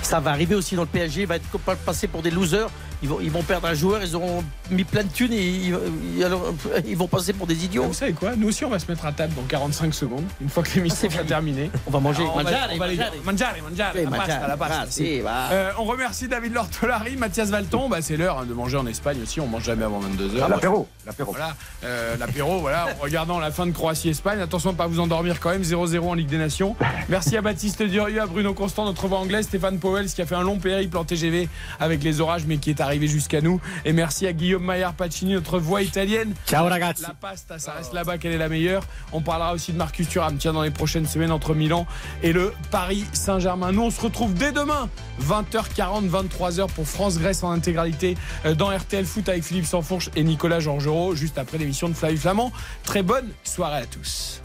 [0.02, 2.70] Ça va arriver aussi dans le PSG, il va être pas passé pour des losers.
[3.04, 5.78] Ils vont, ils vont perdre un joueur, ils auront mis plein de thunes et ils,
[6.18, 6.54] ils- alors,
[6.88, 7.84] ils vont passer pour des idiots.
[7.84, 10.50] Vous savez quoi Nous aussi, on va se mettre à table dans 45 secondes, une
[10.50, 11.70] fois que l'émission c'est sera terminée.
[11.86, 12.24] On va manger.
[12.24, 13.12] Alors, on va- mangiare, on va les- mangiare.
[13.24, 15.22] mangiare, mangiare, Oui, la pasta, la pasta, ah, si.
[15.26, 17.88] Euh, on remercie David Lortolari, Mathias Valton.
[17.90, 19.40] Bah, c'est l'heure hein, de manger en Espagne aussi.
[19.40, 20.42] On mange jamais avant 22h.
[20.44, 21.32] Ah, L'apéro, l'apéro.
[21.32, 24.40] Voilà, euh, l'apéro, voilà, en regardant la fin de Croatie-Espagne.
[24.40, 26.76] Attention à ne pas vous endormir quand même, 0-0 en Ligue des Nations.
[27.10, 30.36] Merci à Baptiste Durieux, à Bruno Constant, notre voix anglaise, Stéphane Powell, qui a fait
[30.36, 31.48] un long périple en TGV
[31.80, 33.62] avec les orages, mais qui est arrivé jusqu'à nous.
[33.86, 36.34] Et merci à Guillaume Maillard Pacini, notre voix italienne.
[36.48, 37.04] Ciao ragazzi.
[37.04, 38.84] La pasta, ça reste là-bas qu'elle est la meilleure.
[39.12, 41.86] On parlera aussi de Marcus Thuram, tiens, dans les prochaines semaines entre Milan
[42.24, 43.72] et le Paris Saint-Germain.
[43.72, 44.90] Nous, on se retrouve dès demain,
[45.22, 50.60] 20h40, 23h pour France-Grèce en intégralité euh, dans RTL Foot avec Philippe Sanfourche et Nicolas
[50.60, 52.52] Georgerot, juste après l'émission de Flavie Flamand.
[52.84, 54.42] Très bonne soirée à tous.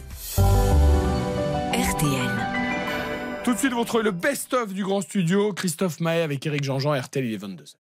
[1.73, 2.31] RTL.
[3.45, 5.53] Tout de suite, vous retrouvez le best-of du grand studio.
[5.53, 7.82] Christophe Mahé avec Eric Jean-Jean, RTL, il est 22h.